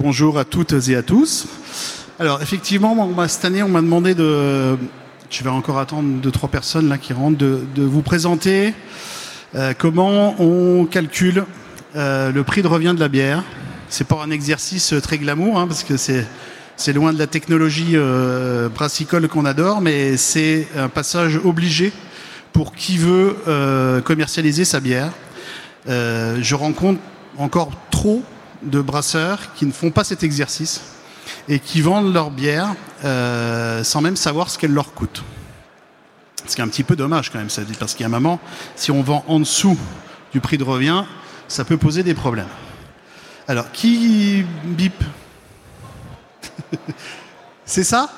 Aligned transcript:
Bonjour 0.00 0.38
à 0.38 0.44
toutes 0.44 0.74
et 0.88 0.94
à 0.94 1.02
tous. 1.02 1.48
Alors 2.20 2.40
effectivement, 2.40 3.10
cette 3.26 3.44
année, 3.44 3.64
on 3.64 3.68
m'a 3.68 3.80
demandé 3.80 4.14
de, 4.14 4.76
je 5.28 5.42
vais 5.42 5.50
encore 5.50 5.80
attendre 5.80 6.20
deux 6.20 6.30
trois 6.30 6.48
personnes 6.48 6.88
là 6.88 6.98
qui 6.98 7.12
rentrent, 7.12 7.36
de, 7.36 7.82
vous 7.82 8.02
présenter 8.02 8.74
euh, 9.56 9.74
comment 9.76 10.40
on 10.40 10.84
calcule 10.84 11.44
euh, 11.96 12.30
le 12.30 12.44
prix 12.44 12.62
de 12.62 12.68
revient 12.68 12.92
de 12.94 13.00
la 13.00 13.08
bière. 13.08 13.42
C'est 13.88 14.06
pas 14.06 14.22
un 14.22 14.30
exercice 14.30 14.94
très 15.02 15.18
glamour 15.18 15.58
hein, 15.58 15.66
parce 15.66 15.82
que 15.82 15.96
c'est 15.96 16.92
loin 16.92 17.12
de 17.12 17.18
la 17.18 17.26
technologie 17.26 17.94
euh, 17.94 18.68
brassicole 18.68 19.26
qu'on 19.26 19.46
adore, 19.46 19.80
mais 19.80 20.16
c'est 20.16 20.68
un 20.76 20.88
passage 20.88 21.40
obligé 21.44 21.92
pour 22.52 22.72
qui 22.72 22.98
veut 22.98 23.34
commercialiser 24.04 24.64
sa 24.64 24.78
bière. 24.78 25.10
Je 25.88 26.54
rencontre 26.54 27.00
encore 27.36 27.72
trop 27.90 28.22
de 28.62 28.80
brasseurs 28.80 29.54
qui 29.54 29.66
ne 29.66 29.72
font 29.72 29.90
pas 29.90 30.04
cet 30.04 30.22
exercice 30.22 30.80
et 31.48 31.60
qui 31.60 31.80
vendent 31.80 32.12
leur 32.12 32.30
bière 32.30 32.74
euh, 33.04 33.84
sans 33.84 34.00
même 34.00 34.16
savoir 34.16 34.50
ce 34.50 34.58
qu'elle 34.58 34.72
leur 34.72 34.92
coûte. 34.94 35.22
Ce 36.46 36.54
qui 36.54 36.60
est 36.60 36.64
un 36.64 36.68
petit 36.68 36.84
peu 36.84 36.96
dommage 36.96 37.30
quand 37.30 37.38
même, 37.38 37.50
ça 37.50 37.62
dit, 37.62 37.74
parce 37.74 37.94
a 38.00 38.06
un 38.06 38.08
moment, 38.08 38.40
si 38.74 38.90
on 38.90 39.02
vend 39.02 39.24
en 39.28 39.38
dessous 39.38 39.78
du 40.32 40.40
prix 40.40 40.58
de 40.58 40.64
revient, 40.64 41.04
ça 41.46 41.64
peut 41.64 41.76
poser 41.76 42.02
des 42.02 42.14
problèmes. 42.14 42.48
Alors, 43.46 43.70
qui 43.72 44.44
bip 44.64 45.02
C'est 47.64 47.84
ça? 47.84 48.10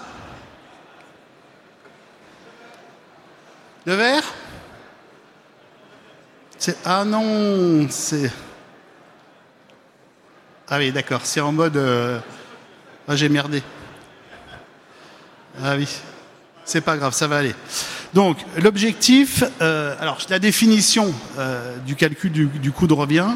Le 3.87 3.95
verre? 3.95 4.25
Ah 6.85 7.05
non, 7.05 7.87
c'est 7.89 8.31
ah 10.73 10.79
oui, 10.79 10.93
d'accord, 10.93 11.23
c'est 11.25 11.41
en 11.41 11.51
mode 11.51 11.77
euh, 11.77 12.21
ah 13.09 13.17
j'ai 13.17 13.29
merdé. 13.29 13.61
Ah 15.61 15.75
oui, 15.77 15.89
c'est 16.65 16.81
pas 16.81 16.97
grave, 16.97 17.13
ça 17.13 17.27
va 17.27 17.39
aller. 17.39 17.57
Donc 18.15 18.39
l'objectif, 18.57 19.43
euh, 19.61 19.97
alors 19.99 20.19
la 20.29 20.39
définition 20.39 21.13
euh, 21.41 21.77
du 21.79 21.97
calcul 21.97 22.31
du, 22.31 22.71
coût 22.71 22.87
de 22.87 22.93
revient, 22.93 23.27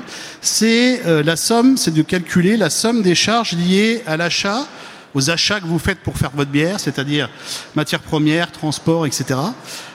c'est 0.43 1.03
la 1.25 1.35
somme, 1.35 1.77
c'est 1.77 1.93
de 1.93 2.03
calculer 2.03 2.57
la 2.57 2.71
somme 2.71 3.03
des 3.03 3.17
charges 3.17 3.55
liées 3.55 4.05
à 4.07 4.17
l'achat, 4.17 4.69
aux 5.15 5.31
achats 5.31 5.61
que 5.61 5.67
vous 5.67 5.79
faites 5.79 6.01
pour 6.01 6.17
faire 6.19 6.31
votre 6.35 6.51
bière, 6.51 6.81
c'est-à-dire 6.81 7.31
matières 7.75 8.01
premières, 8.01 8.51
transport, 8.51 9.07
etc. 9.07 9.41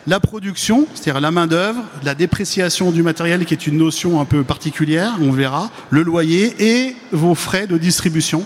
La 0.07 0.19
production, 0.19 0.87
c'est-à-dire 0.93 1.21
la 1.21 1.31
main 1.31 1.47
d'œuvre, 1.47 1.81
la 2.03 2.15
dépréciation 2.15 2.91
du 2.91 3.03
matériel, 3.03 3.45
qui 3.45 3.53
est 3.53 3.67
une 3.67 3.77
notion 3.77 4.21
un 4.21 4.25
peu 4.25 4.43
particulière, 4.43 5.13
on 5.21 5.31
verra, 5.31 5.69
le 5.89 6.03
loyer 6.03 6.55
et 6.59 6.95
vos 7.11 7.35
frais 7.35 7.67
de 7.67 7.77
distribution, 7.77 8.45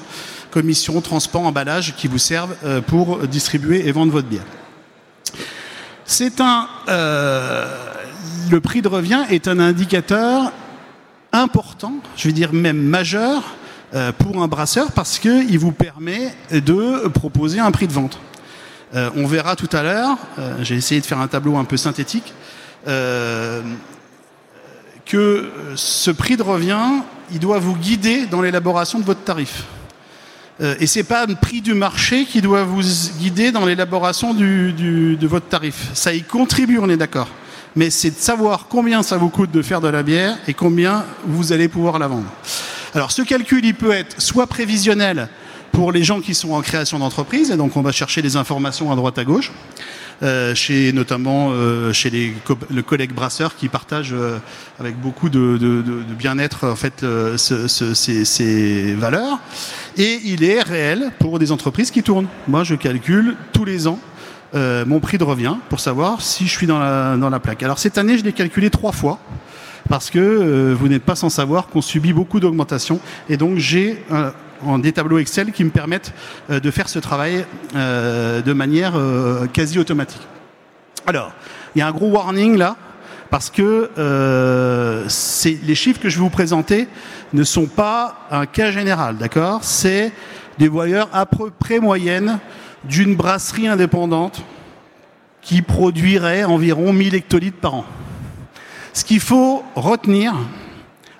commission, 0.52 1.00
transport, 1.02 1.46
emballage, 1.46 1.96
qui 1.96 2.08
vous 2.08 2.18
servent 2.18 2.56
euh, 2.64 2.82
pour 2.82 3.20
distribuer 3.28 3.88
et 3.88 3.92
vendre 3.92 4.12
votre 4.12 4.28
bière. 4.28 4.46
C'est 6.06 6.42
un, 6.42 6.68
euh, 6.90 7.66
le 8.52 8.60
prix 8.60 8.82
de 8.82 8.88
revient 8.88 9.24
est 9.30 9.48
un 9.48 9.60
indicateur 9.60 10.52
important, 11.32 11.96
je 12.16 12.28
vais 12.28 12.34
dire 12.34 12.54
même 12.54 12.82
majeur, 12.82 13.56
pour 14.18 14.42
un 14.42 14.48
brasseur 14.48 14.92
parce 14.92 15.20
qu'il 15.20 15.60
vous 15.60 15.72
permet 15.72 16.34
de 16.52 17.08
proposer 17.10 17.60
un 17.60 17.72
prix 17.72 17.88
de 17.88 17.94
vente. 17.94 18.20
Euh, 18.96 19.10
on 19.16 19.26
verra 19.26 19.56
tout 19.56 19.70
à 19.72 19.82
l'heure, 19.82 20.18
euh, 20.38 20.58
j'ai 20.62 20.76
essayé 20.76 21.02
de 21.02 21.06
faire 21.06 21.20
un 21.20 21.28
tableau 21.28 21.58
un 21.58 21.64
peu 21.64 21.78
synthétique, 21.78 22.32
euh, 22.88 23.62
que 25.06 25.50
ce 25.76 26.12
prix 26.12 26.38
de 26.38 26.44
revient, 26.44 27.02
il 27.32 27.40
doit 27.40 27.58
vous 27.58 27.76
guider 27.76 28.28
dans 28.28 28.42
l'élaboration 28.42 29.00
de 29.00 29.04
votre 29.04 29.24
tarif. 29.24 29.64
Euh, 30.62 30.76
et 30.80 30.86
c'est 30.86 31.04
pas 31.04 31.26
le 31.26 31.34
prix 31.34 31.62
du 31.62 31.74
marché 31.74 32.26
qui 32.26 32.40
doit 32.42 32.64
vous 32.64 32.84
guider 33.18 33.52
dans 33.52 33.66
l'élaboration 33.66 34.36
de 34.36 35.26
votre 35.26 35.48
tarif. 35.48 35.90
Ça 35.96 36.14
y 36.14 36.22
contribue, 36.22 36.78
on 36.78 36.90
est 36.90 36.98
d'accord. 36.98 37.30
Mais 37.76 37.90
c'est 37.90 38.12
de 38.12 38.20
savoir 38.20 38.68
combien 38.70 39.02
ça 39.02 39.18
vous 39.18 39.30
coûte 39.30 39.50
de 39.50 39.64
faire 39.64 39.82
de 39.82 39.88
la 39.88 40.03
bière 40.03 40.38
et 40.48 40.53
combien 40.53 41.03
vous 41.26 41.52
allez 41.52 41.68
pouvoir 41.68 41.98
la 41.98 42.08
vendre. 42.08 42.28
Alors 42.96 43.12
ce 43.12 43.24
calcul, 43.24 43.66
il 43.66 43.74
peut 43.74 43.92
être 43.92 44.22
soit 44.22 44.46
prévisionnel 44.46 45.28
pour 45.72 45.92
les 45.92 46.04
gens 46.04 46.22
qui 46.22 46.36
sont 46.36 46.52
en 46.52 46.62
création 46.62 47.00
d'entreprise, 47.00 47.50
et 47.50 47.58
donc 47.58 47.76
on 47.76 47.81
va 47.81 47.92
chercher 47.92 48.22
des 48.22 48.36
informations 48.36 48.92
à 48.92 48.96
droite 48.96 49.18
à 49.18 49.24
gauche, 49.24 49.52
euh, 50.22 50.54
chez 50.54 50.94
notamment 50.94 51.50
euh, 51.52 51.92
chez 51.92 52.12
les 52.12 52.34
le 52.70 52.84
collègue 52.84 53.12
brasseur 53.12 53.56
qui 53.56 53.68
partage 53.68 54.14
euh, 54.14 54.38
avec 54.80 54.96
beaucoup 55.00 55.30
de, 55.30 55.58
de, 55.58 55.82
de, 55.82 56.14
bien-être 56.14 56.68
en 56.68 56.76
fait 56.76 57.00
ce, 57.02 57.68
ce, 57.68 57.94
ces, 57.96 58.26
ces, 58.26 58.94
valeurs. 58.94 59.40
Et 59.98 60.20
il 60.26 60.44
est 60.44 60.62
réel 60.62 61.12
pour 61.18 61.40
des 61.40 61.52
entreprises 61.52 61.90
qui 61.90 62.03
tournent. 62.03 62.28
Moi, 62.48 62.64
je 62.64 62.76
calcule 62.76 63.36
tous 63.53 63.66
les 63.66 63.88
ans 63.88 64.00
euh, 64.56 64.86
mon 64.86 65.00
prix 65.00 65.18
de 65.18 65.24
revient 65.24 65.56
pour 65.70 65.80
savoir 65.80 66.22
si 66.22 66.46
je 66.46 66.52
suis 66.52 66.68
dans 66.68 66.78
la, 66.78 67.18
dans 67.18 67.32
la 67.32 67.40
plaque. 67.40 67.64
Alors 67.64 67.80
cette 67.80 67.98
année, 67.98 68.20
je 68.20 68.24
l'ai 68.24 68.34
calculé 68.34 68.70
trois 68.70 68.92
fois 68.92 69.20
parce 69.90 70.10
que 70.10 70.20
euh, 70.20 70.76
vous 70.78 70.88
n'êtes 70.88 71.04
pas 71.04 71.16
sans 71.16 71.30
savoir 71.30 71.68
qu'on 71.68 71.82
subit 71.82 72.14
beaucoup 72.14 72.40
d'augmentation. 72.40 73.00
Et 73.30 73.38
donc 73.38 73.58
j'ai 73.58 74.04
euh, 74.12 74.32
des 74.80 74.92
tableaux 74.92 75.20
Excel 75.20 75.52
qui 75.52 75.64
me 75.64 75.70
permettent 75.70 76.14
euh, 76.50 76.60
de 76.60 76.72
faire 76.72 76.90
ce 76.90 77.00
travail 77.00 77.46
euh, 77.76 78.42
de 78.42 78.54
manière 78.54 78.94
quasi 79.52 79.80
automatique. 79.80 80.22
Alors, 81.06 81.32
il 81.76 81.80
y 81.80 81.82
a 81.82 81.88
un 81.88 81.92
gros 81.92 82.10
warning 82.10 82.58
là, 82.58 82.78
parce 83.30 83.50
que 83.50 83.90
euh, 83.98 85.08
les 85.64 85.76
chiffres 85.76 86.00
que 86.00 86.10
je 86.10 86.18
vais 86.18 86.24
vous 86.24 86.30
présenter 86.30 86.88
ne 87.34 87.44
sont 87.44 87.66
pas 87.66 88.28
un 88.32 88.46
cas 88.46 88.72
général, 88.72 89.18
d'accord? 89.18 89.64
C'est 89.64 90.12
des 90.60 90.68
voyeurs 90.68 91.10
à 91.12 91.26
peu 91.26 91.50
près 91.50 91.80
moyennes 91.80 92.40
d'une 92.86 93.16
brasserie 93.16 93.68
indépendante 93.68 94.44
qui 95.42 95.62
produirait 95.62 96.44
environ 96.44 96.94
1000 96.94 97.16
hectolitres 97.16 97.58
par 97.58 97.74
an. 97.74 97.86
Ce 98.94 99.04
qu'il 99.04 99.20
faut 99.20 99.64
retenir, 99.76 100.36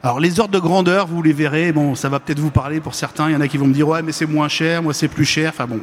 alors 0.04 0.20
les 0.20 0.40
ordres 0.40 0.54
de 0.54 0.60
grandeur, 0.60 1.08
vous 1.08 1.24
les 1.24 1.34
verrez, 1.34 1.72
bon, 1.72 1.96
ça 1.96 2.08
va 2.08 2.20
peut-être 2.20 2.40
vous 2.40 2.52
parler 2.52 2.80
pour 2.80 2.94
certains, 2.94 3.30
il 3.30 3.34
y 3.34 3.36
en 3.36 3.42
a 3.42 3.48
qui 3.48 3.58
vont 3.58 3.66
me 3.66 3.74
dire 3.74 3.88
ouais 3.88 4.04
mais 4.04 4.12
c'est 4.12 4.28
moins 4.28 4.48
cher, 4.48 4.84
moi 4.84 4.94
c'est 4.94 5.08
plus 5.08 5.26
cher, 5.26 5.52
enfin 5.54 5.66
bon. 5.66 5.80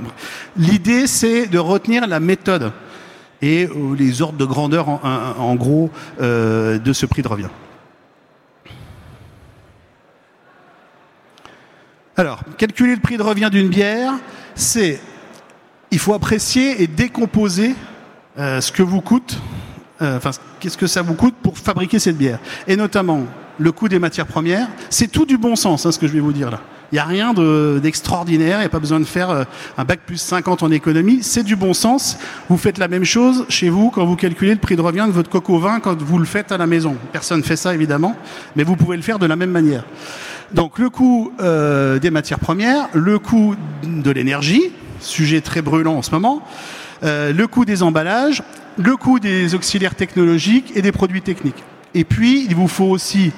L'idée 0.57 1.09
c'est 1.09 1.47
de 1.47 1.59
retenir 1.59 2.07
la 2.07 2.21
méthode 2.21 2.73
et 3.43 3.67
euh, 3.67 3.97
les 3.97 4.23
ordres 4.23 4.39
de 4.39 4.45
grandeur 4.45 4.89
en, 4.89 5.55
gros 5.57 5.91
euh, 6.21 6.79
de 6.79 6.93
ce 6.93 7.07
prix 7.07 7.23
de 7.23 7.29
revient. 7.29 7.49
Alors, 12.17 12.41
calculer 12.59 12.95
le 12.95 13.01
prix 13.01 13.17
de 13.17 13.23
revient 13.23 13.49
d'une 13.51 13.69
bière, 13.69 14.13
c'est 14.55 15.01
il 15.91 15.99
faut 15.99 16.15
apprécier 16.15 16.83
et 16.83 16.87
décomposer 16.87 17.75
euh, 18.39 18.61
ce 18.61 18.71
que 18.71 18.83
vous 18.83 19.01
coûte 19.01 19.41
enfin, 20.01 20.31
qu'est-ce 20.59 20.79
que 20.79 20.87
ça 20.87 21.03
vous 21.03 21.15
coûte 21.15 21.35
pour 21.43 21.59
fabriquer 21.59 21.99
cette 21.99 22.17
bière 22.17 22.39
Et 22.67 22.77
notamment, 22.77 23.25
le 23.59 23.73
coût 23.73 23.89
des 23.89 23.99
matières 23.99 24.27
premières, 24.27 24.69
c'est 24.89 25.09
tout 25.09 25.27
du 25.27 25.37
bon 25.37 25.55
sens, 25.55 25.85
hein, 25.85 25.93
ce 25.93 25.99
que 25.99 26.07
je 26.07 26.13
vais 26.13 26.21
vous 26.21 26.33
dire 26.33 26.51
là. 26.51 26.61
Il 26.93 26.97
n'y 26.97 26.99
a 26.99 27.05
rien 27.05 27.33
d'extraordinaire, 27.81 28.57
il 28.59 28.61
n'y 28.61 28.67
a 28.67 28.71
pas 28.71 28.81
besoin 28.81 28.99
de 28.99 29.05
faire 29.05 29.31
euh, 29.31 29.45
un 29.79 29.85
bac 29.85 30.01
plus 30.05 30.17
50 30.17 30.65
en 30.65 30.73
économie, 30.73 31.21
c'est 31.23 31.45
du 31.45 31.55
bon 31.55 31.73
sens. 31.73 32.19
Vous 32.49 32.57
faites 32.57 32.79
la 32.79 32.89
même 32.89 33.05
chose 33.05 33.45
chez 33.49 33.69
vous 33.69 33.91
quand 33.91 34.05
vous 34.05 34.17
calculez 34.17 34.55
le 34.55 34.59
prix 34.59 34.75
de 34.75 34.81
revient 34.81 35.05
de 35.07 35.13
votre 35.13 35.31
coco 35.31 35.59
vin 35.59 35.79
quand 35.79 36.03
vous 36.03 36.19
le 36.19 36.25
faites 36.25 36.51
à 36.51 36.59
la 36.59 36.67
maison. 36.67 36.97
Personne 37.13 37.39
ne 37.39 37.45
fait 37.45 37.55
ça 37.55 37.75
évidemment, 37.75 38.17
mais 38.57 38.65
vous 38.65 38.75
pouvez 38.75 38.97
le 38.97 39.05
faire 39.05 39.21
de 39.21 39.27
la 39.27 39.37
même 39.37 39.51
manière. 39.51 39.85
Donc 40.53 40.81
le 40.81 40.91
coût 40.91 41.33
euh, 41.41 42.01
des 42.01 42.11
matières 42.11 42.41
premières, 42.41 42.89
le 42.93 43.21
coût 43.21 43.55
de 43.85 44.11
l'énergie, 44.11 44.73
sujet 44.99 45.43
très 45.43 45.63
brûlant 45.63 45.95
en 45.95 46.03
ce 46.03 46.11
moment, 46.11 46.43
euh, 47.05 47.33
le 47.33 47.47
coût 47.47 47.65
des 47.65 47.85
emballages, 47.85 48.43
le 48.81 48.97
coût 48.97 49.21
des 49.21 49.55
auxiliaires 49.55 49.95
technologiques 49.95 50.73
et 50.75 50.83
des 50.83 50.93
produits 50.93 51.23
techniques. 51.23 51.63
Et 51.95 52.05
puis, 52.05 52.47
il 52.49 52.55
vous 52.55 52.69
faut 52.69 52.87
aussi 52.87 53.33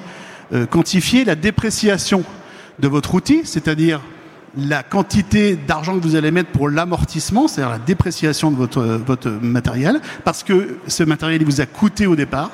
euh, 0.53 0.65
quantifier 0.65 1.25
la 1.25 1.35
dépréciation 1.35 2.23
de 2.79 2.87
votre 2.87 3.13
outil, 3.13 3.41
c'est-à-dire 3.43 4.01
la 4.55 4.83
quantité 4.83 5.55
d'argent 5.55 5.97
que 5.97 6.03
vous 6.03 6.15
allez 6.15 6.31
mettre 6.31 6.51
pour 6.51 6.69
l'amortissement, 6.69 7.47
c'est-à-dire 7.47 7.71
la 7.71 7.79
dépréciation 7.79 8.51
de 8.51 8.55
votre, 8.55 8.83
votre 8.83 9.29
matériel, 9.29 9.99
parce 10.23 10.43
que 10.43 10.77
ce 10.87 11.03
matériel 11.03 11.41
il 11.41 11.45
vous 11.45 11.61
a 11.61 11.65
coûté 11.65 12.05
au 12.07 12.15
départ. 12.15 12.51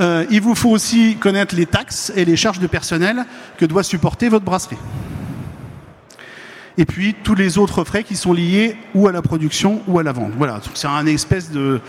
Euh, 0.00 0.24
il 0.30 0.40
vous 0.40 0.54
faut 0.54 0.70
aussi 0.70 1.16
connaître 1.16 1.54
les 1.54 1.66
taxes 1.66 2.12
et 2.16 2.24
les 2.24 2.36
charges 2.36 2.58
de 2.58 2.66
personnel 2.66 3.24
que 3.56 3.64
doit 3.64 3.82
supporter 3.84 4.28
votre 4.28 4.44
brasserie 4.44 4.78
et 6.78 6.84
puis 6.84 7.14
tous 7.14 7.34
les 7.34 7.58
autres 7.58 7.84
frais 7.84 8.02
qui 8.02 8.16
sont 8.16 8.32
liés 8.32 8.76
ou 8.94 9.08
à 9.08 9.12
la 9.12 9.22
production 9.22 9.82
ou 9.86 9.98
à 9.98 10.02
la 10.02 10.12
vente. 10.12 10.32
Voilà, 10.36 10.60
c'est 10.74 10.88
un 10.88 11.06
espèce 11.06 11.50
de 11.50 11.80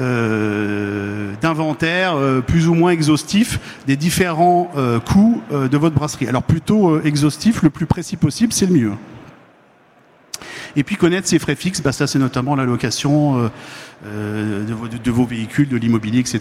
euh, 0.00 1.32
d'inventaire 1.40 2.16
euh, 2.16 2.40
plus 2.40 2.66
ou 2.66 2.74
moins 2.74 2.90
exhaustif 2.90 3.60
des 3.86 3.96
différents 3.96 4.72
euh, 4.76 4.98
coûts 4.98 5.40
de 5.52 5.76
votre 5.76 5.94
brasserie. 5.94 6.28
Alors 6.28 6.42
plutôt 6.42 7.00
exhaustif, 7.02 7.62
le 7.62 7.70
plus 7.70 7.86
précis 7.86 8.16
possible, 8.16 8.52
c'est 8.52 8.66
le 8.66 8.72
mieux. 8.72 8.92
Et 10.76 10.82
puis 10.82 10.96
connaître 10.96 11.28
ses 11.28 11.38
frais 11.38 11.54
fixes, 11.54 11.80
bah 11.80 11.92
ça 11.92 12.08
c'est 12.08 12.18
notamment 12.18 12.56
la 12.56 12.64
location 12.64 13.50
de, 14.04 14.98
de, 14.98 15.10
vos 15.12 15.24
véhicules, 15.24 15.68
de 15.68 15.76
l'immobilier, 15.76 16.18
etc. 16.18 16.40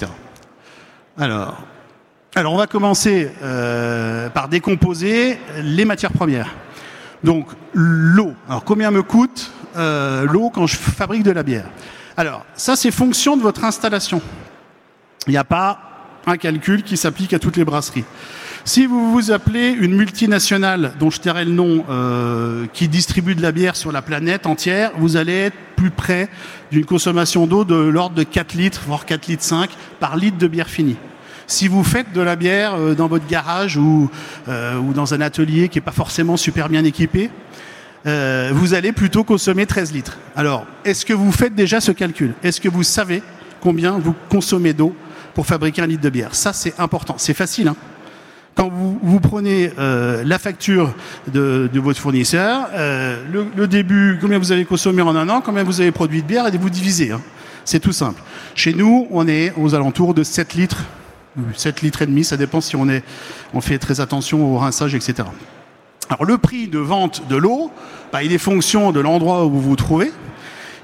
Alors, 1.20 1.62
Alors 2.34 2.54
on 2.54 2.58
va 2.58 2.66
commencer 2.66 3.30
par 4.34 4.48
décomposer 4.48 5.38
les 5.62 5.86
matières 5.86 6.14
premières. 6.14 6.56
Donc 7.24 7.48
l'eau. 7.74 8.34
Alors 8.48 8.64
combien 8.64 8.92
me 8.92 9.04
coûte 9.04 9.52
euh, 9.76 10.26
l'eau 10.26 10.50
quand 10.50 10.68
je 10.68 10.76
fabrique 10.76 11.24
de 11.24 11.32
la 11.32 11.44
bière? 11.44 11.70
Alors 12.18 12.46
ça 12.56 12.76
c'est 12.76 12.92
fonction 12.92 13.38
de 13.38 13.42
votre 13.42 13.64
installation. 13.64 14.22
Il 15.28 15.32
n'y 15.32 15.38
a 15.38 15.44
pas 15.44 15.80
un 16.26 16.38
calcul 16.38 16.84
qui 16.84 16.98
s'applique 16.98 17.34
à 17.34 17.40
toutes 17.40 17.58
les 17.58 17.66
brasseries. 17.66 18.06
Si 18.66 18.86
vous 18.86 19.12
vous 19.12 19.32
appelez 19.32 19.72
une 19.72 19.94
multinationale, 19.94 20.94
dont 20.98 21.10
je 21.10 21.20
tairai 21.20 21.44
le 21.44 21.52
nom, 21.52 21.84
euh, 21.90 22.66
qui 22.72 22.88
distribue 22.88 23.36
de 23.36 23.42
la 23.42 23.52
bière 23.52 23.76
sur 23.76 23.92
la 23.92 24.02
planète 24.02 24.46
entière, 24.46 24.92
vous 24.98 25.18
allez 25.18 25.34
être 25.34 25.58
plus 25.76 25.92
près 25.92 26.30
d'une 26.72 26.86
consommation 26.86 27.46
d'eau 27.46 27.66
de 27.66 27.76
l'ordre 27.76 28.16
de 28.16 28.24
4 28.24 28.54
litres, 28.54 28.82
voire 28.88 29.06
4 29.06 29.28
litres 29.28 29.44
5 29.44 29.70
par 30.00 30.16
litre 30.16 30.38
de 30.38 30.48
bière 30.48 30.70
finie. 30.70 30.96
Si 31.48 31.68
vous 31.68 31.84
faites 31.84 32.14
de 32.14 32.22
la 32.22 32.36
bière 32.36 32.76
euh, 32.76 32.96
dans 32.96 33.08
votre 33.08 33.28
garage 33.28 33.78
ou, 33.78 34.10
euh, 34.48 34.78
ou 34.78 34.94
dans 34.94 35.14
un 35.14 35.22
atelier 35.22 35.70
qui 35.70 35.78
n'est 35.78 35.84
pas 35.84 35.92
forcément 35.92 36.38
super 36.38 36.70
bien 36.70 36.84
équipé, 36.84 37.30
euh, 38.06 38.52
vous 38.54 38.74
allez 38.74 38.92
plutôt 38.92 39.24
consommer 39.24 39.66
13 39.66 39.94
litres. 39.94 40.18
Alors, 40.36 40.66
est-ce 40.86 41.06
que 41.06 41.14
vous 41.14 41.32
faites 41.32 41.56
déjà 41.56 41.82
ce 41.82 41.92
calcul? 41.92 42.34
Est-ce 42.44 42.60
que 42.60 42.70
vous 42.70 42.84
savez 42.84 43.22
combien 43.62 43.98
vous 43.98 44.16
consommez 44.30 44.74
d'eau 44.74 44.96
pour 45.34 45.46
fabriquer 45.46 45.82
un 45.82 45.88
litre 45.88 46.02
de 46.02 46.10
bière? 46.10 46.36
Ça, 46.36 46.54
c'est 46.54 46.80
important. 46.80 47.16
C'est 47.18 47.34
facile. 47.34 47.70
Hein 47.70 47.76
quand 48.56 48.70
vous, 48.70 49.20
prenez 49.20 49.72
la 49.80 50.38
facture 50.38 50.94
de, 51.26 51.68
votre 51.74 52.00
fournisseur, 52.00 52.68
le, 52.76 53.48
le, 53.58 53.68
début, 53.68 54.20
combien 54.22 54.38
vous 54.38 54.52
avez 54.52 54.64
consommé 54.64 55.02
en 55.02 55.16
un 55.16 55.28
an, 55.28 55.42
combien 55.44 55.64
vous 55.64 55.82
avez 55.82 55.92
produit 55.92 56.22
de 56.22 56.28
bière, 56.28 56.46
et 56.46 56.56
vous 56.56 56.70
divisez. 56.70 57.14
Hein. 57.14 57.22
C'est 57.66 57.80
tout 57.80 57.94
simple. 57.94 58.22
Chez 58.54 58.74
nous, 58.74 59.08
on 59.10 59.28
est 59.28 59.54
aux 59.58 59.74
alentours 59.74 60.14
de 60.14 60.22
7 60.22 60.54
litres, 60.54 60.84
7 61.56 61.82
litres 61.82 62.02
et 62.02 62.06
demi, 62.06 62.24
ça 62.24 62.38
dépend 62.38 62.62
si 62.62 62.76
on, 62.76 62.88
est, 62.90 63.04
on 63.54 63.62
fait 63.62 63.80
très 63.80 64.02
attention 64.02 64.54
au 64.54 64.58
rinçage, 64.58 64.96
etc. 64.96 65.28
Alors 66.10 66.26
le 66.26 66.38
prix 66.38 66.68
de 66.68 66.80
vente 66.80 67.28
de 67.28 67.36
l'eau, 67.36 67.72
bah, 68.12 68.24
il 68.24 68.34
est 68.34 68.38
fonction 68.38 68.92
de 68.92 69.00
l'endroit 69.00 69.46
où 69.46 69.50
vous 69.50 69.62
vous 69.62 69.76
trouvez. 69.76 70.12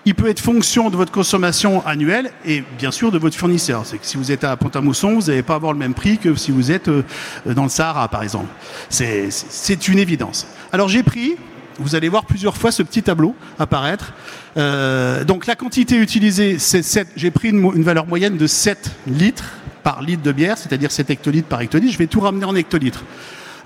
Il 0.06 0.16
peut 0.16 0.30
être 0.30 0.40
fonction 0.40 0.90
de 0.90 0.96
votre 0.96 1.12
consommation 1.12 1.86
annuelle 1.86 2.32
et 2.46 2.64
bien 2.78 2.90
sûr 2.90 3.12
de 3.12 3.20
votre 3.20 3.38
fournisseur. 3.38 3.86
C'est 3.86 3.98
que 3.98 4.06
si 4.06 4.18
vous 4.18 4.32
êtes 4.32 4.44
à 4.44 4.56
Pont-à-Mousson, 4.56 5.16
vous 5.16 5.28
n'allez 5.28 5.44
pas 5.44 5.56
avoir 5.56 5.74
le 5.74 5.78
même 5.78 5.94
prix 5.94 6.18
que 6.18 6.34
si 6.36 6.52
vous 6.52 6.72
êtes 6.72 6.88
euh, 6.88 7.04
dans 7.46 7.64
le 7.64 7.70
Sahara, 7.70 8.08
par 8.08 8.24
exemple. 8.24 8.48
C'est 8.90 9.88
une 9.88 10.00
évidence. 10.00 10.48
Alors 10.72 10.88
j'ai 10.88 11.04
pris, 11.04 11.36
vous 11.78 11.96
allez 11.96 12.10
voir 12.10 12.26
plusieurs 12.26 12.56
fois 12.56 12.72
ce 12.72 12.82
petit 12.82 13.04
tableau 13.04 13.36
apparaître. 13.60 14.14
Euh, 14.58 15.26
donc 15.26 15.46
la 15.48 15.56
quantité 15.56 15.98
utilisée, 15.98 16.58
c'est 16.60 16.82
7. 16.82 17.10
J'ai 17.16 17.30
pris 17.30 17.50
une, 17.50 17.64
une, 17.76 17.84
valeur 17.84 18.08
moyenne 18.08 18.38
de 18.38 18.48
7 18.48 18.92
litres 19.06 19.59
par 19.84 20.02
litre 20.02 20.24
de 20.24 20.32
bière, 20.32 20.58
c'est-à-dire 20.58 20.92
7 20.92 21.10
hectolitres 21.10 21.48
par 21.48 21.62
hectolitre. 21.62 21.94
Je 21.94 21.98
vais 21.98 22.08
tout 22.08 22.20
ramener 22.20 22.46
en 22.46 22.56
hectolitres 22.56 23.04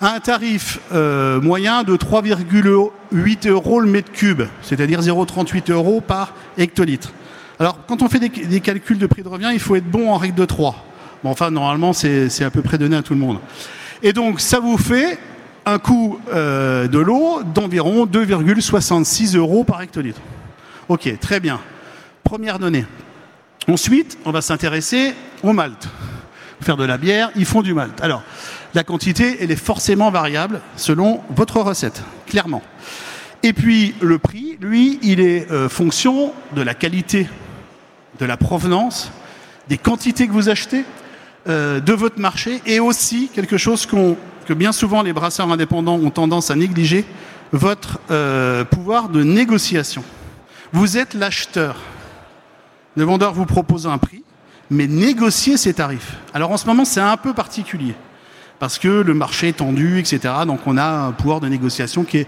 un 0.02 0.20
tarif 0.20 0.80
euh, 0.94 1.40
moyen 1.40 1.84
de 1.84 1.96
3,8 1.96 3.48
euros 3.48 3.80
le 3.80 3.88
mètre 3.88 4.12
cube, 4.12 4.44
c'est-à-dire 4.62 5.02
0,38 5.02 5.72
euros 5.72 6.02
par 6.02 6.34
hectolitre. 6.58 7.14
Alors, 7.60 7.80
quand 7.88 8.02
on 8.02 8.10
fait 8.10 8.20
des, 8.20 8.60
calculs 8.60 8.98
de 8.98 9.08
prix 9.08 9.24
de 9.24 9.30
revient, 9.30 9.52
il 9.54 9.60
faut 9.60 9.76
être 9.76 9.90
bon 9.90 10.12
en 10.12 10.18
règle 10.18 10.36
de 10.36 10.46
3. 10.46 10.76
Bon, 11.24 11.30
enfin, 11.30 11.52
normalement, 11.52 11.94
c'est 11.94 12.44
à 12.44 12.50
peu 12.50 12.62
près 12.62 12.78
donné 12.78 12.98
à 12.98 13.02
tout 13.02 13.14
le 13.14 13.20
monde. 13.20 13.40
Et 14.02 14.12
donc, 14.12 14.42
ça 14.42 14.60
vous 14.60 14.78
fait 14.78 15.18
un 15.66 15.80
coût 15.80 16.20
euh, 16.34 16.88
de 16.88 17.00
l'eau 17.00 17.42
d'environ 17.44 18.06
2,66 18.06 19.38
euros 19.38 19.64
par 19.64 19.82
hectolitre. 19.82 20.20
Ok, 20.90 21.18
très 21.22 21.40
bien. 21.40 21.62
Première 22.24 22.60
donnée. 22.60 22.86
Ensuite, 23.68 24.18
on 24.26 24.32
va 24.32 24.42
s'intéresser 24.42 25.14
au 25.42 25.54
malt. 25.54 25.88
Faire 26.62 26.78
de 26.78 26.84
la 26.84 26.98
bière, 26.98 27.32
ils 27.36 27.46
font 27.46 27.62
du 27.62 27.74
malt. 27.74 28.02
Alors, 28.02 28.24
la 28.74 28.84
quantité, 28.84 29.38
elle 29.40 29.52
est 29.52 29.56
forcément 29.56 30.12
variable 30.12 30.62
selon 30.76 31.22
votre 31.30 31.62
recette, 31.62 32.02
clairement. 32.26 32.62
Et 33.44 33.54
puis 33.54 33.94
le 34.02 34.18
prix, 34.20 34.58
lui, 34.62 35.00
il 35.02 35.20
est 35.20 35.52
euh, 35.52 35.68
fonction 35.70 36.34
de 36.56 36.62
la 36.62 36.74
qualité, 36.74 37.28
de 38.20 38.26
la 38.26 38.38
provenance, 38.38 39.12
des 39.68 39.78
quantités 39.78 40.28
que 40.28 40.32
vous 40.32 40.50
achetez, 40.50 40.86
euh, 41.48 41.80
de 41.82 41.94
votre 41.94 42.20
marché, 42.20 42.62
et 42.66 42.80
aussi 42.80 43.30
quelque 43.34 43.58
chose 43.58 43.86
qu 43.86 43.98
que 44.46 44.54
bien 44.54 44.74
souvent 44.74 45.04
les 45.04 45.14
brasseurs 45.14 45.50
indépendants 45.52 45.96
ont 45.96 46.10
tendance 46.10 46.52
à 46.52 46.56
négliger, 46.56 47.06
votre 47.54 48.00
euh, 48.12 48.66
pouvoir 48.66 49.10
de 49.10 49.24
négociation. 49.24 50.04
Vous 50.74 50.98
êtes 50.98 51.14
l'acheteur. 51.14 51.78
Le 52.96 53.04
vendeur 53.04 53.34
vous 53.34 53.46
propose 53.46 53.88
un 53.88 53.98
prix, 53.98 54.24
mais 54.70 54.88
négociez 54.88 55.58
ses 55.58 55.74
tarifs. 55.74 56.18
Alors 56.34 56.52
en 56.52 56.58
ce 56.58 56.66
moment, 56.66 56.86
c'est 56.86 57.02
un 57.02 57.18
peu 57.18 57.34
particulier 57.34 57.96
parce 58.60 58.80
que 58.80 58.88
le 58.88 59.14
marché 59.14 59.50
est 59.50 59.58
tendu, 59.58 60.00
etc. 60.00 60.34
Donc 60.48 60.62
on 60.66 60.78
a 60.78 60.86
un 60.86 61.12
pouvoir 61.12 61.40
de 61.40 61.48
négociation 61.48 62.04
qui 62.04 62.20
est, 62.20 62.28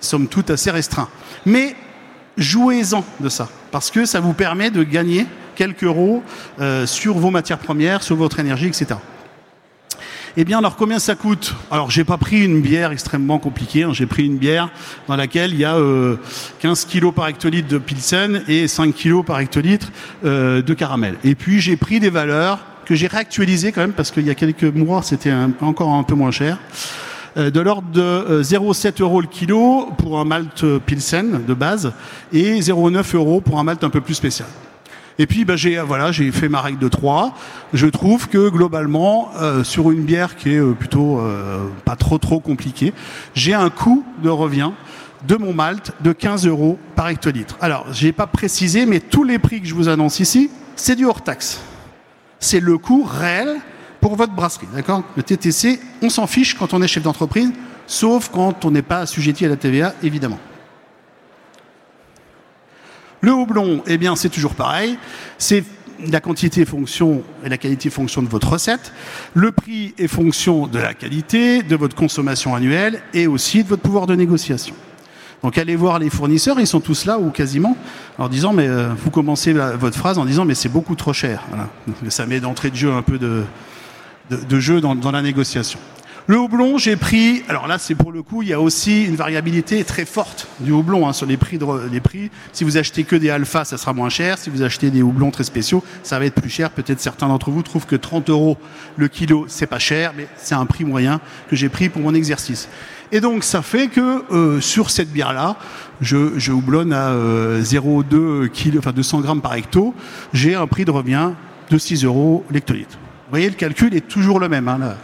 somme 0.00 0.26
toute, 0.26 0.50
assez 0.50 0.70
restreint. 0.70 1.08
Mais 1.44 1.76
jouez-en 2.36 3.04
de 3.20 3.28
ça, 3.28 3.48
parce 3.70 3.90
que 3.90 4.04
ça 4.04 4.20
vous 4.20 4.32
permet 4.32 4.70
de 4.70 4.82
gagner 4.82 5.26
quelques 5.54 5.84
euros 5.84 6.22
euh, 6.60 6.86
sur 6.86 7.14
vos 7.14 7.30
matières 7.30 7.58
premières, 7.58 8.02
sur 8.02 8.16
votre 8.16 8.40
énergie, 8.40 8.66
etc. 8.66 8.96
Eh 10.38 10.44
bien, 10.44 10.58
alors 10.58 10.76
combien 10.76 10.98
ça 10.98 11.14
coûte? 11.14 11.54
Alors, 11.70 11.90
j'ai 11.90 12.04
pas 12.04 12.18
pris 12.18 12.44
une 12.44 12.60
bière 12.60 12.92
extrêmement 12.92 13.38
compliquée. 13.38 13.84
Hein. 13.84 13.94
J'ai 13.94 14.04
pris 14.04 14.26
une 14.26 14.36
bière 14.36 14.68
dans 15.08 15.16
laquelle 15.16 15.52
il 15.52 15.58
y 15.58 15.64
a 15.64 15.76
euh, 15.76 16.16
15 16.60 16.84
kg 16.84 17.10
par 17.10 17.28
hectolitre 17.28 17.68
de 17.68 17.78
pilsen 17.78 18.42
et 18.46 18.68
5 18.68 18.94
kg 18.94 19.24
par 19.24 19.40
hectolitre 19.40 19.88
euh, 20.26 20.60
de 20.60 20.74
caramel. 20.74 21.14
Et 21.24 21.34
puis, 21.34 21.62
j'ai 21.62 21.78
pris 21.78 22.00
des 22.00 22.10
valeurs 22.10 22.58
que 22.84 22.94
j'ai 22.94 23.06
réactualisé 23.06 23.72
quand 23.72 23.80
même 23.80 23.94
parce 23.94 24.10
qu'il 24.10 24.26
y 24.26 24.30
a 24.30 24.34
quelques 24.34 24.62
mois 24.62 25.02
c'était 25.02 25.32
encore 25.60 25.92
un 25.92 26.04
peu 26.04 26.14
moins 26.14 26.30
cher 26.30 26.58
euh, 27.36 27.50
de 27.50 27.60
l'ordre 27.60 27.90
de 27.90 28.42
0,7 28.42 28.86
euh, 28.86 28.92
euros 29.00 29.20
le 29.20 29.26
kilo 29.26 29.90
pour 29.98 30.20
un 30.20 30.24
malt 30.24 30.64
pilsen 30.86 31.44
de 31.44 31.54
base 31.54 31.92
et 32.32 32.60
0,9 32.60 33.16
euros 33.16 33.40
pour 33.40 33.58
un 33.58 33.64
malt 33.64 33.82
un 33.82 33.90
peu 33.90 34.00
plus 34.00 34.14
spécial. 34.14 34.46
Et 35.18 35.26
puis 35.26 35.44
bah, 35.44 35.56
j'ai 35.56 35.80
voilà, 35.80 36.12
j'ai 36.12 36.30
fait 36.30 36.48
ma 36.48 36.60
règle 36.60 36.78
de 36.78 36.88
3. 36.88 37.34
Je 37.72 37.86
trouve 37.86 38.28
que 38.28 38.48
globalement 38.48 39.30
euh, 39.36 39.64
sur 39.64 39.90
une 39.90 40.02
bière 40.02 40.36
qui 40.36 40.50
est 40.52 40.58
euh, 40.58 40.72
plutôt 40.72 41.20
euh, 41.20 41.68
pas 41.84 41.96
trop 41.96 42.18
trop 42.18 42.40
compliquée, 42.40 42.92
j'ai 43.34 43.54
un 43.54 43.70
coût 43.70 44.04
de 44.22 44.28
revient 44.28 44.72
de 45.26 45.36
mon 45.36 45.54
malt 45.54 45.92
de 46.02 46.12
15 46.12 46.46
euros 46.46 46.78
par 46.94 47.08
hectolitre. 47.08 47.56
Alors, 47.60 47.86
j'ai 47.90 48.12
pas 48.12 48.26
précisé, 48.26 48.86
mais 48.86 49.00
tous 49.00 49.24
les 49.24 49.38
prix 49.38 49.60
que 49.60 49.66
je 49.66 49.74
vous 49.74 49.88
annonce 49.88 50.20
ici, 50.20 50.50
c'est 50.76 50.94
du 50.94 51.06
hors 51.06 51.22
taxe 51.22 51.60
c'est 52.38 52.60
le 52.60 52.78
coût 52.78 53.04
réel 53.04 53.56
pour 54.00 54.16
votre 54.16 54.32
brasserie. 54.32 54.68
D'accord? 54.74 55.02
Le 55.16 55.22
TTC, 55.22 55.80
on 56.02 56.10
s'en 56.10 56.26
fiche 56.26 56.54
quand 56.54 56.74
on 56.74 56.82
est 56.82 56.88
chef 56.88 57.02
d'entreprise, 57.02 57.52
sauf 57.86 58.30
quand 58.32 58.64
on 58.64 58.70
n'est 58.70 58.82
pas 58.82 59.00
assujetti 59.00 59.44
à 59.44 59.48
la 59.48 59.56
TVA, 59.56 59.94
évidemment. 60.02 60.38
Le 63.26 63.32
houblon, 63.32 63.82
eh 63.88 63.98
bien, 63.98 64.14
c'est 64.14 64.28
toujours 64.28 64.54
pareil. 64.54 64.96
C'est 65.36 65.64
la 66.06 66.20
quantité 66.20 66.64
fonction 66.64 67.24
et 67.44 67.48
la 67.48 67.58
qualité 67.58 67.90
fonction 67.90 68.22
de 68.22 68.28
votre 68.28 68.52
recette. 68.52 68.92
Le 69.34 69.50
prix 69.50 69.94
est 69.98 70.06
fonction 70.06 70.68
de 70.68 70.78
la 70.78 70.94
qualité, 70.94 71.64
de 71.64 71.74
votre 71.74 71.96
consommation 71.96 72.54
annuelle 72.54 73.02
et 73.14 73.26
aussi 73.26 73.64
de 73.64 73.68
votre 73.68 73.82
pouvoir 73.82 74.06
de 74.06 74.14
négociation. 74.14 74.76
Donc 75.42 75.58
allez 75.58 75.74
voir 75.74 75.98
les 75.98 76.08
fournisseurs, 76.08 76.60
ils 76.60 76.68
sont 76.68 76.78
tous 76.78 77.04
là 77.04 77.18
ou 77.18 77.30
quasiment, 77.30 77.76
en 78.16 78.28
disant 78.28 78.52
mais 78.52 78.68
euh, 78.68 78.90
vous 78.96 79.10
commencez 79.10 79.52
votre 79.52 79.98
phrase 79.98 80.18
en 80.18 80.24
disant 80.24 80.44
mais 80.44 80.54
c'est 80.54 80.68
beaucoup 80.68 80.94
trop 80.94 81.12
cher. 81.12 81.42
Ça 82.10 82.26
met 82.26 82.38
d'entrée 82.38 82.70
de 82.70 82.76
jeu 82.76 82.92
un 82.92 83.02
peu 83.02 83.18
de, 83.18 84.60
jeu 84.60 84.80
dans 84.80 85.10
la 85.10 85.22
négociation. 85.22 85.80
Le 86.28 86.36
houblon, 86.36 86.76
j'ai 86.76 86.96
pris. 86.96 87.44
Alors 87.48 87.68
là, 87.68 87.78
c'est 87.78 87.94
pour 87.94 88.10
le 88.10 88.20
coup, 88.20 88.42
il 88.42 88.48
y 88.48 88.52
a 88.52 88.60
aussi 88.60 89.04
une 89.04 89.14
variabilité 89.14 89.84
très 89.84 90.04
forte 90.04 90.48
du 90.58 90.72
houblon 90.72 91.06
hein, 91.06 91.12
sur 91.12 91.24
les 91.24 91.36
prix, 91.36 91.56
de, 91.56 91.64
les 91.88 92.00
prix. 92.00 92.32
Si 92.52 92.64
vous 92.64 92.76
achetez 92.76 93.04
que 93.04 93.14
des 93.14 93.30
alphas, 93.30 93.64
ça 93.64 93.78
sera 93.78 93.92
moins 93.92 94.08
cher. 94.08 94.36
Si 94.36 94.50
vous 94.50 94.62
achetez 94.62 94.90
des 94.90 95.02
houblons 95.02 95.30
très 95.30 95.44
spéciaux, 95.44 95.84
ça 96.02 96.18
va 96.18 96.24
être 96.24 96.34
plus 96.34 96.50
cher. 96.50 96.70
Peut-être 96.70 96.98
certains 96.98 97.28
d'entre 97.28 97.52
vous 97.52 97.62
trouvent 97.62 97.86
que 97.86 97.94
30 97.94 98.28
euros 98.30 98.58
le 98.96 99.06
kilo, 99.06 99.44
c'est 99.46 99.68
pas 99.68 99.78
cher, 99.78 100.14
mais 100.16 100.26
c'est 100.36 100.56
un 100.56 100.66
prix 100.66 100.84
moyen 100.84 101.20
que 101.48 101.54
j'ai 101.54 101.68
pris 101.68 101.88
pour 101.88 102.02
mon 102.02 102.12
exercice. 102.12 102.68
Et 103.12 103.20
donc, 103.20 103.44
ça 103.44 103.62
fait 103.62 103.86
que 103.86 104.24
euh, 104.32 104.60
sur 104.60 104.90
cette 104.90 105.12
bière-là, 105.12 105.54
je, 106.00 106.40
je 106.40 106.50
houblonne 106.50 106.92
à 106.92 107.10
euh, 107.10 107.62
0,2 107.62 108.48
kg, 108.48 108.78
enfin 108.78 108.90
200 108.90 109.20
grammes 109.20 109.42
par 109.42 109.54
hecto. 109.54 109.94
J'ai 110.32 110.56
un 110.56 110.66
prix 110.66 110.84
de 110.84 110.90
revient 110.90 111.30
de 111.70 111.78
6 111.78 112.04
euros 112.04 112.44
l'hectolitre. 112.50 112.96
Vous 112.96 113.30
voyez, 113.30 113.48
le 113.48 113.54
calcul 113.54 113.94
est 113.94 114.08
toujours 114.08 114.40
le 114.40 114.48
même. 114.48 114.66
Hein, 114.66 114.78
là. 114.78 114.96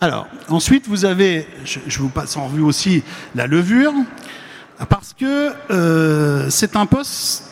Alors, 0.00 0.26
ensuite, 0.48 0.86
vous 0.88 1.04
avez, 1.04 1.46
je, 1.64 1.98
vous 1.98 2.08
passe 2.08 2.36
en 2.36 2.46
revue 2.46 2.62
aussi 2.62 3.02
la 3.34 3.46
levure, 3.46 3.92
parce 4.88 5.14
que 5.14 5.52
euh, 5.70 6.50
c'est 6.50 6.76
un 6.76 6.86
poste 6.86 7.44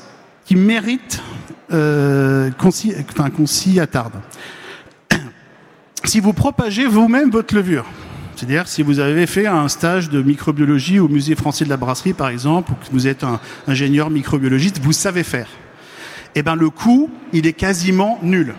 qui 0.45 0.57
mérite 0.57 1.23
euh, 1.73 2.51
qu'on 2.51 3.47
s'y 3.47 3.81
attarde. 3.81 4.15
Si 6.05 6.19
vous 6.19 6.33
propagez 6.33 6.85
vous-même 6.85 7.31
votre 7.31 7.55
levure, 7.55 7.87
c'est-à-dire 8.35 8.67
si 8.67 8.83
vous 8.83 8.99
avez 8.99 9.29
fait 9.29 9.47
un 9.47 9.69
stage 9.69 10.11
de 10.11 10.21
microbiologie 10.21 10.99
au 10.99 11.07
musée 11.07 11.37
français 11.37 11.65
de 11.65 11.71
la 11.71 11.77
brasserie, 11.77 12.13
par 12.13 12.29
exemple, 12.29 12.73
ou 12.73 12.75
que 12.75 12.91
vous 12.91 13.07
êtes 13.07 13.23
un 13.23 13.39
ingénieur 13.69 14.11
microbiologiste, 14.11 14.81
vous 14.81 14.93
savez 14.93 15.23
faire. 15.23 15.47
Eh 16.35 16.43
bien, 16.43 16.57
le 16.57 16.69
coût, 16.69 17.09
il 17.33 17.47
est 17.47 17.53
quasiment 17.53 18.19
nul. 18.21 18.55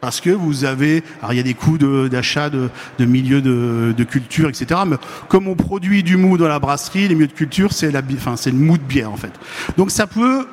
Parce 0.00 0.20
que 0.20 0.30
vous 0.30 0.64
avez, 0.64 1.02
alors 1.20 1.32
il 1.32 1.36
y 1.36 1.40
a 1.40 1.42
des 1.42 1.54
coûts 1.54 1.78
d'achat 1.78 2.50
de, 2.50 2.68
de, 2.98 3.04
milieux 3.04 3.40
de, 3.40 4.04
culture, 4.04 4.48
etc. 4.48 4.80
Mais 4.86 4.96
comme 5.28 5.48
on 5.48 5.54
produit 5.54 6.02
du 6.02 6.16
mou 6.16 6.36
dans 6.36 6.48
la 6.48 6.58
brasserie, 6.58 7.08
les 7.08 7.14
milieux 7.14 7.28
de 7.28 7.32
culture, 7.32 7.72
c'est 7.72 7.90
la, 7.90 8.02
enfin, 8.12 8.36
c'est 8.36 8.50
le 8.50 8.58
mou 8.58 8.76
de 8.76 8.82
bière 8.82 9.10
en 9.10 9.16
fait. 9.16 9.32
Donc 9.76 9.90
ça 9.90 10.06
peut 10.06 10.46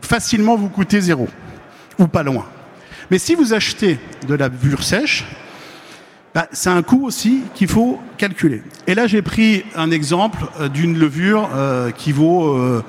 facilement 0.00 0.56
vous 0.56 0.68
coûter 0.68 1.00
zéro 1.00 1.28
ou 1.98 2.06
pas 2.06 2.22
loin. 2.22 2.44
Mais 3.10 3.18
si 3.18 3.34
vous 3.34 3.52
achetez 3.54 3.98
de 4.26 4.34
la 4.34 4.48
levure 4.48 4.82
sèche, 4.82 5.24
bah, 6.34 6.48
c'est 6.50 6.70
un 6.70 6.82
coût 6.82 7.04
aussi 7.04 7.42
qu'il 7.54 7.68
faut 7.68 8.00
calculer. 8.16 8.62
Et 8.86 8.94
là, 8.94 9.06
j'ai 9.06 9.20
pris 9.20 9.64
un 9.76 9.90
exemple 9.90 10.46
euh, 10.60 10.68
d'une 10.68 10.98
levure 10.98 11.50
euh, 11.54 11.90
qui 11.90 12.10
vaut 12.10 12.56
euh, 12.56 12.82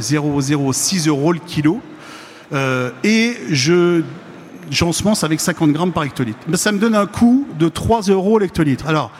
0,06 0.00 1.08
euros 1.08 1.32
le 1.32 1.38
kilo. 1.38 1.80
Euh, 2.52 2.90
et 3.02 3.36
je 3.50 4.02
j'ensemence 4.70 5.24
avec 5.24 5.40
50 5.40 5.72
grammes 5.72 5.92
par 5.92 6.04
hectolitre. 6.04 6.38
Ça 6.54 6.72
me 6.72 6.78
donne 6.78 6.94
un 6.94 7.06
coût 7.06 7.46
de 7.58 7.68
3 7.68 8.02
euros 8.02 8.38
l'hectolitre. 8.38 8.86
Alors, 8.88 9.10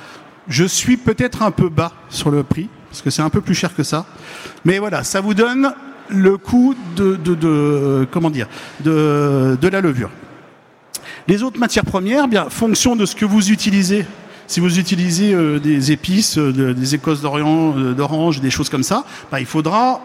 je 0.48 0.64
suis 0.64 0.96
peut-être 0.96 1.42
un 1.42 1.50
peu 1.50 1.68
bas 1.68 1.92
sur 2.08 2.30
le 2.30 2.42
prix, 2.42 2.68
parce 2.90 3.02
que 3.02 3.10
c'est 3.10 3.22
un 3.22 3.30
peu 3.30 3.40
plus 3.40 3.54
cher 3.54 3.74
que 3.74 3.82
ça. 3.82 4.06
Mais 4.64 4.78
voilà, 4.78 5.04
ça 5.04 5.20
vous 5.20 5.34
donne 5.34 5.72
le 6.08 6.36
coût 6.36 6.74
de, 6.96 7.16
de, 7.16 7.34
de 7.34 8.06
comment 8.10 8.30
dire, 8.30 8.46
de, 8.84 9.58
de 9.60 9.68
la 9.68 9.80
levure. 9.80 10.10
Les 11.28 11.42
autres 11.42 11.58
matières 11.58 11.84
premières, 11.84 12.28
bien, 12.28 12.48
fonction 12.48 12.94
de 12.94 13.04
ce 13.04 13.16
que 13.16 13.24
vous 13.24 13.50
utilisez. 13.50 14.06
Si 14.46 14.60
vous 14.60 14.78
utilisez 14.78 15.34
euh, 15.34 15.58
des 15.58 15.90
épices, 15.90 16.38
euh, 16.38 16.72
des 16.72 16.94
écosses 16.94 17.24
euh, 17.24 17.94
d'orange, 17.94 18.40
des 18.40 18.50
choses 18.50 18.68
comme 18.68 18.84
ça, 18.84 19.04
bah, 19.32 19.40
il 19.40 19.46
faudra 19.46 20.00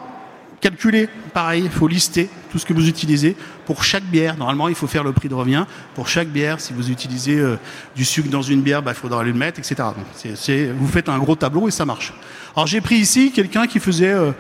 calculer, 0.62 1.10
pareil, 1.34 1.64
il 1.66 1.72
faut 1.72 1.88
lister 1.88 2.30
tout 2.52 2.58
ce 2.58 2.66
que 2.66 2.74
vous 2.74 2.88
utilisez 2.88 3.36
pour 3.72 3.86
chaque 3.86 4.04
bière. 4.04 4.36
Normalement, 4.36 4.68
il 4.68 4.76
faut 4.76 4.86
faire 4.86 5.06
le 5.06 5.14
prix 5.14 5.30
de 5.30 5.34
revient 5.34 5.64
pour 5.96 6.10
chaque 6.10 6.28
bière. 6.28 6.60
Si 6.60 6.74
vous 6.74 6.92
utilisez 6.92 7.40
euh, 7.40 7.56
du 7.96 8.04
sucre 8.04 8.30
dans 8.30 8.42
une 8.42 8.60
bière, 8.60 8.84
bah, 8.84 8.92
il 8.94 9.00
faudra 9.00 9.24
le 9.24 9.32
mettre, 9.32 9.60
etc. 9.60 9.76
Vous 10.78 10.88
faites 10.88 11.08
un 11.08 11.18
gros 11.20 11.38
tableau 11.38 11.70
et 11.70 11.72
ça 11.72 11.86
marche. 11.86 12.14
Alors 12.54 12.68
j'ai 12.68 12.82
pris 12.82 12.96
ici 12.96 13.32
quelqu'un 13.32 13.68
qui 13.68 13.80
faisait 13.80 14.12
euh, 14.12 14.34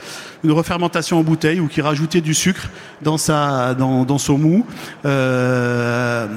une 0.43 0.51
refermentation 0.51 1.17
en 1.17 1.23
bouteille 1.23 1.61
ou 1.61 1.69
qui 1.69 1.79
rajoutait 1.79 2.19
du 2.19 2.33
sucre 2.33 2.69
dans, 3.01 3.17
sa, 3.17 3.73
dans, 3.73 4.17
son 4.17 4.37
mou 4.37 4.65
euh, 5.05 6.27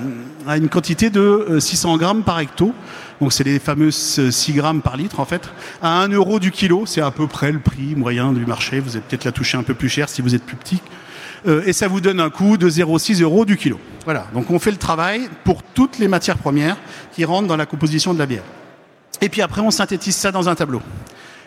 à 0.46 0.56
une 0.56 0.68
quantité 0.68 1.10
de 1.10 1.58
600 1.58 1.96
grammes 1.96 2.22
par 2.22 2.38
hecto. 2.38 2.72
Donc 3.20 3.32
c'est 3.32 3.42
les 3.42 3.58
fameuses 3.58 4.30
6 4.30 4.52
grammes 4.52 4.82
par 4.82 4.96
litre 4.96 5.18
en 5.18 5.24
fait. 5.24 5.50
À 5.82 6.00
1 6.02 6.10
euro 6.10 6.38
du 6.38 6.52
kilo, 6.52 6.84
c'est 6.86 7.00
à 7.00 7.10
peu 7.10 7.26
près 7.26 7.50
le 7.50 7.58
prix 7.58 7.96
moyen 7.96 8.32
du 8.32 8.46
marché. 8.46 8.78
Vous 8.78 8.90
allez 8.90 9.04
peut-être 9.08 9.24
la 9.24 9.32
toucher 9.32 9.58
un 9.58 9.64
peu 9.64 9.74
plus 9.74 9.88
cher 9.88 10.08
si 10.08 10.22
vous 10.22 10.36
êtes 10.36 10.44
plus 10.44 10.56
petit. 10.56 10.80
Euh, 11.46 11.62
et 11.66 11.72
ça 11.72 11.88
vous 11.88 12.00
donne 12.00 12.20
un 12.20 12.30
coût 12.30 12.56
de 12.56 12.68
0,6 12.68 13.22
euros 13.22 13.44
du 13.44 13.56
kilo. 13.56 13.78
Voilà, 14.04 14.26
donc 14.32 14.50
on 14.50 14.58
fait 14.58 14.70
le 14.70 14.76
travail 14.76 15.28
pour 15.44 15.62
toutes 15.62 15.98
les 15.98 16.08
matières 16.08 16.38
premières 16.38 16.76
qui 17.12 17.24
rentrent 17.24 17.48
dans 17.48 17.56
la 17.56 17.66
composition 17.66 18.14
de 18.14 18.18
la 18.18 18.26
bière. 18.26 18.44
Et 19.20 19.28
puis 19.28 19.42
après, 19.42 19.60
on 19.60 19.70
synthétise 19.70 20.16
ça 20.16 20.32
dans 20.32 20.48
un 20.48 20.54
tableau. 20.54 20.82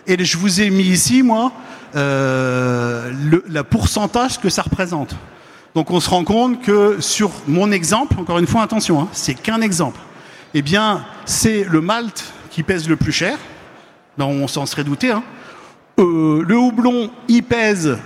Et 0.05 0.23
je 0.23 0.37
vous 0.37 0.61
ai 0.61 0.69
mis 0.69 0.83
ici, 0.83 1.21
moi, 1.21 1.51
euh, 1.95 3.11
le 3.29 3.43
la 3.49 3.63
pourcentage 3.63 4.39
que 4.39 4.49
ça 4.49 4.61
représente. 4.61 5.15
Donc 5.75 5.91
on 5.91 5.99
se 5.99 6.09
rend 6.09 6.23
compte 6.23 6.61
que 6.61 6.97
sur 6.99 7.31
mon 7.47 7.71
exemple, 7.71 8.19
encore 8.19 8.39
une 8.39 8.47
fois, 8.47 8.63
attention, 8.63 9.01
hein, 9.01 9.07
c'est 9.11 9.33
qu'un 9.33 9.61
exemple. 9.61 9.99
Eh 10.53 10.61
bien, 10.61 11.05
c'est 11.25 11.65
le 11.65 11.81
malt 11.81 12.33
qui 12.49 12.63
pèse 12.63 12.87
le 12.87 12.95
plus 12.95 13.11
cher. 13.11 13.37
Ben, 14.17 14.25
on 14.25 14.47
s'en 14.47 14.65
serait 14.65 14.83
douté. 14.83 15.11
Hein. 15.11 15.23
Euh, 15.99 16.43
le 16.47 16.57
houblon, 16.57 17.11
il 17.27 17.43
pèse 17.43 17.97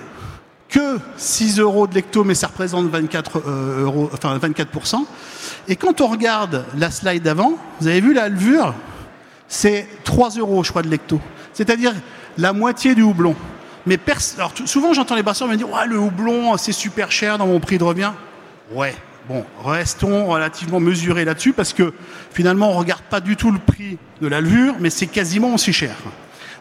que 0.72 0.98
6 1.18 1.60
euros 1.60 1.86
de 1.86 1.94
lecto, 1.94 2.24
mais 2.24 2.34
ça 2.34 2.48
représente 2.48 2.90
24, 2.90 3.42
euh, 3.46 3.84
euros, 3.84 4.10
enfin 4.14 4.38
24%. 4.38 5.06
Et 5.68 5.76
quand 5.76 6.02
on 6.02 6.08
regarde 6.08 6.66
la 6.76 6.90
slide 6.90 7.22
d'avant, 7.22 7.58
vous 7.80 7.88
avez 7.88 8.02
vu 8.02 8.14
la 8.14 8.30
levure, 8.30 8.74
c'est 9.48 9.88
3 10.06 10.32
euros, 10.38 10.64
je 10.64 10.70
crois, 10.70 10.82
de 10.82 10.88
lecto. 10.88 11.20
C'est-à-dire 11.54 11.94
la 12.38 12.54
moitié 12.54 12.96
du 12.96 13.02
houblon. 13.04 13.36
Mais 13.86 14.00
Alors, 14.38 14.54
souvent, 14.66 14.94
j'entends 14.94 15.16
les 15.16 15.24
brasseurs 15.24 15.48
me 15.48 15.56
dire 15.56 15.70
ouais, 15.70 15.88
le 15.88 15.98
houblon, 15.98 16.56
c'est 16.58 16.72
super 16.72 17.12
cher 17.12 17.38
dans 17.38 17.48
mon 17.48 17.60
prix 17.60 17.78
de 17.78 17.84
revient. 17.84 18.12
Ouais, 18.72 18.96
bon, 19.28 19.44
restons 19.66 20.28
relativement 20.28 20.80
mesurés 20.80 21.26
là-dessus 21.26 21.52
parce 21.52 21.74
que 21.74 21.94
finalement, 22.32 22.70
on 22.70 22.76
ne 22.76 22.80
regarde 22.80 23.02
pas 23.02 23.20
du 23.20 23.36
tout 23.36 23.52
le 23.52 23.60
prix 23.60 23.98
de 24.22 24.28
la 24.28 24.40
levure, 24.40 24.76
mais 24.80 24.90
c'est 24.90 25.08
quasiment 25.08 25.54
aussi 25.54 25.74
cher. 25.74 25.96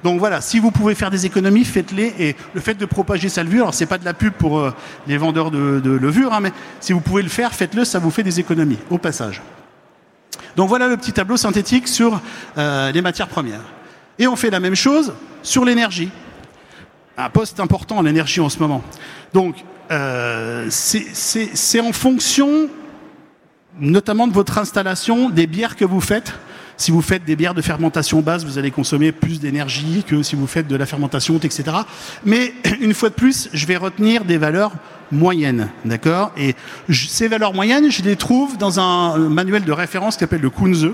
Donc 0.02 0.18
voilà, 0.18 0.40
si 0.40 0.58
vous 0.58 0.70
pouvez 0.70 0.94
faire 0.94 1.10
des 1.10 1.26
économies, 1.26 1.64
faites-les. 1.64 2.14
Et 2.18 2.36
le 2.54 2.60
fait 2.60 2.74
de 2.74 2.86
propager 2.86 3.28
sa 3.28 3.42
levure, 3.42 3.62
alors 3.62 3.74
c'est 3.74 3.86
pas 3.86 3.98
de 3.98 4.04
la 4.04 4.14
pub 4.14 4.32
pour 4.32 4.58
euh, 4.58 4.74
les 5.06 5.18
vendeurs 5.18 5.50
de, 5.50 5.90
levure, 5.90 6.32
hein, 6.32 6.40
mais 6.40 6.52
si 6.80 6.92
vous 6.92 7.00
pouvez 7.00 7.22
le 7.22 7.28
faire, 7.28 7.52
faites-le, 7.52 7.84
ça 7.84 7.98
vous 7.98 8.10
fait 8.10 8.22
des 8.22 8.40
économies 8.40 8.78
au 8.90 8.98
passage. 8.98 9.42
Donc 10.56 10.68
voilà 10.68 10.88
le 10.88 10.96
petit 10.96 11.12
tableau 11.12 11.36
synthétique 11.36 11.86
sur 11.86 12.20
euh, 12.56 12.90
les 12.92 13.02
matières 13.02 13.28
premières. 13.28 13.60
Et 14.18 14.26
on 14.26 14.36
fait 14.36 14.50
la 14.50 14.60
même 14.60 14.74
chose 14.74 15.14
sur 15.42 15.64
l'énergie. 15.64 16.10
Un 17.16 17.30
poste 17.30 17.60
important, 17.60 18.00
l'énergie 18.02 18.40
en 18.40 18.48
ce 18.48 18.58
moment. 18.58 18.82
Donc 19.34 19.56
euh, 19.90 20.66
c'est 20.70 21.80
en 21.80 21.92
fonction 21.92 22.68
notamment 23.78 24.26
de 24.26 24.32
votre 24.32 24.58
installation, 24.58 25.30
des 25.30 25.46
bières 25.46 25.76
que 25.76 25.84
vous 25.84 26.00
faites, 26.00 26.34
si 26.80 26.90
vous 26.90 27.02
faites 27.02 27.24
des 27.26 27.36
bières 27.36 27.52
de 27.52 27.60
fermentation 27.60 28.22
basse, 28.22 28.42
vous 28.42 28.56
allez 28.56 28.70
consommer 28.70 29.12
plus 29.12 29.38
d'énergie 29.38 30.02
que 30.06 30.22
si 30.22 30.34
vous 30.34 30.46
faites 30.46 30.66
de 30.66 30.76
la 30.76 30.86
fermentation 30.86 31.36
haute, 31.36 31.44
etc. 31.44 31.64
Mais 32.24 32.54
une 32.80 32.94
fois 32.94 33.10
de 33.10 33.14
plus, 33.14 33.50
je 33.52 33.66
vais 33.66 33.76
retenir 33.76 34.24
des 34.24 34.38
valeurs 34.38 34.72
moyennes, 35.12 35.68
d'accord? 35.84 36.32
Et 36.38 36.54
ces 36.88 37.28
valeurs 37.28 37.52
moyennes, 37.52 37.90
je 37.90 38.00
les 38.02 38.16
trouve 38.16 38.56
dans 38.56 38.80
un 38.80 39.18
manuel 39.18 39.64
de 39.64 39.72
référence 39.72 40.14
qui 40.14 40.20
s'appelle 40.20 40.40
le 40.40 40.48
Kunze, 40.48 40.88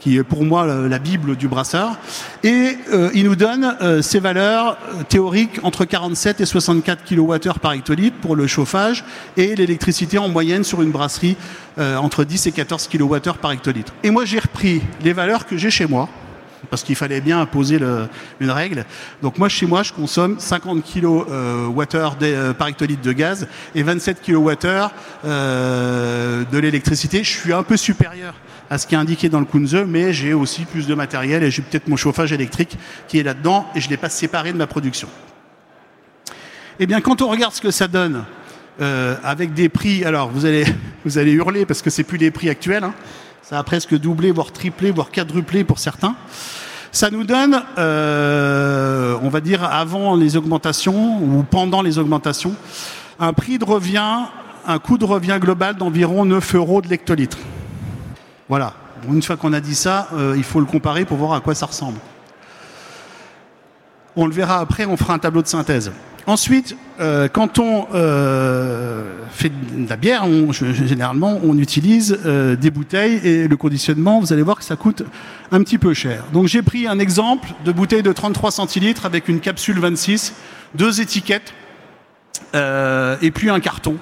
qui 0.00 0.16
est 0.16 0.24
pour 0.24 0.44
moi 0.44 0.66
la 0.66 0.98
Bible 0.98 1.36
du 1.36 1.46
brasseur. 1.46 1.98
Et 2.42 2.76
euh, 2.92 3.10
il 3.14 3.24
nous 3.24 3.36
donne 3.36 3.76
euh, 3.80 4.02
ces 4.02 4.18
valeurs 4.18 4.78
euh, 4.88 5.02
théoriques 5.08 5.60
entre 5.62 5.84
47 5.84 6.40
et 6.40 6.46
64 6.46 7.04
kWh 7.04 7.58
par 7.60 7.72
hectolitre 7.72 8.16
pour 8.16 8.34
le 8.34 8.46
chauffage 8.46 9.04
et 9.36 9.54
l'électricité 9.54 10.18
en 10.18 10.28
moyenne 10.28 10.64
sur 10.64 10.82
une 10.82 10.90
brasserie 10.90 11.36
entre 11.78 12.24
10 12.24 12.48
et 12.48 12.52
14 12.52 12.88
kWh 12.88 13.38
par 13.40 13.52
hectolitre. 13.52 13.94
Et 14.02 14.10
moi 14.10 14.26
j'ai 14.26 14.38
repris 14.38 14.82
les 15.02 15.14
valeurs 15.14 15.46
que 15.46 15.56
j'ai 15.56 15.70
chez 15.70 15.86
moi, 15.86 16.10
parce 16.68 16.82
qu'il 16.82 16.96
fallait 16.96 17.20
bien 17.20 17.40
imposer 17.40 17.78
une 18.40 18.50
règle. 18.50 18.84
Donc 19.22 19.38
moi, 19.38 19.48
chez 19.48 19.66
moi, 19.66 19.82
je 19.82 19.92
consomme 19.92 20.38
50 20.38 20.84
kWh 20.84 21.26
euh, 22.22 22.52
par 22.52 22.68
hectolitre 22.68 23.02
de 23.02 23.12
gaz 23.12 23.48
et 23.74 23.82
27 23.82 24.22
kWh 24.22 24.56
euh, 25.24 26.44
de 26.50 26.58
l'électricité. 26.58 27.24
Je 27.24 27.30
suis 27.30 27.52
un 27.52 27.62
peu 27.62 27.76
supérieur 27.76 28.34
à 28.70 28.78
ce 28.78 28.86
qui 28.86 28.94
est 28.94 28.98
indiqué 28.98 29.28
dans 29.28 29.40
le 29.40 29.46
Kunze, 29.46 29.74
mais 29.86 30.12
j'ai 30.12 30.32
aussi 30.32 30.64
plus 30.64 30.86
de 30.86 30.94
matériel 30.94 31.42
et 31.42 31.50
j'ai 31.50 31.60
peut-être 31.60 31.88
mon 31.88 31.96
chauffage 31.96 32.32
électrique 32.32 32.78
qui 33.08 33.18
est 33.18 33.24
là-dedans 33.24 33.66
et 33.74 33.80
je 33.80 33.86
ne 33.86 33.90
l'ai 33.90 33.96
pas 33.96 34.08
séparé 34.08 34.52
de 34.52 34.58
ma 34.58 34.68
production. 34.68 35.08
Eh 36.78 36.86
bien, 36.86 37.00
quand 37.00 37.20
on 37.20 37.28
regarde 37.28 37.52
ce 37.52 37.60
que 37.60 37.72
ça 37.72 37.88
donne 37.88 38.24
euh, 38.80 39.16
avec 39.24 39.54
des 39.54 39.68
prix, 39.68 40.04
alors 40.04 40.30
vous 40.30 40.46
allez, 40.46 40.64
vous 41.04 41.18
allez 41.18 41.32
hurler 41.32 41.66
parce 41.66 41.82
que 41.82 41.90
c'est 41.90 42.04
plus 42.04 42.16
les 42.16 42.30
prix 42.30 42.48
actuels. 42.48 42.84
Hein, 42.84 42.94
ça 43.42 43.58
a 43.58 43.64
presque 43.64 43.98
doublé, 43.98 44.30
voire 44.30 44.52
triplé, 44.52 44.92
voire 44.92 45.10
quadruplé 45.10 45.64
pour 45.64 45.80
certains. 45.80 46.14
Ça 46.92 47.10
nous 47.10 47.24
donne, 47.24 47.62
euh, 47.78 49.16
on 49.22 49.28
va 49.28 49.40
dire, 49.40 49.64
avant 49.64 50.14
les 50.14 50.36
augmentations 50.36 51.22
ou 51.22 51.42
pendant 51.42 51.82
les 51.82 51.98
augmentations, 51.98 52.54
un 53.18 53.32
prix 53.32 53.58
de 53.58 53.64
revient, 53.64 54.26
un 54.66 54.78
coût 54.78 54.96
de 54.96 55.04
revient 55.04 55.38
global 55.40 55.76
d'environ 55.76 56.24
9 56.24 56.54
euros 56.54 56.82
de 56.82 56.88
l'hectolitre. 56.88 57.38
Voilà. 58.50 58.74
Une 59.08 59.22
fois 59.22 59.36
qu'on 59.36 59.52
a 59.52 59.60
dit 59.60 59.76
ça, 59.76 60.08
euh, 60.12 60.34
il 60.36 60.42
faut 60.42 60.58
le 60.58 60.66
comparer 60.66 61.04
pour 61.04 61.16
voir 61.16 61.34
à 61.34 61.40
quoi 61.40 61.54
ça 61.54 61.66
ressemble. 61.66 61.98
On 64.16 64.26
le 64.26 64.32
verra 64.32 64.58
après, 64.58 64.86
on 64.86 64.96
fera 64.96 65.14
un 65.14 65.20
tableau 65.20 65.40
de 65.40 65.46
synthèse. 65.46 65.92
Ensuite, 66.26 66.76
euh, 66.98 67.28
quand 67.28 67.60
on 67.60 67.86
euh, 67.94 69.20
fait 69.30 69.50
de 69.50 69.88
la 69.88 69.96
bière, 69.96 70.24
généralement, 70.52 71.38
on 71.44 71.56
utilise 71.58 72.18
des 72.60 72.70
bouteilles 72.72 73.20
et 73.24 73.46
le 73.46 73.56
conditionnement, 73.56 74.18
vous 74.18 74.32
allez 74.32 74.42
voir 74.42 74.58
que 74.58 74.64
ça 74.64 74.74
coûte 74.74 75.04
un 75.52 75.62
petit 75.62 75.78
peu 75.78 75.94
cher. 75.94 76.24
Donc 76.32 76.48
j'ai 76.48 76.62
pris 76.62 76.88
un 76.88 76.98
exemple 76.98 77.50
de 77.64 77.70
bouteille 77.70 78.02
de 78.02 78.12
33 78.12 78.50
centilitres 78.50 79.06
avec 79.06 79.28
une 79.28 79.38
capsule 79.38 79.78
26, 79.78 80.34
deux 80.74 81.00
étiquettes 81.00 81.54
et 83.22 83.30
puis 83.30 83.50
un 83.50 83.60
carton. 83.60 83.96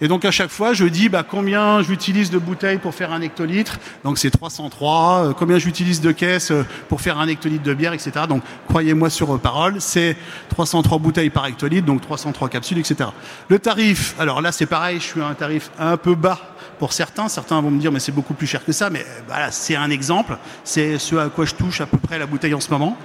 Et 0.00 0.08
donc 0.08 0.24
à 0.24 0.30
chaque 0.30 0.50
fois, 0.50 0.72
je 0.72 0.84
dis 0.84 1.08
bah, 1.08 1.24
combien 1.28 1.80
j'utilise 1.82 2.30
de 2.30 2.38
bouteilles 2.38 2.78
pour 2.78 2.94
faire 2.94 3.12
un 3.12 3.20
hectolitre? 3.20 3.78
Donc 4.04 4.18
c'est 4.18 4.30
303. 4.30 5.26
Euh, 5.28 5.32
combien 5.32 5.58
j'utilise 5.58 6.00
de 6.00 6.10
caisses 6.10 6.50
euh, 6.50 6.64
pour 6.88 7.00
faire 7.00 7.18
un 7.18 7.28
hectolitre 7.28 7.62
de 7.62 7.72
bière, 7.72 7.92
etc. 7.92 8.12
Donc 8.28 8.42
croyez-moi 8.68 9.10
sur 9.10 9.34
euh, 9.34 9.38
parole, 9.38 9.80
c'est 9.80 10.16
303 10.48 10.98
bouteilles 10.98 11.30
par 11.30 11.46
hectolitre, 11.46 11.86
donc 11.86 12.00
303 12.00 12.48
capsules, 12.48 12.78
etc. 12.78 13.10
Le 13.48 13.58
tarif, 13.58 14.14
alors 14.18 14.40
là 14.40 14.50
c'est 14.50 14.66
pareil, 14.66 14.98
je 14.98 15.04
suis 15.04 15.20
à 15.20 15.26
un 15.26 15.34
tarif 15.34 15.70
un 15.78 15.96
peu 15.96 16.14
bas 16.14 16.38
pour 16.78 16.92
certains. 16.92 17.28
Certains 17.28 17.60
vont 17.60 17.70
me 17.70 17.80
dire 17.80 17.92
mais 17.92 18.00
c'est 18.00 18.10
beaucoup 18.10 18.34
plus 18.34 18.48
cher 18.48 18.64
que 18.64 18.72
ça. 18.72 18.90
Mais 18.90 19.06
voilà, 19.28 19.52
c'est 19.52 19.76
un 19.76 19.90
exemple. 19.90 20.36
C'est 20.64 20.98
ce 20.98 21.14
à 21.14 21.28
quoi 21.28 21.44
je 21.44 21.54
touche 21.54 21.80
à 21.80 21.86
peu 21.86 21.98
près 21.98 22.18
la 22.18 22.26
bouteille 22.26 22.54
en 22.54 22.60
ce 22.60 22.70
moment. 22.70 22.96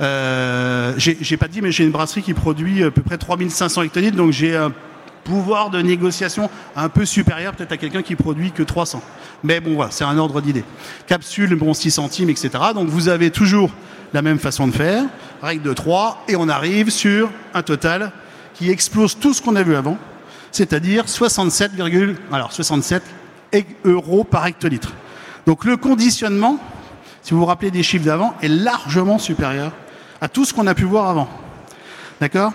Euh, 0.00 0.94
j'ai 0.96 1.36
pas 1.36 1.48
dit, 1.48 1.60
mais 1.62 1.70
j'ai 1.70 1.84
une 1.84 1.90
brasserie 1.90 2.22
qui 2.22 2.34
produit 2.34 2.82
à 2.82 2.90
peu 2.90 3.02
près 3.02 3.18
3500 3.18 3.82
hectolitres, 3.82 4.16
donc 4.16 4.32
j'ai 4.32 4.56
un 4.56 4.72
pouvoir 5.24 5.70
de 5.70 5.80
négociation 5.80 6.50
un 6.76 6.88
peu 6.88 7.04
supérieur 7.04 7.54
peut-être 7.54 7.72
à 7.72 7.76
quelqu'un 7.76 8.02
qui 8.02 8.16
produit 8.16 8.52
que 8.52 8.62
300. 8.62 9.02
Mais 9.44 9.60
bon, 9.60 9.74
voilà, 9.74 9.90
c'est 9.90 10.04
un 10.04 10.18
ordre 10.18 10.40
d'idée. 10.40 10.64
Capsule, 11.06 11.54
bon, 11.54 11.74
6 11.74 11.90
centimes, 11.90 12.30
etc. 12.30 12.50
Donc 12.74 12.88
vous 12.88 13.08
avez 13.08 13.30
toujours 13.30 13.70
la 14.12 14.22
même 14.22 14.38
façon 14.38 14.66
de 14.66 14.72
faire, 14.72 15.04
règle 15.42 15.62
de 15.62 15.72
3, 15.72 16.24
et 16.28 16.36
on 16.36 16.48
arrive 16.48 16.90
sur 16.90 17.30
un 17.54 17.62
total 17.62 18.12
qui 18.54 18.70
explose 18.70 19.18
tout 19.18 19.32
ce 19.32 19.40
qu'on 19.40 19.56
a 19.56 19.62
vu 19.62 19.74
avant, 19.74 19.96
c'est-à-dire 20.50 21.08
67, 21.08 21.72
alors 22.30 22.52
67 22.52 23.02
euros 23.84 24.24
par 24.24 24.46
hectolitre. 24.46 24.92
Donc 25.46 25.64
le 25.64 25.76
conditionnement, 25.76 26.58
si 27.22 27.32
vous 27.32 27.40
vous 27.40 27.46
rappelez 27.46 27.70
des 27.70 27.82
chiffres 27.82 28.04
d'avant, 28.04 28.34
est 28.42 28.48
largement 28.48 29.18
supérieur 29.18 29.72
à 30.20 30.28
tout 30.28 30.44
ce 30.44 30.52
qu'on 30.52 30.66
a 30.66 30.74
pu 30.74 30.84
voir 30.84 31.08
avant. 31.08 31.28
D'accord? 32.20 32.52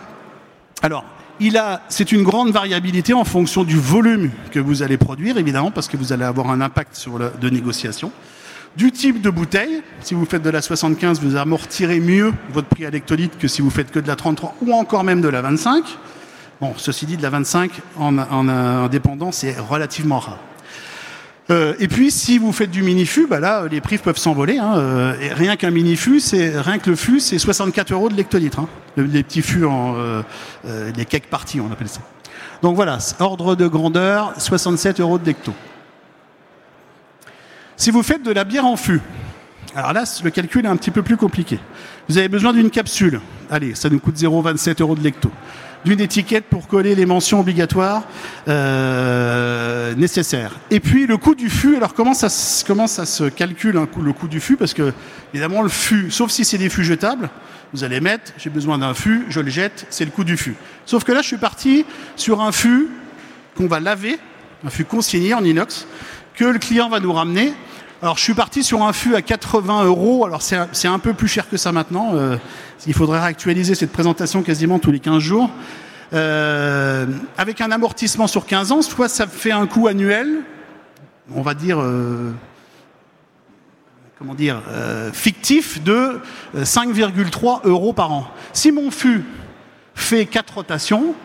Alors, 0.81 1.03
il 1.39 1.57
a, 1.57 1.81
c'est 1.89 2.11
une 2.11 2.23
grande 2.23 2.51
variabilité 2.51 3.13
en 3.13 3.23
fonction 3.23 3.63
du 3.63 3.77
volume 3.77 4.31
que 4.51 4.59
vous 4.59 4.83
allez 4.83 4.97
produire, 4.97 5.37
évidemment, 5.37 5.71
parce 5.71 5.87
que 5.87 5.97
vous 5.97 6.13
allez 6.13 6.23
avoir 6.23 6.49
un 6.49 6.61
impact 6.61 6.95
sur 6.95 7.17
le, 7.17 7.31
de 7.39 7.49
négociation. 7.49 8.11
Du 8.75 8.91
type 8.91 9.21
de 9.21 9.29
bouteille, 9.29 9.81
si 10.01 10.13
vous 10.13 10.25
faites 10.25 10.43
de 10.43 10.49
la 10.49 10.61
75, 10.61 11.21
vous 11.21 11.35
amortirez 11.35 11.99
mieux 11.99 12.33
votre 12.51 12.67
prix 12.67 12.85
à 12.85 12.89
l'hectolitre 12.89 13.37
que 13.37 13.47
si 13.47 13.61
vous 13.61 13.69
faites 13.71 13.91
que 13.91 13.99
de 13.99 14.07
la 14.07 14.15
33 14.15 14.55
ou 14.61 14.73
encore 14.73 15.03
même 15.03 15.21
de 15.21 15.29
la 15.29 15.41
25. 15.41 15.83
Bon, 16.61 16.73
ceci 16.77 17.05
dit, 17.05 17.17
de 17.17 17.23
la 17.23 17.29
25 17.29 17.71
en, 17.97 18.17
en 18.17 18.49
indépendant, 18.49 19.31
c'est 19.31 19.57
relativement 19.59 20.19
rare. 20.19 20.39
Euh, 21.49 21.73
et 21.79 21.87
puis, 21.87 22.11
si 22.11 22.37
vous 22.37 22.51
faites 22.51 22.71
du 22.71 22.83
mini-fût, 22.83 23.27
bah 23.27 23.39
là, 23.39 23.67
les 23.71 23.79
prix 23.79 23.97
peuvent 23.97 24.17
s'envoler. 24.17 24.57
Hein. 24.57 24.77
Euh, 24.77 25.13
rien 25.33 25.55
qu'un 25.55 25.71
mini-fût, 25.71 26.19
c'est 26.19 26.59
rien 26.59 26.77
que 26.77 26.89
le 26.89 26.95
fût, 26.95 27.19
c'est 27.19 27.39
64 27.39 27.93
euros 27.93 28.09
de 28.09 28.15
l'hectolitre. 28.15 28.59
Hein. 28.59 28.67
les 28.97 29.23
petits 29.23 29.41
fûts, 29.41 29.65
en, 29.65 29.95
euh, 29.95 30.21
les 30.95 31.05
cake 31.05 31.27
parties, 31.27 31.61
on 31.61 31.71
appelle 31.71 31.87
ça. 31.87 32.01
Donc 32.61 32.75
voilà, 32.75 32.97
ordre 33.19 33.55
de 33.55 33.67
grandeur, 33.67 34.33
67 34.37 34.99
euros 34.99 35.19
de 35.19 35.25
l'hecto. 35.25 35.53
Si 37.77 37.91
vous 37.91 38.03
faites 38.03 38.23
de 38.23 38.31
la 38.31 38.43
bière 38.43 38.65
en 38.65 38.75
fût, 38.75 39.01
alors 39.75 39.93
là, 39.93 40.03
le 40.23 40.31
calcul 40.31 40.65
est 40.65 40.69
un 40.69 40.75
petit 40.75 40.91
peu 40.91 41.03
plus 41.03 41.17
compliqué. 41.17 41.59
Vous 42.09 42.17
avez 42.17 42.29
besoin 42.29 42.51
d'une 42.51 42.71
capsule. 42.71 43.21
Allez, 43.51 43.75
ça 43.75 43.89
nous 43.89 43.99
coûte 43.99 44.15
0,27 44.15 44.81
euros 44.81 44.95
de 44.95 45.03
l'hecto 45.03 45.31
d'une 45.85 45.99
étiquette 45.99 46.45
pour 46.45 46.67
coller 46.67 46.95
les 46.95 47.05
mentions 47.05 47.39
obligatoires 47.39 48.03
euh, 48.47 49.93
nécessaires. 49.95 50.53
Et 50.71 50.79
puis 50.79 51.07
le 51.07 51.17
coût 51.17 51.35
du 51.35 51.49
fût, 51.49 51.75
alors 51.75 51.93
comment 51.93 52.13
ça, 52.13 52.29
se 52.29 53.29
calcule 53.29 53.77
hein, 53.77 53.87
le 54.01 54.13
coût 54.13 54.27
du 54.27 54.39
fût? 54.39 54.57
Parce 54.57 54.73
que 54.73 54.93
évidemment 55.33 55.61
le 55.61 55.69
fût, 55.69 56.11
sauf 56.11 56.31
si 56.31 56.45
c'est 56.45 56.57
des 56.57 56.69
fûts 56.69 56.83
jetables, 56.83 57.29
vous 57.73 57.83
allez 57.83 57.99
mettre, 57.99 58.33
j'ai 58.37 58.49
besoin 58.49 58.77
d'un 58.77 58.93
fût, 58.93 59.25
je 59.29 59.39
le 59.39 59.49
jette, 59.49 59.87
c'est 59.89 60.05
le 60.05 60.11
coût 60.11 60.23
du 60.23 60.37
fût. 60.37 60.55
Sauf 60.85 61.03
que 61.03 61.11
là 61.11 61.21
je 61.21 61.27
suis 61.27 61.37
parti 61.37 61.85
sur 62.15 62.41
un 62.41 62.51
fût 62.51 62.87
qu'on 63.55 63.67
va 63.67 63.79
laver, 63.79 64.19
un 64.65 64.69
fût 64.69 64.85
consigné 64.85 65.33
en 65.33 65.43
inox, 65.43 65.87
que 66.35 66.45
le 66.45 66.59
client 66.59 66.89
va 66.89 66.99
nous 66.99 67.11
ramener. 67.11 67.53
Alors 68.03 68.15
je 68.15 68.21
suis 68.21 68.35
parti 68.35 68.63
sur 68.63 68.83
un 68.83 68.93
fût 68.93 69.15
à 69.15 69.23
80 69.23 69.85
euros, 69.85 70.23
alors 70.23 70.43
c'est 70.43 70.87
un 70.87 70.99
peu 70.99 71.13
plus 71.15 71.27
cher 71.27 71.49
que 71.49 71.57
ça 71.57 71.71
maintenant. 71.71 72.11
Euh, 72.13 72.37
il 72.85 72.93
faudrait 72.93 73.19
réactualiser 73.19 73.73
cette 73.73 73.91
présentation 73.91 74.43
quasiment 74.43 74.77
tous 74.77 74.91
les 74.91 74.99
15 74.99 75.17
jours. 75.17 75.49
Euh, 76.13 77.07
avec 77.39 77.59
un 77.59 77.71
amortissement 77.71 78.27
sur 78.27 78.45
15 78.45 78.71
ans, 78.71 78.81
soit 78.83 79.09
ça 79.09 79.25
fait 79.25 79.51
un 79.51 79.65
coût 79.65 79.87
annuel, 79.87 80.41
on 81.33 81.41
va 81.41 81.55
dire, 81.55 81.79
euh, 81.81 82.33
comment 84.19 84.35
dire, 84.35 84.61
fictif 85.11 85.83
de 85.83 86.19
5,3 86.55 87.61
euros 87.63 87.93
par 87.93 88.11
an. 88.11 88.27
Si 88.53 88.71
mon 88.71 88.91
fût 88.91 89.23
fait 89.95 90.27
4 90.27 90.53
rotations, 90.53 91.15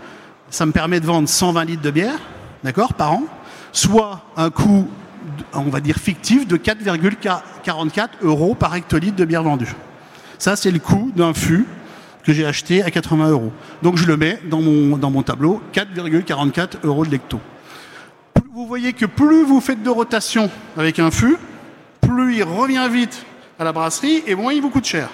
ça 0.48 0.64
me 0.64 0.72
permet 0.72 1.00
de 1.00 1.06
vendre 1.06 1.28
120 1.28 1.64
litres 1.66 1.82
de 1.82 1.90
bière, 1.90 2.18
d'accord, 2.64 2.94
par 2.94 3.12
an, 3.12 3.24
soit 3.72 4.22
un 4.38 4.48
coût, 4.48 4.88
on 5.54 5.62
va 5.62 5.80
dire, 5.80 5.96
fictif 5.96 6.46
de 6.46 6.56
4,44 6.56 8.08
euros 8.22 8.54
par 8.54 8.74
hectolitre 8.74 9.16
de 9.16 9.24
bière 9.24 9.42
vendue. 9.42 9.74
Ça, 10.38 10.56
c'est 10.56 10.70
le 10.70 10.78
coût 10.78 11.12
d'un 11.14 11.34
fût 11.34 11.66
que 12.24 12.32
j'ai 12.32 12.46
acheté 12.46 12.82
à 12.82 12.90
80 12.90 13.30
euros. 13.30 13.52
Donc 13.82 13.96
je 13.96 14.06
le 14.06 14.16
mets 14.16 14.38
dans 14.48 14.60
mon, 14.60 14.96
dans 14.96 15.10
mon 15.10 15.22
tableau, 15.22 15.60
4,44 15.74 16.78
euros 16.84 17.04
de 17.04 17.10
lecto. 17.10 17.40
Vous 18.54 18.66
voyez 18.66 18.92
que 18.92 19.06
plus 19.06 19.44
vous 19.44 19.60
faites 19.60 19.82
de 19.82 19.90
rotation 19.90 20.50
avec 20.76 20.98
un 20.98 21.10
fût, 21.10 21.36
plus 22.00 22.36
il 22.36 22.44
revient 22.44 22.86
vite 22.90 23.24
à 23.58 23.64
la 23.64 23.72
brasserie 23.72 24.22
et 24.26 24.34
moins 24.34 24.52
il 24.52 24.60
vous 24.60 24.70
coûte 24.70 24.84
cher. 24.84 25.08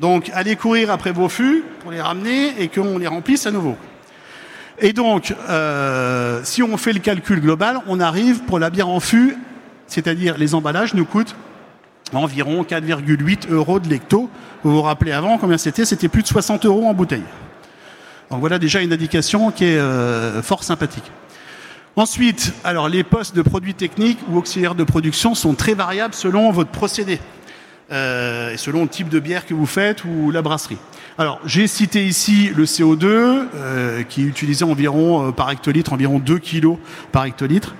Donc 0.00 0.30
allez 0.34 0.56
courir 0.56 0.90
après 0.90 1.12
vos 1.12 1.28
fûts 1.28 1.62
pour 1.80 1.90
les 1.92 2.00
ramener 2.00 2.60
et 2.60 2.68
qu'on 2.68 2.98
les 2.98 3.06
remplisse 3.06 3.46
à 3.46 3.50
nouveau. 3.50 3.76
Et 4.78 4.92
donc, 4.92 5.34
euh, 5.48 6.40
si 6.44 6.62
on 6.62 6.76
fait 6.76 6.92
le 6.92 7.00
calcul 7.00 7.40
global, 7.40 7.78
on 7.86 8.00
arrive 8.00 8.40
pour 8.44 8.58
la 8.58 8.70
bière 8.70 8.88
en 8.88 9.00
fût, 9.00 9.36
c'est-à-dire 9.86 10.38
les 10.38 10.54
emballages 10.54 10.94
nous 10.94 11.04
coûtent 11.04 11.36
environ 12.12 12.62
4,8 12.62 13.50
euros 13.50 13.80
de 13.80 13.88
lecto. 13.88 14.28
Vous 14.62 14.72
vous 14.72 14.82
rappelez 14.82 15.12
avant 15.12 15.38
combien 15.38 15.58
c'était? 15.58 15.84
C'était 15.84 16.08
plus 16.08 16.22
de 16.22 16.28
60 16.28 16.66
euros 16.66 16.86
en 16.86 16.94
bouteille. 16.94 17.22
Donc 18.30 18.40
voilà 18.40 18.58
déjà 18.58 18.80
une 18.80 18.92
indication 18.92 19.50
qui 19.50 19.64
est 19.64 19.78
euh, 19.78 20.42
fort 20.42 20.64
sympathique. 20.64 21.10
Ensuite, 21.96 22.54
alors 22.64 22.88
les 22.88 23.04
postes 23.04 23.36
de 23.36 23.42
produits 23.42 23.74
techniques 23.74 24.18
ou 24.30 24.38
auxiliaires 24.38 24.74
de 24.74 24.84
production 24.84 25.34
sont 25.34 25.54
très 25.54 25.74
variables 25.74 26.14
selon 26.14 26.50
votre 26.50 26.70
procédé 26.70 27.20
euh, 27.92 28.56
selon 28.56 28.82
le 28.82 28.88
type 28.88 29.08
de 29.08 29.20
bière 29.20 29.46
que 29.46 29.54
vous 29.54 29.66
faites 29.66 30.04
ou 30.04 30.30
la 30.30 30.42
brasserie. 30.42 30.78
Alors 31.18 31.40
j'ai 31.44 31.66
cité 31.66 32.06
ici 32.06 32.50
le 32.56 32.64
CO2 32.64 33.04
euh, 33.04 34.02
qui 34.02 34.22
est 34.22 34.26
utilisé 34.26 34.64
environ 34.64 35.28
euh, 35.28 35.32
par 35.32 35.50
hectolitre, 35.50 35.92
environ 35.92 36.18
2 36.18 36.38
kg 36.38 36.76
par 37.12 37.24
hectolitre. 37.24 37.74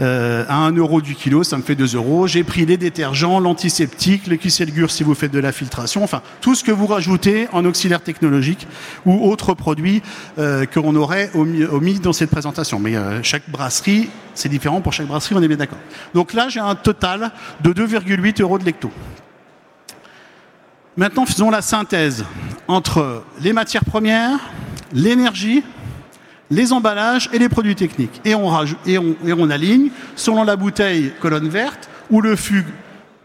Euh, 0.00 0.44
à 0.48 0.56
1 0.56 0.72
euro 0.72 1.00
du 1.00 1.14
kilo, 1.14 1.42
ça 1.42 1.56
me 1.56 1.62
fait 1.62 1.74
2 1.74 1.96
euros. 1.96 2.26
J'ai 2.26 2.44
pris 2.44 2.66
les 2.66 2.76
détergents, 2.76 3.40
l'antiseptique, 3.40 4.26
le 4.26 4.36
cuisselgur 4.36 4.90
si 4.90 5.02
vous 5.02 5.14
faites 5.14 5.32
de 5.32 5.38
la 5.38 5.52
filtration, 5.52 6.04
enfin 6.04 6.22
tout 6.40 6.54
ce 6.54 6.62
que 6.64 6.72
vous 6.72 6.86
rajoutez 6.86 7.48
en 7.52 7.64
auxiliaire 7.64 8.02
technologique 8.02 8.66
ou 9.06 9.30
autres 9.30 9.54
produits 9.54 10.02
euh, 10.38 10.66
qu'on 10.66 10.94
aurait 10.96 11.30
omis 11.34 12.00
dans 12.00 12.12
cette 12.12 12.30
présentation. 12.30 12.78
Mais 12.78 12.96
euh, 12.96 13.22
chaque 13.22 13.48
brasserie, 13.48 14.10
c'est 14.34 14.50
différent 14.50 14.80
pour 14.80 14.92
chaque 14.92 15.06
brasserie, 15.06 15.34
on 15.34 15.42
est 15.42 15.48
bien 15.48 15.56
d'accord. 15.56 15.78
Donc 16.14 16.34
là, 16.34 16.48
j'ai 16.48 16.60
un 16.60 16.74
total 16.74 17.32
de 17.62 17.72
2,8 17.72 18.42
euros 18.42 18.58
de 18.58 18.64
lecto. 18.64 18.90
Maintenant, 20.96 21.26
faisons 21.26 21.50
la 21.50 21.60
synthèse 21.60 22.24
entre 22.68 23.22
les 23.42 23.52
matières 23.52 23.84
premières, 23.84 24.38
l'énergie, 24.94 25.62
les 26.50 26.72
emballages 26.72 27.28
et 27.34 27.38
les 27.38 27.50
produits 27.50 27.74
techniques. 27.74 28.20
Et 28.24 28.34
on, 28.34 29.50
aligne, 29.50 29.90
selon 30.14 30.42
la 30.42 30.56
bouteille 30.56 31.12
colonne 31.20 31.48
verte 31.48 31.90
ou 32.10 32.22
le 32.22 32.34
fût 32.34 32.64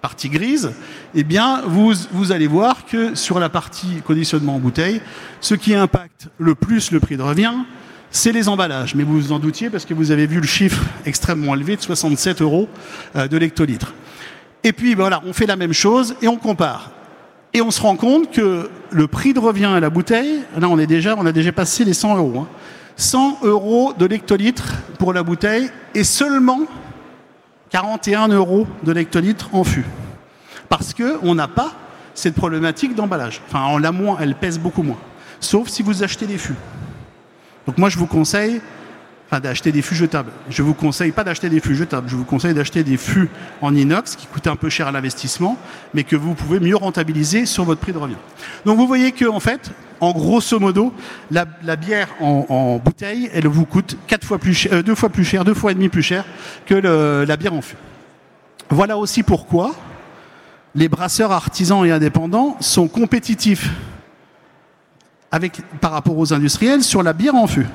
partie 0.01 0.27
grise, 0.27 0.73
eh 1.15 1.23
bien, 1.23 1.61
vous, 1.65 1.93
vous 2.11 2.31
allez 2.33 2.47
voir 2.47 2.85
que 2.85 3.15
sur 3.15 3.39
la 3.39 3.47
partie 3.47 4.01
conditionnement 4.05 4.55
en 4.55 4.59
bouteille, 4.59 5.01
ce 5.39 5.55
qui 5.55 5.73
impacte 5.73 6.27
le 6.39 6.55
plus 6.55 6.91
le 6.91 6.99
prix 6.99 7.15
de 7.15 7.21
revient, 7.21 7.53
c'est 8.09 8.33
les 8.33 8.49
emballages. 8.49 8.95
Mais 8.95 9.03
vous 9.03 9.13
vous 9.13 9.31
en 9.31 9.39
doutiez 9.39 9.69
parce 9.69 9.85
que 9.85 9.93
vous 9.93 10.11
avez 10.11 10.27
vu 10.27 10.41
le 10.41 10.47
chiffre 10.47 10.83
extrêmement 11.05 11.55
élevé 11.55 11.77
de 11.77 11.81
67 11.81 12.41
euros 12.41 12.67
euh, 13.15 13.29
de 13.29 13.37
l'hectolitre. 13.37 13.93
Et 14.65 14.73
puis 14.73 14.93
voilà, 14.93 15.21
on 15.25 15.31
fait 15.31 15.45
la 15.45 15.55
même 15.55 15.73
chose 15.73 16.15
et 16.21 16.27
on 16.27 16.35
compare. 16.35 16.91
Et 17.53 17.61
on 17.61 17.71
se 17.71 17.81
rend 17.81 17.95
compte 17.95 18.31
que 18.31 18.69
le 18.91 19.07
prix 19.07 19.33
de 19.33 19.39
revient 19.39 19.65
à 19.65 19.79
la 19.79 19.89
bouteille, 19.89 20.41
là 20.57 20.69
on 20.69 20.79
est 20.79 20.87
déjà, 20.87 21.15
on 21.17 21.25
a 21.25 21.31
déjà 21.31 21.51
passé 21.51 21.83
les 21.83 21.93
100 21.93 22.17
euros. 22.17 22.39
Hein. 22.39 22.47
100 22.95 23.39
euros 23.43 23.93
de 23.97 24.05
l'hectolitre 24.05 24.75
pour 24.99 25.11
la 25.13 25.23
bouteille 25.23 25.69
et 25.95 26.03
seulement 26.03 26.61
41 27.71 28.29
euros 28.29 28.67
de 28.83 28.91
l'hectolitre 28.91 29.49
en 29.53 29.63
fût. 29.63 29.85
Parce 30.69 30.93
qu'on 30.93 31.35
n'a 31.35 31.47
pas 31.47 31.73
cette 32.13 32.35
problématique 32.35 32.95
d'emballage. 32.95 33.41
Enfin, 33.47 33.65
on 33.69 33.77
l'a 33.77 33.91
moins, 33.91 34.17
elle 34.19 34.35
pèse 34.35 34.59
beaucoup 34.59 34.83
moins. 34.83 34.99
Sauf 35.39 35.67
si 35.69 35.81
vous 35.81 36.03
achetez 36.03 36.27
des 36.27 36.37
fûts. 36.37 36.55
Donc 37.65 37.77
moi, 37.77 37.89
je 37.89 37.97
vous 37.97 38.07
conseille 38.07 38.61
d'acheter 39.39 39.71
des 39.71 39.81
fûts 39.81 39.95
jetables. 39.95 40.31
Je 40.49 40.61
vous 40.61 40.73
conseille 40.73 41.11
pas 41.11 41.23
d'acheter 41.23 41.49
des 41.49 41.59
fûts 41.59 41.75
jetables, 41.75 42.09
je 42.09 42.15
vous 42.15 42.25
conseille 42.25 42.53
d'acheter 42.53 42.83
des 42.83 42.97
fûts 42.97 43.29
en 43.61 43.75
inox 43.75 44.15
qui 44.15 44.27
coûtent 44.27 44.47
un 44.47 44.55
peu 44.55 44.69
cher 44.69 44.87
à 44.87 44.91
l'investissement, 44.91 45.57
mais 45.93 46.03
que 46.03 46.15
vous 46.15 46.33
pouvez 46.33 46.59
mieux 46.59 46.75
rentabiliser 46.75 47.45
sur 47.45 47.63
votre 47.63 47.79
prix 47.79 47.93
de 47.93 47.97
revient. 47.97 48.15
Donc 48.65 48.77
vous 48.77 48.87
voyez 48.87 49.11
que 49.11 49.25
en 49.25 49.39
fait, 49.39 49.71
en 50.01 50.11
grosso 50.11 50.59
modo, 50.59 50.93
la, 51.29 51.45
bière 51.75 52.09
en, 52.19 52.81
bouteille, 52.83 53.29
elle 53.33 53.47
vous 53.47 53.65
coûte 53.65 53.97
plus 54.39 54.53
cher, 54.53 54.73
euh, 54.73 54.83
deux 54.83 54.95
fois 54.95 55.09
plus 55.09 55.23
cher, 55.23 55.45
deux 55.45 55.53
fois 55.53 55.71
et 55.71 55.75
demi 55.75 55.89
plus 55.89 56.03
cher 56.03 56.25
que 56.65 56.73
la 56.73 57.37
bière 57.37 57.53
en 57.53 57.61
fût. 57.61 57.77
Voilà 58.69 58.97
aussi 58.97 59.23
pourquoi 59.23 59.75
les 60.75 60.89
brasseurs 60.89 61.31
artisans 61.31 61.85
et 61.85 61.91
indépendants 61.91 62.57
sont 62.59 62.87
compétitifs 62.87 63.69
par 65.79 65.91
rapport 65.91 66.17
aux 66.17 66.33
industriels 66.33 66.83
sur 66.83 67.03
la 67.03 67.13
bière 67.13 67.35
en 67.35 67.47
fût. 67.47 67.67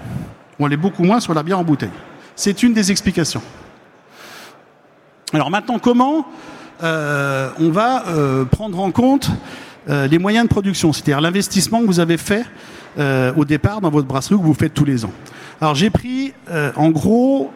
On 0.58 0.66
l'est 0.66 0.76
beaucoup 0.76 1.04
moins 1.04 1.20
sur 1.20 1.34
la 1.34 1.42
bière 1.42 1.58
en 1.58 1.64
bouteille. 1.64 1.90
C'est 2.34 2.62
une 2.62 2.72
des 2.72 2.90
explications. 2.90 3.42
Alors 5.32 5.50
maintenant, 5.50 5.78
comment 5.78 6.26
euh, 6.82 7.50
on 7.58 7.70
va 7.70 8.06
euh, 8.08 8.44
prendre 8.44 8.78
en 8.80 8.90
compte 8.90 9.30
euh, 9.88 10.06
les 10.06 10.18
moyens 10.18 10.44
de 10.44 10.50
production, 10.50 10.92
c'est-à-dire 10.92 11.20
l'investissement 11.20 11.80
que 11.80 11.86
vous 11.86 12.00
avez 12.00 12.16
fait 12.16 12.44
au 13.36 13.44
départ 13.44 13.82
dans 13.82 13.90
votre 13.90 14.06
brasserie 14.06 14.36
que 14.36 14.42
vous 14.42 14.54
faites 14.54 14.72
tous 14.72 14.86
les 14.86 15.04
ans. 15.04 15.12
Alors 15.60 15.74
j'ai 15.74 15.90
pris 15.90 16.32
en 16.76 16.88
gros 16.88 17.52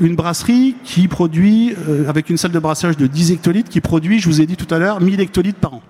une 0.00 0.16
brasserie 0.16 0.74
qui 0.82 1.06
produit, 1.06 1.72
avec 2.08 2.30
une 2.30 2.36
salle 2.36 2.50
de 2.50 2.58
brassage 2.58 2.96
de 2.96 3.06
10 3.06 3.30
hectolitres, 3.30 3.70
qui 3.70 3.80
produit, 3.80 4.18
je 4.18 4.28
vous 4.28 4.40
ai 4.40 4.46
dit 4.46 4.56
tout 4.56 4.74
à 4.74 4.80
l'heure, 4.80 5.00
1000 5.00 5.20
hectolitres 5.20 5.60
par 5.60 5.74
an. 5.74 5.82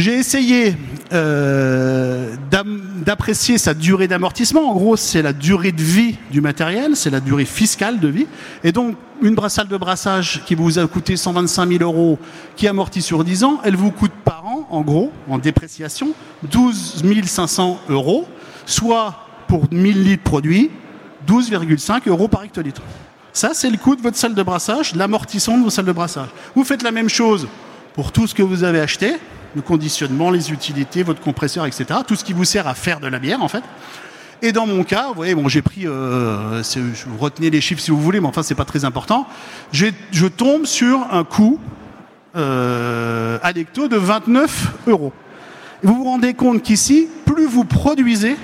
J'ai 0.00 0.14
essayé 0.14 0.78
euh, 1.12 2.34
d'apprécier 3.04 3.58
sa 3.58 3.74
durée 3.74 4.08
d'amortissement. 4.08 4.70
En 4.70 4.72
gros, 4.72 4.96
c'est 4.96 5.20
la 5.20 5.34
durée 5.34 5.72
de 5.72 5.82
vie 5.82 6.16
du 6.30 6.40
matériel, 6.40 6.96
c'est 6.96 7.10
la 7.10 7.20
durée 7.20 7.44
fiscale 7.44 8.00
de 8.00 8.08
vie. 8.08 8.26
Et 8.64 8.72
donc, 8.72 8.96
une 9.20 9.36
salle 9.50 9.68
de 9.68 9.76
brassage 9.76 10.42
qui 10.46 10.54
vous 10.54 10.78
a 10.78 10.86
coûté 10.86 11.18
125 11.18 11.68
000 11.68 11.82
euros, 11.82 12.18
qui 12.56 12.66
amortit 12.66 13.02
sur 13.02 13.24
10 13.24 13.44
ans, 13.44 13.60
elle 13.62 13.76
vous 13.76 13.90
coûte 13.90 14.12
par 14.24 14.46
an, 14.46 14.66
en 14.70 14.80
gros, 14.80 15.12
en 15.28 15.36
dépréciation, 15.36 16.14
12 16.50 17.02
500 17.26 17.80
euros, 17.90 18.26
soit 18.64 19.26
pour 19.48 19.64
1000 19.70 20.02
litres 20.02 20.22
produits, 20.22 20.70
12,5 21.28 22.08
euros 22.08 22.28
par 22.28 22.42
hectolitre. 22.42 22.80
Ça, 23.34 23.50
c'est 23.52 23.68
le 23.68 23.76
coût 23.76 23.96
de 23.96 24.00
votre 24.00 24.16
salle 24.16 24.34
de 24.34 24.42
brassage, 24.42 24.94
l'amortissement 24.94 25.58
de 25.58 25.64
vos 25.64 25.70
salles 25.70 25.84
de 25.84 25.92
brassage. 25.92 26.28
Vous 26.54 26.64
faites 26.64 26.82
la 26.82 26.90
même 26.90 27.10
chose 27.10 27.48
pour 27.92 28.12
tout 28.12 28.26
ce 28.26 28.34
que 28.34 28.42
vous 28.42 28.64
avez 28.64 28.80
acheté, 28.80 29.16
le 29.54 29.62
conditionnement, 29.62 30.30
les 30.30 30.52
utilités, 30.52 31.02
votre 31.02 31.20
compresseur, 31.20 31.66
etc. 31.66 32.00
Tout 32.06 32.16
ce 32.16 32.24
qui 32.24 32.32
vous 32.32 32.44
sert 32.44 32.66
à 32.66 32.74
faire 32.74 33.00
de 33.00 33.06
la 33.06 33.18
bière, 33.18 33.42
en 33.42 33.48
fait. 33.48 33.64
Et 34.42 34.52
dans 34.52 34.66
mon 34.66 34.84
cas, 34.84 35.08
vous 35.08 35.14
voyez, 35.14 35.34
bon, 35.34 35.48
j'ai 35.48 35.60
pris, 35.60 35.86
euh, 35.86 36.62
vous 37.06 37.18
retenez 37.18 37.50
les 37.50 37.60
chiffres 37.60 37.82
si 37.82 37.90
vous 37.90 38.00
voulez, 38.00 38.20
mais 38.20 38.28
enfin, 38.28 38.42
c'est 38.42 38.54
pas 38.54 38.64
très 38.64 38.84
important. 38.84 39.26
Je 39.72 40.26
tombe 40.26 40.64
sur 40.64 41.06
un 41.10 41.24
coût 41.24 41.60
euh, 42.36 43.38
Alecto 43.42 43.88
de 43.88 43.96
29 43.96 44.74
euros. 44.86 45.12
Et 45.82 45.86
vous 45.86 45.96
vous 45.96 46.04
rendez 46.04 46.34
compte 46.34 46.62
qu'ici, 46.62 47.08
plus 47.26 47.46
vous 47.46 47.64
produisez, 47.64 48.36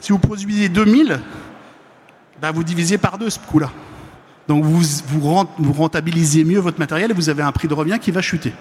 si 0.00 0.12
vous 0.12 0.18
produisez 0.18 0.68
2000, 0.68 1.20
bah, 2.40 2.52
vous 2.52 2.64
divisez 2.64 2.98
par 2.98 3.18
deux 3.18 3.30
ce 3.30 3.38
coût-là. 3.38 3.70
Donc 4.48 4.64
vous, 4.64 4.80
vous 5.08 5.72
rentabilisez 5.72 6.44
mieux 6.44 6.60
votre 6.60 6.78
matériel 6.78 7.10
et 7.10 7.14
vous 7.14 7.28
avez 7.28 7.42
un 7.42 7.52
prix 7.52 7.66
de 7.66 7.74
revient 7.74 7.98
qui 8.00 8.10
va 8.10 8.22
chuter. 8.22 8.52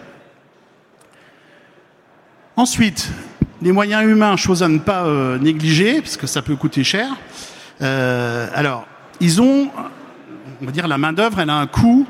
Ensuite, 2.58 3.10
les 3.62 3.74
moyens 3.74 4.10
humains, 4.10 4.38
chose 4.38 4.63
à 4.63 4.70
ne 4.70 4.80
pas 4.80 5.06
euh, 5.06 5.38
négliger, 5.38 6.02
parce 6.02 6.15
que 6.15 6.26
ça 6.26 6.41
peut 6.41 6.56
coûter 6.56 6.86
cher. 6.86 7.10
Euh, 7.82 8.48
alors, 8.54 8.88
ils 9.20 9.41
ont, 9.41 9.70
on 10.62 10.65
va 10.65 10.72
dire, 10.72 10.88
la 10.88 10.98
main-d'œuvre, 10.98 11.41
elle 11.41 11.50
a 11.50 11.58
un 11.58 11.68
coût 11.68 12.08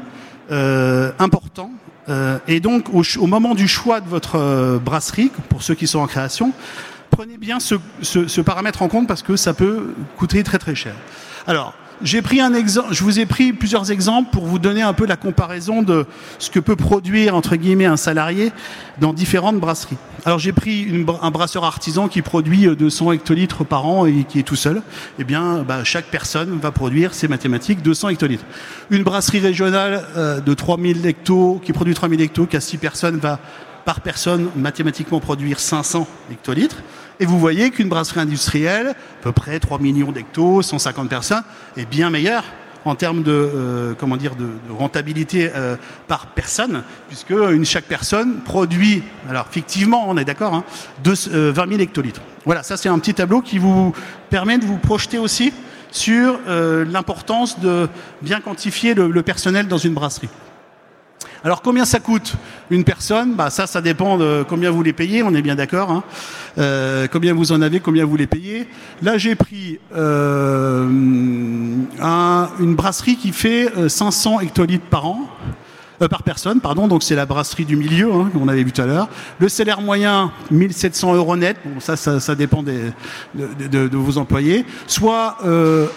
euh, 0.51 1.11
important. 1.17 1.71
et 2.47 2.59
donc, 2.59 2.89
au, 2.93 3.25
moment 3.25 3.55
du 3.55 3.67
choix 3.67 4.01
de 4.01 4.07
votre 4.07 4.77
brasserie, 4.77 5.31
pour 5.49 5.63
ceux 5.63 5.73
qui 5.73 5.87
sont 5.87 5.99
en 5.99 6.05
création, 6.05 6.51
prenez 7.09 7.37
bien 7.37 7.59
ce, 7.59 7.75
ce 8.03 8.41
paramètre 8.41 8.83
en 8.83 8.87
compte 8.87 9.07
parce 9.07 9.23
que 9.23 9.35
ça 9.35 9.55
peut 9.55 9.95
coûter 10.15 10.43
très 10.43 10.59
très 10.59 10.75
cher. 10.75 10.93
Alors, 11.47 11.73
j'ai 12.01 12.21
pris 12.21 12.41
un 12.41 12.53
exemple, 12.53 12.93
je 12.93 13.03
vous 13.03 13.19
ai 13.19 13.25
pris 13.25 13.53
plusieurs 13.53 13.91
exemples 13.91 14.29
pour 14.31 14.45
vous 14.45 14.59
donner 14.59 14.81
un 14.81 14.93
peu 14.93 15.05
la 15.05 15.15
comparaison 15.15 15.81
de 15.81 16.05
ce 16.39 16.49
que 16.49 16.59
peut 16.59 16.75
produire 16.75 17.35
entre 17.35 17.55
guillemets 17.55 17.85
un 17.85 17.97
salarié 17.97 18.51
dans 18.99 19.13
différentes 19.13 19.59
brasseries. 19.59 19.97
Alors 20.25 20.39
j'ai 20.39 20.51
pris 20.51 21.05
un 21.21 21.31
brasseur 21.31 21.63
artisan 21.63 22.07
qui 22.07 22.21
produit 22.21 22.67
200 22.75 23.11
hectolitres 23.13 23.65
par 23.65 23.85
an 23.85 24.05
et 24.05 24.23
qui 24.23 24.39
est 24.39 24.43
tout 24.43 24.55
seul. 24.55 24.81
Eh 25.19 25.23
bien, 25.23 25.63
bah, 25.63 25.83
chaque 25.83 26.05
personne 26.05 26.59
va 26.59 26.71
produire, 26.71 27.13
c'est 27.13 27.27
mathématique, 27.27 27.81
200 27.81 28.09
hectolitres. 28.09 28.45
Une 28.89 29.03
brasserie 29.03 29.39
régionale 29.39 30.03
euh, 30.17 30.41
de 30.41 30.53
3000 30.53 31.05
hectos 31.05 31.61
qui 31.63 31.73
produit 31.73 31.93
3000 31.93 32.21
hectos, 32.21 32.45
qui 32.45 32.57
a 32.57 32.61
6 32.61 32.77
personnes, 32.77 33.17
va 33.17 33.39
par 33.85 34.01
personne 34.01 34.49
mathématiquement 34.55 35.19
produire 35.19 35.59
500 35.59 36.07
hectolitres. 36.31 36.77
Et 37.19 37.25
vous 37.25 37.39
voyez 37.39 37.71
qu'une 37.71 37.89
brasserie 37.89 38.19
industrielle, 38.19 38.89
à 38.89 39.23
peu 39.23 39.31
près 39.31 39.59
3 39.59 39.79
millions 39.79 40.11
d'hectos, 40.11 40.61
150 40.61 41.09
personnes, 41.09 41.43
est 41.77 41.85
bien 41.85 42.09
meilleure 42.09 42.43
en 42.85 42.93
termes 42.95 43.23
de, 43.23 43.31
euh, 43.31 43.93
comment 43.97 44.15
dire, 44.15 44.35
de, 44.35 44.47
rentabilité 44.69 45.49
euh, 45.55 45.75
par 46.07 46.27
personne, 46.27 46.83
puisque 47.07 47.31
une, 47.31 47.65
chaque 47.65 47.85
personne 47.85 48.41
produit, 48.45 49.01
alors 49.29 49.47
fictivement, 49.49 50.05
on 50.07 50.17
est 50.17 50.25
d'accord, 50.25 50.53
hein, 50.53 50.63
20 51.03 51.53
000 51.53 51.81
hectolitres. 51.81 52.21
Voilà, 52.45 52.61
ça 52.61 52.77
c'est 52.77 52.89
un 52.89 52.99
petit 52.99 53.15
tableau 53.15 53.41
qui 53.41 53.57
vous 53.57 53.93
permet 54.29 54.59
de 54.59 54.65
vous 54.65 54.77
projeter 54.77 55.17
aussi 55.17 55.51
sur 55.91 56.39
euh, 56.47 56.85
l'importance 56.85 57.59
de 57.59 57.87
bien 58.21 58.39
quantifier 58.39 58.93
le 58.93 59.21
personnel 59.23 59.67
dans 59.67 59.77
une 59.77 59.93
brasserie. 59.93 60.29
Alors 61.45 61.61
combien 61.61 61.85
ça 61.85 61.99
coûte 61.99 62.33
une 62.71 62.83
personne? 62.83 63.35
Bah, 63.35 63.51
Ça, 63.51 63.67
ça 63.67 63.79
dépend 63.79 64.17
de 64.17 64.43
combien 64.49 64.71
vous 64.71 64.81
les 64.81 64.93
payez, 64.93 65.21
on 65.21 65.31
est 65.35 65.43
bien 65.43 65.53
d'accord. 65.53 65.91
Hein. 65.91 66.03
Euh, 66.57 67.05
combien 67.11 67.35
vous 67.35 67.51
en 67.51 67.61
avez, 67.61 67.79
combien 67.79 68.03
vous 68.03 68.17
les 68.17 68.25
payez. 68.25 68.67
Là, 69.03 69.19
j'ai 69.19 69.35
pris 69.35 69.77
euh, 69.95 70.87
une 70.89 72.75
brasserie 72.75 73.17
qui 73.17 73.31
fait 73.31 73.71
500 73.87 74.37
euh, 74.39 74.41
hectolitres 74.41 74.87
par 74.87 75.05
an. 75.05 75.19
par 76.09 76.23
personne, 76.23 76.61
pardon, 76.61 76.87
donc 76.87 77.03
c'est 77.03 77.15
la 77.15 77.27
brasserie 77.27 77.65
du 77.65 77.75
milieu 77.75 78.11
hein, 78.11 78.31
qu'on 78.33 78.47
avait 78.47 78.63
vu 78.63 78.71
tout 78.71 78.81
à 78.81 78.87
l'heure. 78.87 79.07
Le 79.37 79.47
salaire 79.47 79.81
moyen, 79.81 80.31
1700 80.49 81.13
euros 81.13 81.35
net, 81.35 81.57
ça, 81.79 82.33
dépend 82.33 82.63
de, 82.63 82.91
vos 83.95 84.17
employés. 84.17 84.65
Soit 84.87 85.37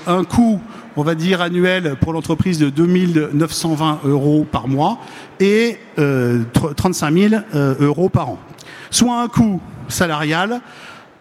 un 0.07 0.25
coût 0.25 0.61
on 0.99 1.05
va 1.05 1.15
dire, 1.15 1.41
annuel 1.41 1.95
pour 2.01 2.13
l'entreprise 2.13 2.59
de 2.59 2.71
2920 2.71 4.01
euros 4.05 4.45
par 4.51 4.67
mois 4.67 4.99
et 5.39 5.79
35 5.95 7.13
euh, 7.13 7.29
000 7.29 7.43
euh, 7.55 7.75
euros 7.79 8.09
par 8.09 8.31
an. 8.31 8.39
Soit 8.91 9.23
un 9.23 9.29
coût 9.29 9.61
salarial 9.87 10.61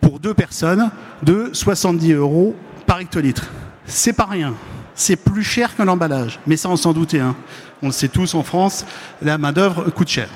pour 0.02 0.20
deux 0.20 0.34
personnes 0.34 0.90
de 1.22 1.52
70 1.54 2.14
euros 2.14 2.56
par 2.88 3.00
hectolitre. 3.02 3.52
C'est 3.86 4.14
pas 4.14 4.26
rien. 4.26 4.56
C'est 4.96 5.16
plus 5.16 5.44
cher 5.44 5.76
qu'un 5.76 5.88
emballage. 5.88 6.40
Mais 6.48 6.58
ça, 6.58 6.70
on 6.70 6.76
s'en 6.76 6.92
doutait. 6.92 7.20
Hein. 7.20 7.36
On 7.84 7.88
le 7.88 7.92
sait 7.92 8.08
tous 8.08 8.34
en 8.34 8.42
France, 8.42 8.84
la 9.22 9.38
main-d'œuvre 9.38 9.92
coûte 9.92 10.10
cher. 10.10 10.28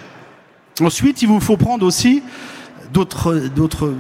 Ensuite, 0.80 1.24
il 1.24 1.28
vous 1.28 1.40
faut 1.40 1.58
prendre 1.58 1.84
aussi 1.84 2.22
d'autres 2.92 3.86
euh, 3.86 3.96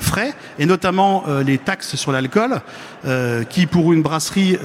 frais, 0.00 0.34
et 0.58 0.66
notamment 0.66 1.24
euh, 1.28 1.42
les 1.42 1.58
taxes 1.58 1.96
sur 1.96 2.12
l'alcool, 2.12 2.60
euh, 3.06 3.44
qui 3.44 3.66
pour 3.66 3.92
une 3.92 4.02
brasserie 4.02 4.56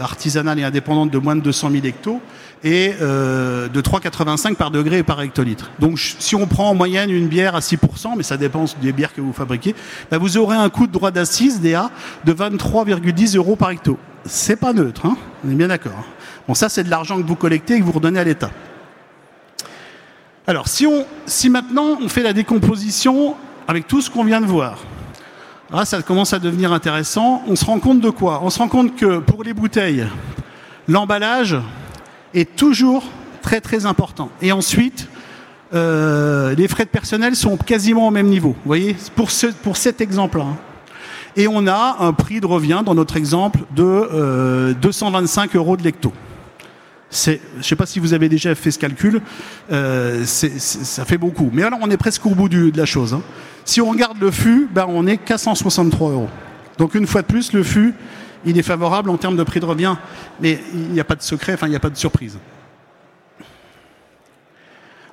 artisanale 0.00 0.58
et 0.58 0.64
indépendante 0.64 1.10
de 1.10 1.18
moins 1.18 1.36
de 1.36 1.40
200 1.40 1.70
000 1.70 1.86
hectos 1.86 2.20
est 2.64 3.00
de 3.00 3.80
3,85 3.80 4.56
par 4.56 4.70
degré 4.70 4.98
et 4.98 5.02
par 5.02 5.20
hectolitre. 5.20 5.70
Donc 5.78 5.98
si 5.98 6.34
on 6.34 6.46
prend 6.46 6.70
en 6.70 6.74
moyenne 6.74 7.10
une 7.10 7.28
bière 7.28 7.54
à 7.54 7.60
6%, 7.60 8.14
mais 8.16 8.24
ça 8.24 8.36
dépend 8.36 8.64
des 8.82 8.92
bières 8.92 9.14
que 9.14 9.20
vous 9.20 9.32
fabriquez, 9.32 9.74
bah, 10.10 10.18
vous 10.18 10.36
aurez 10.36 10.56
un 10.56 10.68
coût 10.68 10.86
de 10.86 10.92
droit 10.92 11.10
d'assise 11.10 11.60
DA 11.60 11.90
de 12.24 12.32
23,10 12.32 13.36
euros 13.36 13.54
par 13.54 13.70
hecto. 13.70 13.96
C'est 14.24 14.56
pas 14.56 14.72
neutre, 14.72 15.06
hein 15.06 15.16
on 15.46 15.50
est 15.50 15.54
bien 15.54 15.68
d'accord. 15.68 15.92
Hein. 15.98 16.04
bon 16.48 16.54
ça 16.54 16.68
c'est 16.68 16.82
de 16.82 16.90
l'argent 16.90 17.16
que 17.20 17.26
vous 17.26 17.36
collectez 17.36 17.74
et 17.74 17.80
que 17.80 17.84
vous 17.84 17.92
redonnez 17.92 18.18
à 18.18 18.24
l'État. 18.24 18.50
Alors, 20.48 20.66
si, 20.66 21.50
maintenant 21.50 21.98
on 22.00 22.08
fait 22.08 22.22
la 22.22 22.32
décomposition 22.32 23.34
avec 23.68 23.86
tout 23.86 24.00
ce 24.00 24.08
qu'on 24.08 24.24
vient 24.24 24.40
de 24.40 24.46
voir, 24.46 24.78
là, 25.70 25.84
ça 25.84 26.00
commence 26.00 26.32
à 26.32 26.38
devenir 26.38 26.72
intéressant. 26.72 27.42
On 27.46 27.54
se 27.54 27.66
rend 27.66 27.78
compte 27.80 28.00
de 28.00 28.08
quoi? 28.08 28.40
On 28.42 28.48
se 28.48 28.58
rend 28.58 28.68
compte 28.68 28.96
que 28.96 29.18
pour 29.18 29.44
les 29.44 29.52
bouteilles, 29.52 30.06
l'emballage 30.88 31.54
est 32.32 32.56
toujours 32.56 33.04
très 33.42 33.60
très 33.60 33.84
important. 33.84 34.30
Et 34.40 34.50
ensuite, 34.50 35.06
euh, 35.74 36.54
les 36.54 36.66
frais 36.66 36.86
de 36.86 36.90
personnel 36.90 37.36
sont 37.36 37.58
quasiment 37.58 38.08
au 38.08 38.10
même 38.10 38.28
niveau. 38.28 38.52
Vous 38.52 38.68
voyez, 38.68 38.96
pour, 39.16 39.30
ce, 39.30 39.48
pour 39.48 39.76
cet 39.76 40.00
exemple-là. 40.00 40.46
Et 41.36 41.46
on 41.46 41.66
a 41.66 41.96
un 42.00 42.14
prix 42.14 42.40
de 42.40 42.46
revient, 42.46 42.80
dans 42.86 42.94
notre 42.94 43.18
exemple, 43.18 43.60
de 43.76 44.72
225 44.80 45.54
euh, 45.54 45.58
euros 45.58 45.76
de 45.76 45.82
lecto 45.82 46.10
je 47.10 47.32
ne 47.56 47.62
sais 47.62 47.76
pas 47.76 47.86
si 47.86 48.00
vous 48.00 48.12
avez 48.12 48.28
déjà 48.28 48.54
fait 48.54 48.70
ce 48.70 48.78
calcul, 48.78 49.20
euh, 49.72 50.24
ça 50.24 51.04
fait 51.04 51.18
beaucoup. 51.18 51.50
Mais 51.52 51.62
alors 51.62 51.78
on 51.82 51.90
est 51.90 51.96
presque 51.96 52.26
au 52.26 52.34
bout 52.34 52.48
de 52.48 52.76
la 52.76 52.86
chose. 52.86 53.14
Hein. 53.14 53.22
Si 53.64 53.80
on 53.80 53.90
regarde 53.90 54.18
le 54.20 54.30
fût, 54.30 54.68
ben, 54.70 54.86
on 54.88 55.06
est 55.06 55.16
qu'à 55.16 55.38
163 55.38 56.10
euros. 56.10 56.28
Donc 56.76 56.94
une 56.94 57.06
fois 57.06 57.22
de 57.22 57.26
plus, 57.26 57.52
le 57.52 57.62
fût, 57.62 57.94
il 58.44 58.58
est 58.58 58.62
favorable 58.62 59.10
en 59.10 59.16
termes 59.16 59.36
de 59.36 59.42
prix 59.42 59.60
de 59.60 59.64
revient, 59.64 59.96
mais 60.40 60.60
il 60.74 60.90
n'y 60.90 61.00
a 61.00 61.04
pas 61.04 61.16
de 61.16 61.22
secret, 61.22 61.54
enfin 61.54 61.66
il 61.66 61.70
n'y 61.70 61.76
a 61.76 61.80
pas 61.80 61.90
de 61.90 61.96
surprise. 61.96 62.38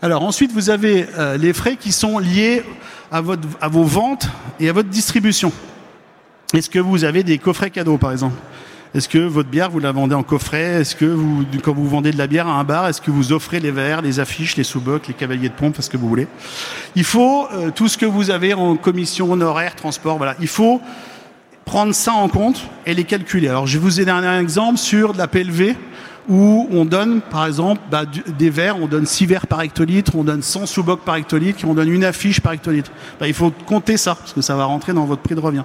Alors 0.02 0.24
ensuite, 0.24 0.52
vous 0.52 0.70
avez 0.70 1.08
euh, 1.18 1.38
les 1.38 1.54
frais 1.54 1.78
qui 1.78 1.92
sont 1.92 2.20
liés 2.20 2.64
à 3.12 3.22
vos 3.22 3.84
ventes 3.84 4.28
et 4.60 4.70
à 4.70 4.74
votre 4.74 4.90
distribution. 4.90 5.52
Est-ce 6.54 6.70
que 6.70 6.80
vous 6.80 7.04
avez 7.04 7.24
des 7.24 7.38
coffrets 7.38 7.70
cadeaux, 7.70 7.98
par 7.98 8.12
exemple? 8.12 8.36
Est-ce 8.96 9.10
que 9.10 9.18
votre 9.18 9.50
bière, 9.50 9.70
vous 9.70 9.80
la 9.80 9.92
vendez 9.92 10.16
en 10.16 10.24
coffret? 10.24 10.80
Est-ce 10.80 10.96
que 10.96 11.18
quand 11.62 11.74
vous 11.74 11.86
vendez 11.86 12.12
de 12.12 12.18
la 12.18 12.28
bière 12.28 12.48
à 12.48 12.54
un 12.54 12.64
bar, 12.64 12.88
est-ce 12.88 13.02
que 13.02 13.12
vous 13.12 13.34
offrez 13.34 13.60
les 13.60 13.72
verres, 13.72 14.02
les 14.02 14.22
affiches, 14.22 14.56
les 14.56 14.64
sous-bocs, 14.64 15.10
les 15.10 15.14
cavaliers 15.14 15.50
de 15.50 15.54
pompe, 15.54 15.76
ce 15.82 15.90
que 15.90 15.98
vous 15.98 16.08
voulez? 16.08 16.28
Il 16.96 17.04
faut 17.04 17.46
euh, 17.52 17.72
tout 17.72 17.90
ce 17.90 17.98
que 17.98 18.06
vous 18.06 18.30
avez 18.32 18.54
en 18.54 18.78
commission 18.78 19.30
honoraire, 19.34 19.76
transport, 19.76 20.16
voilà. 20.16 20.36
Il 20.40 20.48
faut 20.48 20.80
prendre 21.66 21.94
ça 21.94 22.14
en 22.14 22.30
compte 22.30 22.70
et 22.86 22.94
les 22.94 23.04
calculer. 23.04 23.50
Alors, 23.50 23.68
je 23.68 23.80
vous 23.80 24.00
ai 24.00 24.06
donné 24.06 24.28
un 24.28 24.40
exemple 24.40 24.78
sur 24.78 25.12
de 25.12 25.18
la 25.18 25.28
PLV 25.28 25.76
où 26.28 26.68
on 26.72 26.86
donne, 26.86 27.22
par 27.22 27.46
exemple, 27.46 27.82
bah, 27.92 28.04
des 28.06 28.50
verres, 28.50 28.78
on 28.82 28.88
donne 28.88 29.06
6 29.06 29.26
verres 29.26 29.48
par 29.48 29.62
hectolitre, 29.62 30.16
on 30.16 30.24
donne 30.24 30.42
100 30.42 30.66
sous-bocs 30.66 31.02
par 31.02 31.16
hectolitre, 31.16 31.66
on 31.66 31.74
donne 31.74 31.90
une 31.90 32.04
affiche 32.04 32.42
par 32.42 32.54
hectolitre. 32.54 32.92
Bah, 33.20 33.28
il 33.28 33.34
faut 33.34 33.52
compter 33.66 33.98
ça, 33.98 34.16
parce 34.16 34.34
que 34.34 34.42
ça 34.42 34.56
va 34.56 34.66
rentrer 34.66 34.94
dans 34.94 35.06
votre 35.06 35.22
prix 35.22 35.36
de 35.36 35.40
revient. 35.40 35.64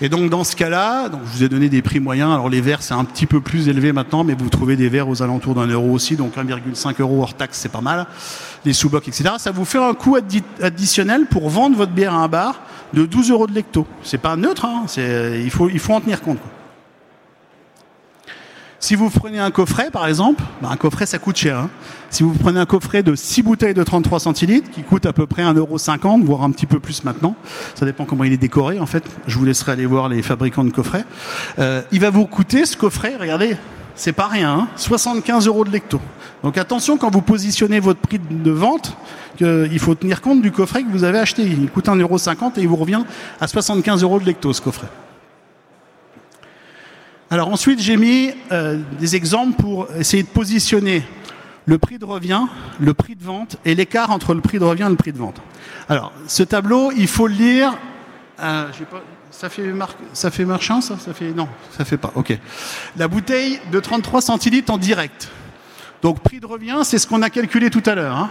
Et 0.00 0.08
donc, 0.08 0.28
dans 0.28 0.44
ce 0.44 0.56
cas-là, 0.56 1.08
donc, 1.08 1.20
je 1.24 1.38
vous 1.38 1.44
ai 1.44 1.48
donné 1.48 1.68
des 1.68 1.82
prix 1.82 2.00
moyens. 2.00 2.32
Alors, 2.32 2.48
les 2.48 2.60
verres, 2.60 2.82
c'est 2.82 2.94
un 2.94 3.04
petit 3.04 3.26
peu 3.26 3.40
plus 3.40 3.68
élevé 3.68 3.92
maintenant, 3.92 4.24
mais 4.24 4.34
vous 4.34 4.48
trouvez 4.48 4.76
des 4.76 4.88
verres 4.88 5.08
aux 5.08 5.22
alentours 5.22 5.54
d'un 5.54 5.66
euro 5.66 5.90
aussi, 5.92 6.16
donc 6.16 6.36
1,5 6.36 7.00
euro 7.00 7.22
hors 7.22 7.34
taxe, 7.34 7.58
c'est 7.58 7.72
pas 7.72 7.80
mal. 7.80 8.06
Les 8.64 8.72
sous-bocs, 8.72 9.06
etc. 9.06 9.34
Ça 9.38 9.52
vous 9.52 9.64
fait 9.64 9.78
un 9.78 9.94
coût 9.94 10.16
additionnel 10.60 11.26
pour 11.26 11.48
vendre 11.48 11.76
votre 11.76 11.92
bière 11.92 12.14
à 12.14 12.18
un 12.18 12.28
bar 12.28 12.60
de 12.92 13.06
12 13.06 13.30
euros 13.30 13.46
de 13.46 13.52
lecto. 13.52 13.86
C'est 14.02 14.18
pas 14.18 14.36
neutre, 14.36 14.64
hein, 14.64 14.86
il, 14.96 15.50
faut, 15.50 15.68
il 15.68 15.78
faut 15.78 15.92
en 15.92 16.00
tenir 16.00 16.20
compte. 16.20 16.38
Si 18.86 18.94
vous 18.94 19.10
prenez 19.10 19.40
un 19.40 19.50
coffret, 19.50 19.90
par 19.90 20.06
exemple, 20.06 20.44
bah, 20.62 20.68
un 20.70 20.76
coffret, 20.76 21.06
ça 21.06 21.18
coûte 21.18 21.34
cher. 21.34 21.58
Hein. 21.58 21.70
Si 22.08 22.22
vous 22.22 22.32
prenez 22.34 22.60
un 22.60 22.66
coffret 22.66 23.02
de 23.02 23.16
6 23.16 23.42
bouteilles 23.42 23.74
de 23.74 23.82
33 23.82 24.20
centilitres, 24.20 24.70
qui 24.70 24.84
coûte 24.84 25.06
à 25.06 25.12
peu 25.12 25.26
près 25.26 25.42
1,50€, 25.42 26.22
voire 26.22 26.44
un 26.44 26.52
petit 26.52 26.66
peu 26.66 26.78
plus 26.78 27.02
maintenant, 27.02 27.34
ça 27.74 27.84
dépend 27.84 28.04
comment 28.04 28.22
il 28.22 28.32
est 28.32 28.36
décoré, 28.36 28.78
en 28.78 28.86
fait. 28.86 29.02
Je 29.26 29.36
vous 29.38 29.44
laisserai 29.44 29.72
aller 29.72 29.86
voir 29.86 30.08
les 30.08 30.22
fabricants 30.22 30.62
de 30.62 30.70
coffrets. 30.70 31.04
Euh, 31.58 31.82
il 31.90 31.98
va 31.98 32.10
vous 32.10 32.26
coûter, 32.26 32.64
ce 32.64 32.76
coffret, 32.76 33.16
regardez, 33.18 33.56
c'est 33.96 34.12
pas 34.12 34.28
rien, 34.28 34.68
75 34.76 35.34
hein, 35.34 35.48
euros 35.48 35.64
de 35.64 35.70
lecto. 35.70 36.00
Donc 36.44 36.56
attention 36.56 36.96
quand 36.96 37.10
vous 37.10 37.22
positionnez 37.22 37.80
votre 37.80 37.98
prix 37.98 38.20
de 38.20 38.50
vente, 38.52 38.96
il 39.40 39.80
faut 39.80 39.96
tenir 39.96 40.20
compte 40.20 40.42
du 40.42 40.52
coffret 40.52 40.84
que 40.84 40.92
vous 40.92 41.02
avez 41.02 41.18
acheté. 41.18 41.42
Il 41.42 41.68
coûte 41.70 41.86
1,50€ 41.86 42.52
et 42.56 42.60
il 42.60 42.68
vous 42.68 42.76
revient 42.76 43.02
à 43.40 43.48
75 43.48 44.04
euros 44.04 44.20
de 44.20 44.26
lecto, 44.26 44.52
ce 44.52 44.60
coffret. 44.60 44.86
Alors 47.28 47.48
ensuite, 47.48 47.80
j'ai 47.80 47.96
mis 47.96 48.30
euh, 48.52 48.80
des 49.00 49.16
exemples 49.16 49.60
pour 49.60 49.88
essayer 49.98 50.22
de 50.22 50.28
positionner 50.28 51.02
le 51.64 51.76
prix 51.76 51.98
de 51.98 52.04
revient, 52.04 52.42
le 52.78 52.94
prix 52.94 53.16
de 53.16 53.24
vente 53.24 53.56
et 53.64 53.74
l'écart 53.74 54.12
entre 54.12 54.32
le 54.32 54.40
prix 54.40 54.60
de 54.60 54.64
revient 54.64 54.84
et 54.86 54.90
le 54.90 54.96
prix 54.96 55.12
de 55.12 55.18
vente. 55.18 55.42
Alors, 55.88 56.12
ce 56.28 56.44
tableau, 56.44 56.92
il 56.92 57.08
faut 57.08 57.26
le 57.26 57.34
lire. 57.34 57.76
Euh, 58.40 58.68
ça 59.32 59.48
fait 59.48 60.44
marchand, 60.44 60.80
ça, 60.80 60.96
ça 60.98 61.12
fait 61.12 61.32
non, 61.32 61.48
ça 61.76 61.84
fait 61.84 61.96
pas. 61.96 62.12
Ok. 62.14 62.38
La 62.96 63.08
bouteille 63.08 63.58
de 63.72 63.80
33 63.80 64.22
centilitres 64.22 64.72
en 64.72 64.78
direct. 64.78 65.28
Donc 66.02 66.20
prix 66.20 66.38
de 66.38 66.46
revient, 66.46 66.78
c'est 66.84 66.98
ce 66.98 67.08
qu'on 67.08 67.22
a 67.22 67.30
calculé 67.30 67.70
tout 67.70 67.82
à 67.86 67.96
l'heure. 67.96 68.16
Hein. 68.16 68.30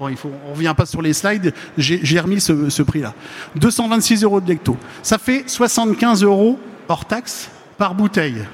Bon, 0.00 0.08
il 0.08 0.16
faut, 0.16 0.32
on 0.48 0.54
revient 0.54 0.74
pas 0.76 0.86
sur 0.86 1.00
les 1.00 1.12
slides. 1.12 1.54
J'ai 1.78 2.18
remis 2.18 2.40
ce, 2.40 2.70
ce 2.70 2.82
prix-là. 2.82 3.14
226 3.54 4.24
euros 4.24 4.40
de 4.40 4.48
lecto. 4.48 4.76
Ça 5.04 5.18
fait 5.18 5.48
75 5.48 6.24
euros 6.24 6.58
hors 6.88 7.04
taxe 7.04 7.48
par 7.78 7.94
bouteille. 7.94 8.44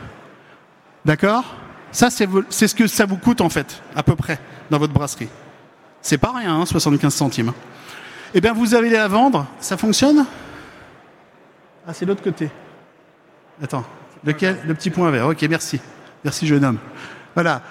D'accord? 1.05 1.45
Ça, 1.91 2.11
c'est 2.11 2.69
ce 2.69 2.75
que 2.75 2.87
ça 2.87 3.07
vous 3.07 3.17
coûte 3.17 3.41
en 3.41 3.49
fait, 3.49 3.83
à 3.95 4.03
peu 4.03 4.15
près, 4.15 4.39
dans 4.71 4.79
votre 4.79 4.93
brasserie. 4.93 5.29
C'est 6.03 6.19
pas 6.19 6.33
rien, 6.33 6.65
75 6.65 7.05
hein, 7.05 7.11
centimes. 7.11 7.53
Eh 8.35 8.41
bien, 8.41 8.53
vous 8.53 8.75
avez 8.75 8.91
les 8.91 8.97
à 8.97 9.09
vendre. 9.09 9.47
Ça 9.59 9.77
fonctionne? 9.77 10.27
Ah, 11.87 11.95
c'est 11.95 12.05
l'autre 12.05 12.23
côté. 12.23 12.51
Attends. 13.63 13.85
Lequel? 14.25 14.59
Le 14.67 14.75
petit 14.75 14.91
point 14.91 15.11
vert. 15.11 15.29
Ok, 15.29 15.43
merci. 15.49 15.81
Merci, 16.25 16.47
jeune 16.47 16.65
homme. 16.65 16.79
Voilà. 17.39 17.63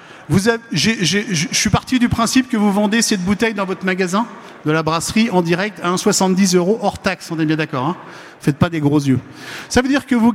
Je 0.72 1.48
suis 1.52 1.70
parti 1.70 2.00
du 2.00 2.08
principe 2.08 2.48
que 2.48 2.56
vous 2.56 2.72
vendez 2.72 3.02
cette 3.02 3.20
bouteille 3.20 3.54
dans 3.54 3.66
votre 3.66 3.84
magasin 3.84 4.26
de 4.66 4.72
la 4.72 4.82
brasserie 4.82 5.30
en 5.30 5.42
direct 5.42 5.82
à 5.84 5.94
1,70 5.94 6.56
euros 6.56 6.80
hors 6.82 7.00
taxe. 7.00 7.30
On 7.32 7.40
est 7.42 7.46
bien 7.46 7.58
d'accord. 7.58 7.86
Hein 7.86 7.98
Faites 8.40 8.56
pas 8.56 8.70
des 8.70 8.80
gros 8.80 9.02
yeux. 9.02 9.20
Ça 9.68 9.82
veut 9.82 9.90
dire 9.90 10.06
que 10.06 10.16
vous, 10.16 10.32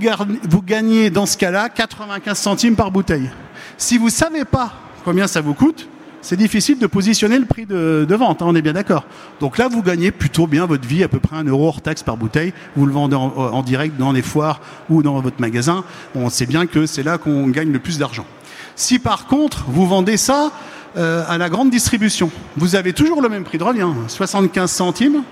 gagnez 0.62 1.08
dans 1.08 1.24
ce 1.24 1.38
cas-là 1.38 1.70
95 1.70 2.36
centimes 2.36 2.76
par 2.76 2.90
bouteille. 2.90 3.30
Si 3.78 3.96
vous 3.96 4.10
savez 4.10 4.44
pas 4.44 4.74
combien 5.02 5.26
ça 5.26 5.40
vous 5.40 5.54
coûte, 5.54 5.88
c'est 6.20 6.36
difficile 6.36 6.78
de 6.78 6.86
positionner 6.86 7.38
le 7.38 7.46
prix 7.46 7.64
de, 7.64 8.14
vente, 8.14 8.42
hein, 8.42 8.46
on 8.48 8.54
est 8.54 8.60
bien 8.60 8.74
d'accord. 8.74 9.06
Donc 9.40 9.56
là, 9.56 9.66
vous 9.66 9.82
gagnez 9.82 10.10
plutôt 10.10 10.46
bien 10.46 10.66
votre 10.66 10.86
vie, 10.86 11.02
à 11.02 11.08
peu 11.08 11.20
près 11.20 11.36
un 11.36 11.44
euro 11.44 11.68
hors 11.68 11.80
taxe 11.80 12.02
par 12.02 12.18
bouteille. 12.18 12.52
Vous 12.76 12.84
le 12.84 12.92
vendez 12.92 13.16
en, 13.16 13.62
direct 13.62 13.96
dans 13.96 14.12
les 14.12 14.20
foires 14.20 14.60
ou 14.90 15.02
dans 15.02 15.18
votre 15.20 15.40
magasin. 15.40 15.84
On 16.14 16.28
sait 16.28 16.44
bien 16.44 16.66
que 16.66 16.84
c'est 16.84 17.02
là 17.02 17.16
qu'on 17.16 17.48
gagne 17.48 17.72
le 17.72 17.78
plus 17.78 17.98
d'argent. 17.98 18.26
Si 18.76 18.98
par 18.98 19.26
contre, 19.26 19.64
vous 19.68 19.86
vendez 19.86 20.16
ça 20.16 20.50
euh, 20.96 21.24
à 21.28 21.38
la 21.38 21.48
grande 21.48 21.70
distribution, 21.70 22.30
vous 22.56 22.76
avez 22.76 22.92
toujours 22.92 23.22
le 23.22 23.28
même 23.28 23.44
prix 23.44 23.58
de 23.58 23.64
revient, 23.64 23.88
75 24.08 24.70
centimes 24.70 25.22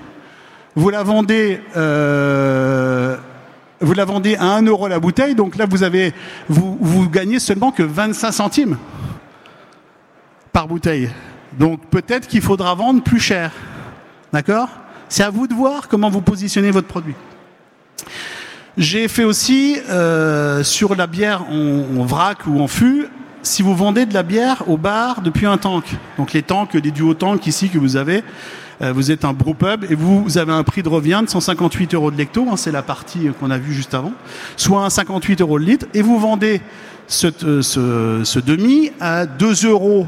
vous 0.76 0.90
la 0.90 1.02
vendez, 1.02 1.60
euh, 1.76 3.16
à 3.80 4.54
1 4.54 4.62
euro 4.62 4.88
la 4.88 5.00
bouteille, 5.00 5.34
donc 5.34 5.56
là 5.56 5.66
vous 5.68 5.82
avez, 5.82 6.14
vous, 6.48 6.78
vous 6.80 7.08
gagnez 7.08 7.38
seulement 7.38 7.72
que 7.72 7.82
25 7.82 8.32
centimes 8.32 8.78
par 10.52 10.68
bouteille. 10.68 11.10
Donc 11.58 11.84
peut-être 11.86 12.28
qu'il 12.28 12.42
faudra 12.42 12.74
vendre 12.74 13.02
plus 13.02 13.20
cher. 13.20 13.50
D'accord? 14.32 14.68
C'est 15.08 15.24
à 15.24 15.30
vous 15.30 15.48
de 15.48 15.54
voir 15.54 15.88
comment 15.88 16.08
vous 16.08 16.20
positionnez 16.20 16.70
votre 16.70 16.86
produit. 16.86 17.14
J'ai 18.76 19.08
fait 19.08 19.24
aussi 19.24 19.76
euh, 19.88 20.62
sur 20.62 20.94
la 20.94 21.08
bière 21.08 21.42
en, 21.50 22.04
vrac 22.04 22.46
ou 22.46 22.60
en 22.60 22.68
fût, 22.68 23.08
si 23.42 23.62
vous 23.62 23.74
vendez 23.74 24.06
de 24.06 24.14
la 24.14 24.22
bière 24.22 24.64
au 24.68 24.76
bar 24.76 25.22
depuis 25.22 25.46
un 25.46 25.58
tank, 25.58 25.84
donc 26.18 26.32
les 26.32 26.42
tanks, 26.42 26.76
des 26.76 26.90
duo 26.90 27.14
tanks 27.14 27.46
ici 27.46 27.68
que 27.68 27.78
vous 27.78 27.96
avez, 27.96 28.22
euh, 28.82 28.92
vous 28.92 29.10
êtes 29.10 29.24
un 29.24 29.34
pub 29.34 29.84
et 29.88 29.94
vous, 29.94 30.38
avez 30.38 30.52
un 30.52 30.62
prix 30.62 30.82
de 30.82 30.88
revient 30.88 31.20
de 31.24 31.30
158 31.30 31.94
euros 31.94 32.10
de 32.10 32.16
lecto, 32.16 32.46
hein, 32.50 32.56
c'est 32.56 32.72
la 32.72 32.82
partie 32.82 33.30
qu'on 33.38 33.50
a 33.50 33.58
vue 33.58 33.74
juste 33.74 33.94
avant, 33.94 34.12
soit 34.56 34.84
un 34.84 34.90
58 34.90 35.40
euros 35.40 35.58
le 35.58 35.64
litre, 35.64 35.86
et 35.94 36.02
vous 36.02 36.18
vendez 36.18 36.60
ce, 37.06 37.28
euh, 37.78 38.22
demi 38.44 38.90
à 39.00 39.26
2 39.26 39.66
euros 39.66 40.06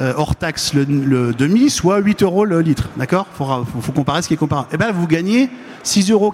euh, 0.00 0.12
hors 0.16 0.36
taxe 0.36 0.74
le, 0.74 1.32
demi, 1.32 1.70
soit 1.70 1.98
8 1.98 2.22
euros 2.22 2.44
le 2.44 2.60
litre. 2.60 2.88
D'accord? 2.96 3.26
Il 3.32 3.82
faut, 3.82 3.92
comparer 3.92 4.22
ce 4.22 4.28
qui 4.28 4.34
est 4.34 4.38
comparable. 4.38 4.68
Eh 4.72 4.76
bien, 4.76 4.92
vous 4.92 5.08
gagnez 5.08 5.50
6,45 5.84 6.12
euros 6.12 6.32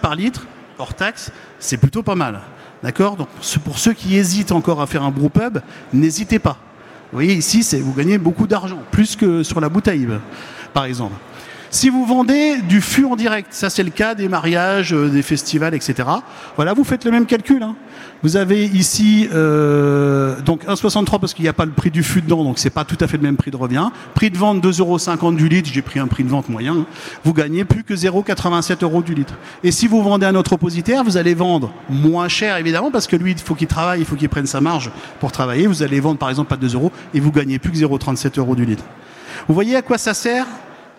par 0.00 0.14
litre 0.14 0.46
hors 0.78 0.94
taxe. 0.94 1.30
C'est 1.58 1.76
plutôt 1.76 2.02
pas 2.02 2.14
mal. 2.14 2.40
D'accord 2.82 3.16
Donc, 3.16 3.28
pour 3.64 3.78
ceux 3.78 3.92
qui 3.92 4.16
hésitent 4.16 4.52
encore 4.52 4.80
à 4.80 4.86
faire 4.86 5.04
un 5.04 5.12
pub, 5.12 5.58
n'hésitez 5.92 6.38
pas. 6.38 6.58
Vous 7.12 7.18
voyez, 7.18 7.34
ici, 7.34 7.62
vous 7.80 7.92
gagnez 7.92 8.18
beaucoup 8.18 8.46
d'argent, 8.46 8.78
plus 8.90 9.16
que 9.16 9.42
sur 9.42 9.60
la 9.60 9.68
bouteille 9.68 10.08
par 10.72 10.84
exemple. 10.84 11.14
Si 11.70 11.88
vous 11.88 12.04
vendez 12.04 12.60
du 12.60 12.80
fût 12.82 13.04
en 13.04 13.16
direct, 13.16 13.48
ça 13.52 13.70
c'est 13.70 13.82
le 13.82 13.90
cas 13.90 14.14
des 14.14 14.28
mariages, 14.28 14.92
euh, 14.92 15.08
des 15.08 15.22
festivals, 15.22 15.74
etc. 15.74 16.06
Voilà, 16.56 16.74
vous 16.74 16.84
faites 16.84 17.04
le 17.04 17.10
même 17.10 17.24
calcul. 17.24 17.62
Hein. 17.62 17.76
Vous 18.22 18.36
avez 18.36 18.66
ici 18.66 19.28
euh, 19.34 20.40
donc 20.42 20.64
1,63 20.64 21.18
parce 21.18 21.34
qu'il 21.34 21.42
n'y 21.42 21.48
a 21.48 21.52
pas 21.52 21.64
le 21.64 21.72
prix 21.72 21.90
du 21.90 22.04
fût 22.04 22.22
dedans, 22.22 22.44
donc 22.44 22.60
c'est 22.60 22.70
pas 22.70 22.84
tout 22.84 22.96
à 23.00 23.08
fait 23.08 23.16
le 23.16 23.24
même 23.24 23.36
prix 23.36 23.50
de 23.50 23.56
revient. 23.56 23.88
Prix 24.14 24.30
de 24.30 24.38
vente 24.38 24.64
2,50 24.64 25.18
euros 25.18 25.32
du 25.32 25.48
litre, 25.48 25.68
j'ai 25.72 25.82
pris 25.82 25.98
un 25.98 26.06
prix 26.06 26.22
de 26.22 26.28
vente 26.28 26.48
moyen. 26.48 26.76
Hein. 26.76 26.86
Vous 27.24 27.32
gagnez 27.32 27.64
plus 27.64 27.82
que 27.82 27.94
0,87 27.94 28.84
euros 28.84 29.02
du 29.02 29.14
litre. 29.14 29.34
Et 29.64 29.72
si 29.72 29.88
vous 29.88 30.00
vendez 30.02 30.24
à 30.24 30.30
notre 30.30 30.52
oppositaire, 30.52 31.02
vous 31.02 31.16
allez 31.16 31.34
vendre 31.34 31.72
moins 31.90 32.28
cher 32.28 32.56
évidemment 32.58 32.92
parce 32.92 33.08
que 33.08 33.16
lui 33.16 33.32
il 33.32 33.38
faut 33.38 33.56
qu'il 33.56 33.66
travaille, 33.66 33.98
il 33.98 34.06
faut 34.06 34.14
qu'il 34.14 34.28
prenne 34.28 34.46
sa 34.46 34.60
marge 34.60 34.92
pour 35.18 35.32
travailler. 35.32 35.66
Vous 35.66 35.82
allez 35.82 35.98
vendre 35.98 36.18
par 36.18 36.30
exemple 36.30 36.54
à 36.54 36.56
2 36.56 36.74
euros 36.74 36.92
et 37.14 37.18
vous 37.18 37.32
gagnez 37.32 37.58
plus 37.58 37.72
que 37.72 37.78
0,37 37.78 38.38
euros 38.38 38.54
du 38.54 38.64
litre. 38.64 38.84
Vous 39.48 39.54
voyez 39.54 39.74
à 39.74 39.82
quoi 39.82 39.98
ça 39.98 40.14
sert 40.14 40.46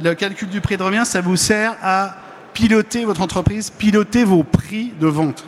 Le 0.03 0.13
calcul 0.13 0.49
du 0.49 0.59
prix 0.59 0.75
de 0.75 0.83
revient, 0.83 1.03
ça 1.05 1.21
vous 1.21 1.37
sert 1.37 1.77
à 1.81 2.17
piloter 2.53 3.05
votre 3.05 3.21
entreprise, 3.21 3.69
piloter 3.69 4.25
vos 4.25 4.43
prix 4.43 4.91
de 4.99 5.07
vente. 5.07 5.45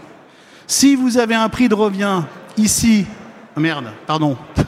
Si 0.67 0.95
vous 0.95 1.17
avez 1.17 1.35
un 1.35 1.49
prix 1.49 1.69
de 1.69 1.75
revient 1.75 2.23
ici, 2.57 3.05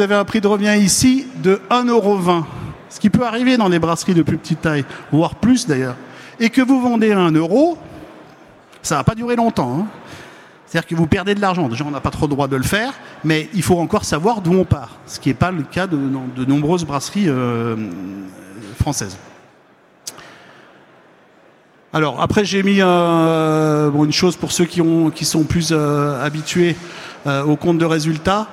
avez 0.00 0.14
un 0.14 0.24
prix 0.24 0.40
de 0.40 0.46
revient 0.46 0.76
ici 0.78 1.26
de 1.42 1.60
1,20€, 1.70 2.44
ce 2.90 3.00
qui 3.00 3.08
peut 3.08 3.24
arriver 3.24 3.56
dans 3.56 3.68
les 3.68 3.78
brasseries 3.78 4.14
de 4.14 4.22
plus 4.22 4.36
petite 4.36 4.60
taille, 4.60 4.84
voire 5.10 5.36
plus 5.36 5.66
d'ailleurs, 5.66 5.96
et 6.38 6.50
que 6.50 6.60
vous 6.60 6.80
vendez 6.80 7.12
à 7.12 7.20
1 7.20 7.32
euro, 7.32 7.78
ça 8.82 8.96
va 8.96 9.04
pas 9.04 9.14
durer 9.14 9.36
longtemps. 9.36 9.80
Hein. 9.80 9.86
C'est-à-dire 10.66 10.88
que 10.88 10.94
vous 10.94 11.06
perdez 11.06 11.34
de 11.34 11.40
l'argent. 11.40 11.68
Déjà, 11.68 11.84
on 11.84 11.90
n'a 11.90 12.00
pas 12.00 12.10
trop 12.10 12.26
le 12.26 12.30
droit 12.30 12.46
de 12.46 12.54
le 12.54 12.62
faire, 12.62 12.92
mais 13.24 13.48
il 13.54 13.62
faut 13.62 13.78
encore 13.78 14.04
savoir 14.04 14.40
d'où 14.40 14.52
on 14.52 14.64
part, 14.64 14.98
ce 15.06 15.18
qui 15.18 15.30
n'est 15.30 15.34
pas 15.34 15.50
le 15.50 15.62
cas 15.64 15.86
de, 15.88 15.96
nombreuses 16.44 16.84
brasseries 16.84 17.28
euh, 17.28 17.76
françaises. 18.78 19.16
Alors, 21.92 22.20
après, 22.22 22.44
j'ai 22.44 22.62
mis 22.62 22.78
euh, 22.80 23.90
une 23.92 24.12
chose 24.12 24.36
pour 24.36 24.52
ceux 24.52 24.64
qui, 24.64 24.80
ont, 24.80 25.10
qui 25.10 25.24
sont 25.24 25.42
plus 25.42 25.70
euh, 25.72 26.24
habitués 26.24 26.76
au 27.26 27.56
compte 27.56 27.76
de 27.76 27.84
résultat. 27.84 28.46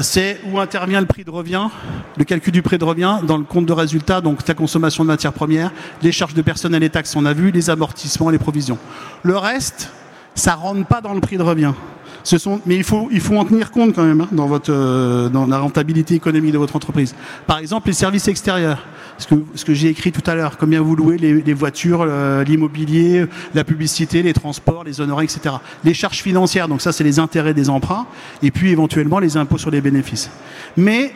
c'est 0.00 0.40
où 0.50 0.58
intervient 0.58 1.00
le 1.00 1.06
prix 1.06 1.22
de 1.22 1.30
revient, 1.30 1.68
le 2.16 2.24
calcul 2.24 2.50
du 2.50 2.62
prix 2.62 2.78
de 2.78 2.84
revient 2.84 3.18
dans 3.24 3.36
le 3.36 3.44
compte 3.44 3.66
de 3.66 3.74
résultat, 3.74 4.22
donc 4.22 4.46
la 4.48 4.54
consommation 4.54 5.04
de 5.04 5.08
matières 5.08 5.34
premières, 5.34 5.70
les 6.00 6.10
charges 6.10 6.32
de 6.32 6.40
personnel 6.40 6.82
et 6.82 6.88
taxes, 6.88 7.14
on 7.14 7.26
a 7.26 7.34
vu, 7.34 7.50
les 7.50 7.68
amortissements, 7.68 8.30
les 8.30 8.38
provisions. 8.38 8.78
Le 9.22 9.36
reste, 9.36 9.90
ça 10.34 10.54
rentre 10.54 10.86
pas 10.86 11.02
dans 11.02 11.12
le 11.12 11.20
prix 11.20 11.36
de 11.36 11.42
revient. 11.42 11.74
Ce 12.22 12.38
sont, 12.38 12.60
mais 12.66 12.76
il 12.76 12.84
faut, 12.84 13.08
il 13.10 13.20
faut 13.20 13.36
en 13.36 13.44
tenir 13.44 13.70
compte 13.70 13.94
quand 13.94 14.04
même 14.04 14.20
hein, 14.20 14.28
dans, 14.32 14.46
votre, 14.46 14.72
euh, 14.72 15.28
dans 15.28 15.46
la 15.46 15.58
rentabilité 15.58 16.14
économique 16.14 16.52
de 16.52 16.58
votre 16.58 16.76
entreprise. 16.76 17.14
Par 17.46 17.58
exemple, 17.58 17.88
les 17.88 17.94
services 17.94 18.28
extérieurs. 18.28 18.86
ce 19.18 19.26
que, 19.26 19.34
ce 19.54 19.64
que 19.64 19.74
j'ai 19.74 19.88
écrit 19.88 20.12
tout 20.12 20.28
à 20.28 20.34
l'heure, 20.34 20.56
combien 20.58 20.80
vous 20.80 20.96
louez 20.96 21.18
les, 21.18 21.54
voitures, 21.54 22.04
euh, 22.06 22.44
l'immobilier, 22.44 23.26
la 23.54 23.64
publicité, 23.64 24.22
les 24.22 24.32
transports, 24.32 24.84
les 24.84 25.00
honoraires, 25.00 25.24
etc. 25.24 25.56
Les 25.84 25.94
charges 25.94 26.22
financières, 26.22 26.68
donc 26.68 26.80
ça 26.80 26.92
c'est 26.92 27.04
les 27.04 27.18
intérêts 27.18 27.54
des 27.54 27.70
emprunts, 27.70 28.06
et 28.42 28.50
puis 28.50 28.70
éventuellement 28.70 29.18
les 29.18 29.36
impôts 29.36 29.58
sur 29.58 29.70
les 29.70 29.80
bénéfices. 29.80 30.30
Mais 30.76 31.12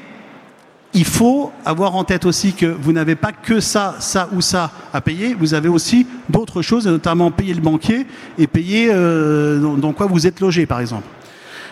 il 0.94 1.04
faut 1.04 1.52
avoir 1.64 1.96
en 1.96 2.04
tête 2.04 2.24
aussi 2.24 2.52
que 2.52 2.66
vous 2.66 2.92
n'avez 2.92 3.16
pas 3.16 3.32
que 3.32 3.58
ça, 3.58 3.96
ça 3.98 4.28
ou 4.32 4.40
ça 4.40 4.70
à 4.92 5.00
payer, 5.00 5.34
vous 5.34 5.52
avez 5.52 5.68
aussi 5.68 6.06
d'autres 6.28 6.62
choses, 6.62 6.86
notamment 6.86 7.32
payer 7.32 7.52
le 7.52 7.60
banquier 7.60 8.06
et 8.38 8.46
payer 8.46 8.90
euh, 8.92 9.58
dans, 9.58 9.92
quoi 9.92 10.06
vous 10.06 10.26
êtes 10.26 10.40
logé, 10.40 10.66
par 10.66 10.80
exemple. 10.80 11.06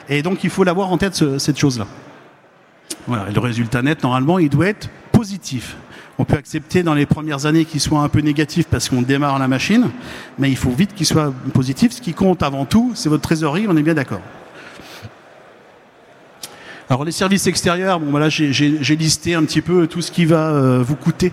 Et 0.08 0.22
donc 0.22 0.42
il 0.42 0.50
faut 0.50 0.64
l'avoir 0.64 0.90
en 0.90 0.98
tête, 0.98 1.38
cette 1.38 1.58
chose-là. 1.58 1.86
Voilà, 3.06 3.30
et 3.30 3.32
le 3.32 3.40
résultat 3.40 3.80
net, 3.82 4.02
normalement, 4.02 4.40
il 4.40 4.48
doit 4.48 4.66
être 4.66 4.88
positif. 5.12 5.76
On 6.18 6.24
peut 6.24 6.36
accepter 6.36 6.82
dans 6.82 6.94
les 6.94 7.06
premières 7.06 7.46
années 7.46 7.64
qu'il 7.64 7.80
soit 7.80 8.00
un 8.00 8.08
peu 8.08 8.20
négatif 8.20 8.66
parce 8.68 8.88
qu'on 8.88 9.02
démarre 9.02 9.38
la 9.38 9.48
machine, 9.48 9.88
mais 10.38 10.50
il 10.50 10.56
faut 10.56 10.70
vite 10.70 10.94
qu'il 10.94 11.06
soit 11.06 11.32
positif. 11.54 11.92
Ce 11.92 12.00
qui 12.00 12.12
compte 12.12 12.42
avant 12.42 12.64
tout, 12.64 12.92
c'est 12.94 13.08
votre 13.08 13.22
trésorerie, 13.22 13.66
on 13.68 13.76
est 13.76 13.82
bien 13.82 13.94
d'accord. 13.94 14.20
Alors 16.92 17.06
les 17.06 17.12
services 17.12 17.46
extérieurs, 17.46 18.00
bon 18.00 18.10
voilà, 18.10 18.28
j'ai 18.28 18.96
listé 18.96 19.32
un 19.32 19.44
petit 19.44 19.62
peu 19.62 19.86
tout 19.86 20.02
ce 20.02 20.10
qui 20.10 20.26
va 20.26 20.50
euh, 20.50 20.84
vous 20.86 20.94
coûter 20.94 21.32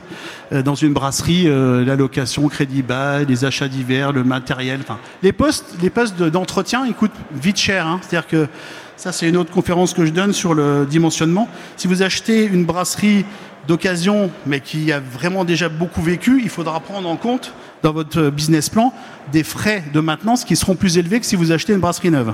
euh, 0.53 0.61
dans 0.61 0.73
une 0.73 0.93
brasserie, 0.93 1.49
euh, 1.49 1.83
la 1.83 1.97
location, 1.97 2.47
crédit 2.47 2.81
bas, 2.81 3.25
les 3.25 3.43
achats 3.43 3.67
divers, 3.67 4.13
le 4.13 4.23
matériel, 4.23 4.79
les 5.21 5.33
postes, 5.33 6.23
d'entretien, 6.23 6.85
ils 6.87 6.93
coûtent 6.93 7.11
vite 7.33 7.57
cher. 7.57 7.85
Hein. 7.87 7.99
C'est-à-dire 8.01 8.29
que 8.29 8.47
ça 8.95 9.11
c'est 9.11 9.27
une 9.27 9.35
autre 9.35 9.51
conférence 9.51 9.93
que 9.93 10.05
je 10.05 10.11
donne 10.11 10.31
sur 10.31 10.53
le 10.53 10.87
dimensionnement. 10.89 11.49
Si 11.75 11.89
vous 11.89 12.03
achetez 12.03 12.45
une 12.45 12.63
brasserie 12.63 13.25
d'occasion, 13.67 14.31
mais 14.45 14.61
qui 14.61 14.93
a 14.93 15.01
vraiment 15.01 15.43
déjà 15.43 15.67
beaucoup 15.67 16.01
vécu, 16.01 16.39
il 16.41 16.49
faudra 16.49 16.79
prendre 16.79 17.09
en 17.09 17.17
compte 17.17 17.51
dans 17.83 17.91
votre 17.91 18.29
business 18.29 18.69
plan 18.69 18.93
des 19.33 19.43
frais 19.43 19.83
de 19.93 19.99
maintenance 19.99 20.45
qui 20.45 20.55
seront 20.55 20.75
plus 20.75 20.97
élevés 20.97 21.19
que 21.19 21.25
si 21.25 21.35
vous 21.35 21.51
achetez 21.51 21.73
une 21.73 21.81
brasserie 21.81 22.11
neuve. 22.11 22.33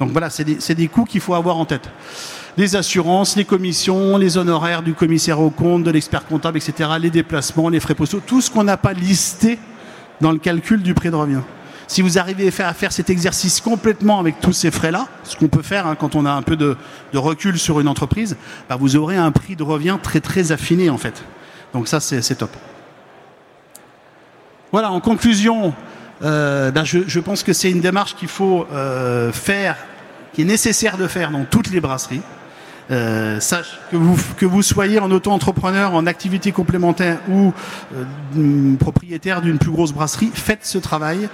Donc 0.00 0.10
voilà, 0.12 0.30
c'est 0.30 0.74
des, 0.74 0.88
coûts 0.88 1.04
qu'il 1.04 1.20
faut 1.20 1.34
avoir 1.34 1.58
en 1.58 1.66
tête 1.66 1.88
les 2.56 2.74
assurances, 2.74 3.36
les 3.36 3.44
commissions, 3.44 4.16
les 4.18 4.36
honoraires 4.36 4.82
du 4.82 4.92
commissaire 4.92 5.40
au 5.40 5.50
compte, 5.50 5.84
de 5.84 5.90
l'expert 5.90 6.26
comptable, 6.26 6.58
etc., 6.58 6.90
les 7.00 7.08
déplacements, 7.08 7.68
les 7.68 7.78
frais 7.78 7.94
postaux, 7.94 8.20
tout 8.26 8.40
ce 8.40 8.50
qu'on 8.50 8.64
n'a 8.64 8.76
pas 8.76 8.92
listé 8.92 9.58
dans 10.20 10.32
le 10.32 10.38
calcul 10.38 10.82
du 10.82 10.92
prix 10.92 11.10
de 11.10 11.14
revient. 11.14 11.40
Si 11.86 12.02
vous 12.02 12.18
arrivez 12.18 12.48
à 12.48 12.72
faire, 12.72 12.92
cet 12.92 13.08
exercice 13.08 13.60
complètement 13.60 14.20
avec 14.20 14.40
tous 14.40 14.52
ces 14.52 14.70
frais-là, 14.70 15.06
ce 15.22 15.36
qu'on 15.36 15.48
peut 15.48 15.62
faire 15.62 15.86
hein, 15.86 15.94
quand 15.94 16.16
on 16.16 16.26
a 16.26 16.32
un 16.32 16.42
peu 16.42 16.56
de, 16.56 16.76
recul 17.14 17.58
sur 17.58 17.80
une 17.80 17.88
entreprise, 17.88 18.36
bah, 18.68 18.76
vous 18.78 18.96
aurez 18.96 19.16
un 19.16 19.30
prix 19.30 19.56
de 19.56 19.62
revient 19.62 19.98
très 20.02 20.20
très 20.20 20.52
affiné 20.52 20.90
en 20.90 20.98
fait. 20.98 21.24
Donc 21.72 21.88
ça 21.88 22.00
c'est 22.00 22.34
top. 22.34 22.50
Voilà, 24.72 24.92
en 24.92 25.00
conclusion, 25.00 25.72
euh, 26.22 26.70
bah, 26.70 26.84
je, 26.84 27.18
pense 27.18 27.42
que 27.42 27.52
c'est 27.52 27.70
une 27.70 27.80
démarche 27.80 28.14
qu'il 28.14 28.28
faut 28.28 28.66
euh, 28.72 29.32
faire, 29.32 29.76
qui 30.32 30.42
est 30.42 30.44
nécessaire 30.44 30.96
de 30.96 31.06
faire 31.06 31.30
dans 31.30 31.44
toutes 31.44 31.70
les 31.70 31.80
brasseries. 31.80 32.22
Euh, 32.90 33.38
sache 33.38 33.78
que 33.92 33.96
vous, 33.96 34.18
que 34.36 34.44
vous 34.44 34.62
soyez 34.62 34.98
en 34.98 35.12
auto-entrepreneur, 35.12 35.94
en 35.94 36.06
activité 36.06 36.50
complémentaire 36.50 37.18
ou 37.28 37.52
euh, 37.94 38.76
propriétaire 38.78 39.42
d'une 39.42 39.58
plus 39.58 39.70
grosse 39.70 39.92
brasserie, 39.92 40.30
faites 40.34 40.64
ce 40.66 40.78
travail. 40.78 41.28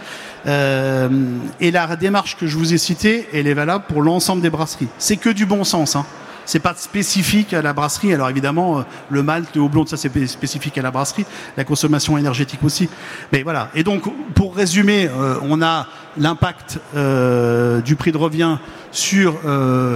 Euh, 0.46 1.08
et 1.60 1.70
la 1.70 1.96
démarche 1.96 2.36
que 2.36 2.46
je 2.46 2.58
vous 2.58 2.74
ai 2.74 2.78
citée, 2.78 3.26
elle 3.32 3.46
est 3.46 3.54
valable 3.54 3.84
pour 3.88 4.02
l'ensemble 4.02 4.42
des 4.42 4.50
brasseries. 4.50 4.88
C'est 4.98 5.16
que 5.16 5.30
du 5.30 5.46
bon 5.46 5.64
sens. 5.64 5.96
Hein 5.96 6.04
c'est 6.46 6.60
pas 6.60 6.74
spécifique 6.74 7.52
à 7.52 7.60
la 7.60 7.72
brasserie. 7.72 8.14
Alors 8.14 8.30
évidemment, 8.30 8.78
euh, 8.78 8.82
le 9.10 9.22
malt, 9.22 9.54
le 9.54 9.60
houblon, 9.60 9.84
ça 9.84 9.96
c'est 9.96 10.26
spécifique 10.26 10.78
à 10.78 10.82
la 10.82 10.90
brasserie, 10.90 11.26
la 11.56 11.64
consommation 11.64 12.16
énergétique 12.16 12.60
aussi. 12.64 12.88
Mais 13.32 13.42
voilà. 13.42 13.68
Et 13.74 13.82
donc, 13.82 14.04
pour 14.34 14.56
résumer, 14.56 15.08
euh, 15.08 15.36
on 15.42 15.60
a 15.60 15.88
l'impact 16.16 16.78
euh, 16.94 17.80
du 17.82 17.96
prix 17.96 18.12
de 18.12 18.16
revient 18.16 18.56
sur, 18.90 19.34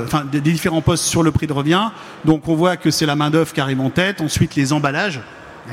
enfin, 0.04 0.24
des 0.30 0.40
différents 0.42 0.82
postes 0.82 1.04
sur 1.04 1.22
le 1.22 1.30
prix 1.30 1.46
de 1.46 1.54
revient. 1.54 1.88
Donc, 2.26 2.46
on 2.48 2.54
voit 2.54 2.76
que 2.76 2.90
c'est 2.90 3.06
la 3.06 3.16
main 3.16 3.30
d'œuvre 3.30 3.50
qui 3.54 3.60
arrive 3.60 3.80
en 3.80 3.88
tête. 3.88 4.20
Ensuite, 4.20 4.56
les 4.56 4.74
emballages 4.74 5.20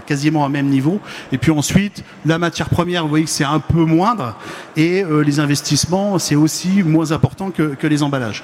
quasiment 0.06 0.46
au 0.46 0.50
même 0.50 0.68
niveau. 0.68 1.02
Et 1.34 1.38
puis 1.38 1.52
ensuite, 1.52 2.04
la 2.26 2.38
matière 2.38 2.70
première, 2.70 3.04
vous 3.04 3.10
voyez 3.10 3.26
que 3.26 3.32
c'est 3.32 3.44
un 3.44 3.60
peu 3.60 3.84
moindre. 3.84 4.36
Et 4.78 5.04
les 5.26 5.40
investissements, 5.42 6.20
c'est 6.20 6.36
aussi 6.36 6.84
moins 6.84 7.12
important 7.12 7.50
que, 7.52 7.76
que 7.76 7.88
les 7.88 8.04
emballages. 8.04 8.44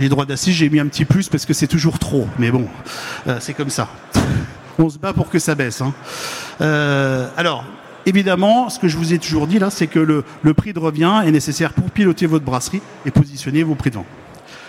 Les 0.00 0.08
droits 0.08 0.26
d'assises, 0.26 0.54
j'ai 0.54 0.70
mis 0.70 0.80
un 0.80 0.86
petit 0.86 1.04
plus 1.04 1.28
parce 1.28 1.46
que 1.46 1.52
c'est 1.52 1.66
toujours 1.66 1.98
trop. 1.98 2.26
Mais 2.38 2.50
bon, 2.50 2.66
euh, 3.26 3.38
c'est 3.40 3.54
comme 3.54 3.70
ça. 3.70 3.88
On 4.78 4.88
se 4.88 4.98
bat 4.98 5.12
pour 5.12 5.28
que 5.28 5.38
ça 5.38 5.54
baisse. 5.54 5.80
Hein. 5.80 5.92
Euh, 6.60 7.28
alors, 7.36 7.64
évidemment, 8.06 8.70
ce 8.70 8.78
que 8.78 8.88
je 8.88 8.96
vous 8.96 9.12
ai 9.12 9.18
toujours 9.18 9.46
dit 9.46 9.58
là, 9.58 9.70
c'est 9.70 9.86
que 9.86 9.98
le, 9.98 10.24
prix 10.54 10.72
de 10.72 10.78
revient 10.78 11.22
est 11.24 11.30
nécessaire 11.30 11.72
pour 11.72 11.90
piloter 11.90 12.26
votre 12.26 12.44
brasserie 12.44 12.80
et 13.04 13.10
positionner 13.10 13.62
vos 13.62 13.74
prix 13.74 13.90
de 13.90 13.96
vente. 13.96 14.06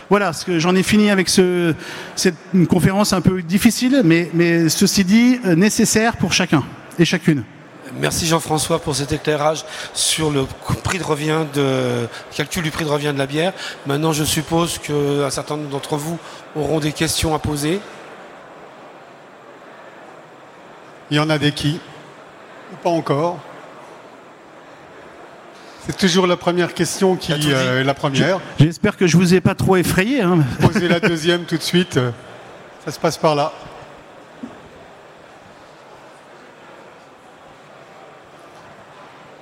Voilà, 0.09 0.33
ce 0.33 0.45
que 0.45 0.59
j'en 0.59 0.75
ai 0.75 0.83
fini 0.83 1.09
avec 1.09 1.29
ce, 1.29 1.73
cette 2.15 2.35
conférence 2.69 3.13
un 3.13 3.21
peu 3.21 3.41
difficile, 3.41 4.01
mais, 4.03 4.29
mais 4.33 4.67
ceci 4.69 5.05
dit, 5.05 5.39
euh, 5.45 5.55
nécessaire 5.55 6.17
pour 6.17 6.33
chacun 6.33 6.63
et 6.99 7.05
chacune. 7.05 7.43
Merci 7.99 8.25
Jean-François 8.25 8.79
pour 8.79 8.95
cet 8.95 9.11
éclairage 9.11 9.65
sur 9.93 10.31
le 10.31 10.45
prix 10.83 10.97
de 10.97 11.03
revient 11.03 11.45
de 11.53 12.07
calcul 12.35 12.63
du 12.63 12.71
prix 12.71 12.85
de 12.85 12.89
revient 12.89 13.11
de 13.13 13.19
la 13.19 13.27
bière. 13.27 13.53
Maintenant, 13.85 14.13
je 14.13 14.23
suppose 14.23 14.79
qu'un 14.79 15.29
certain 15.29 15.57
nombre 15.57 15.69
d'entre 15.69 15.97
vous 15.97 16.17
auront 16.55 16.79
des 16.79 16.91
questions 16.91 17.35
à 17.35 17.39
poser. 17.39 17.79
Il 21.11 21.17
y 21.17 21.19
en 21.19 21.29
a 21.29 21.37
des 21.37 21.51
qui? 21.51 21.79
Ou 22.71 22.75
pas 22.77 22.89
encore 22.89 23.39
c'est 25.85 25.97
toujours 25.97 26.27
la 26.27 26.37
première 26.37 26.73
question 26.73 27.17
qui 27.17 27.33
euh, 27.33 27.81
est 27.81 27.83
la 27.83 27.93
première. 27.93 28.39
J'espère 28.57 28.95
que 28.95 29.05
je 29.05 29.17
vous 29.17 29.33
ai 29.33 29.41
pas 29.41 29.53
trop 29.53 29.75
effrayé. 29.75 30.21
Hein. 30.21 30.39
Posez 30.61 30.87
la 30.87 30.99
deuxième 31.01 31.43
tout 31.43 31.57
de 31.57 31.61
suite. 31.61 31.99
Ça 32.85 32.91
se 32.93 32.99
passe 33.01 33.17
par 33.17 33.35
là. 33.35 33.51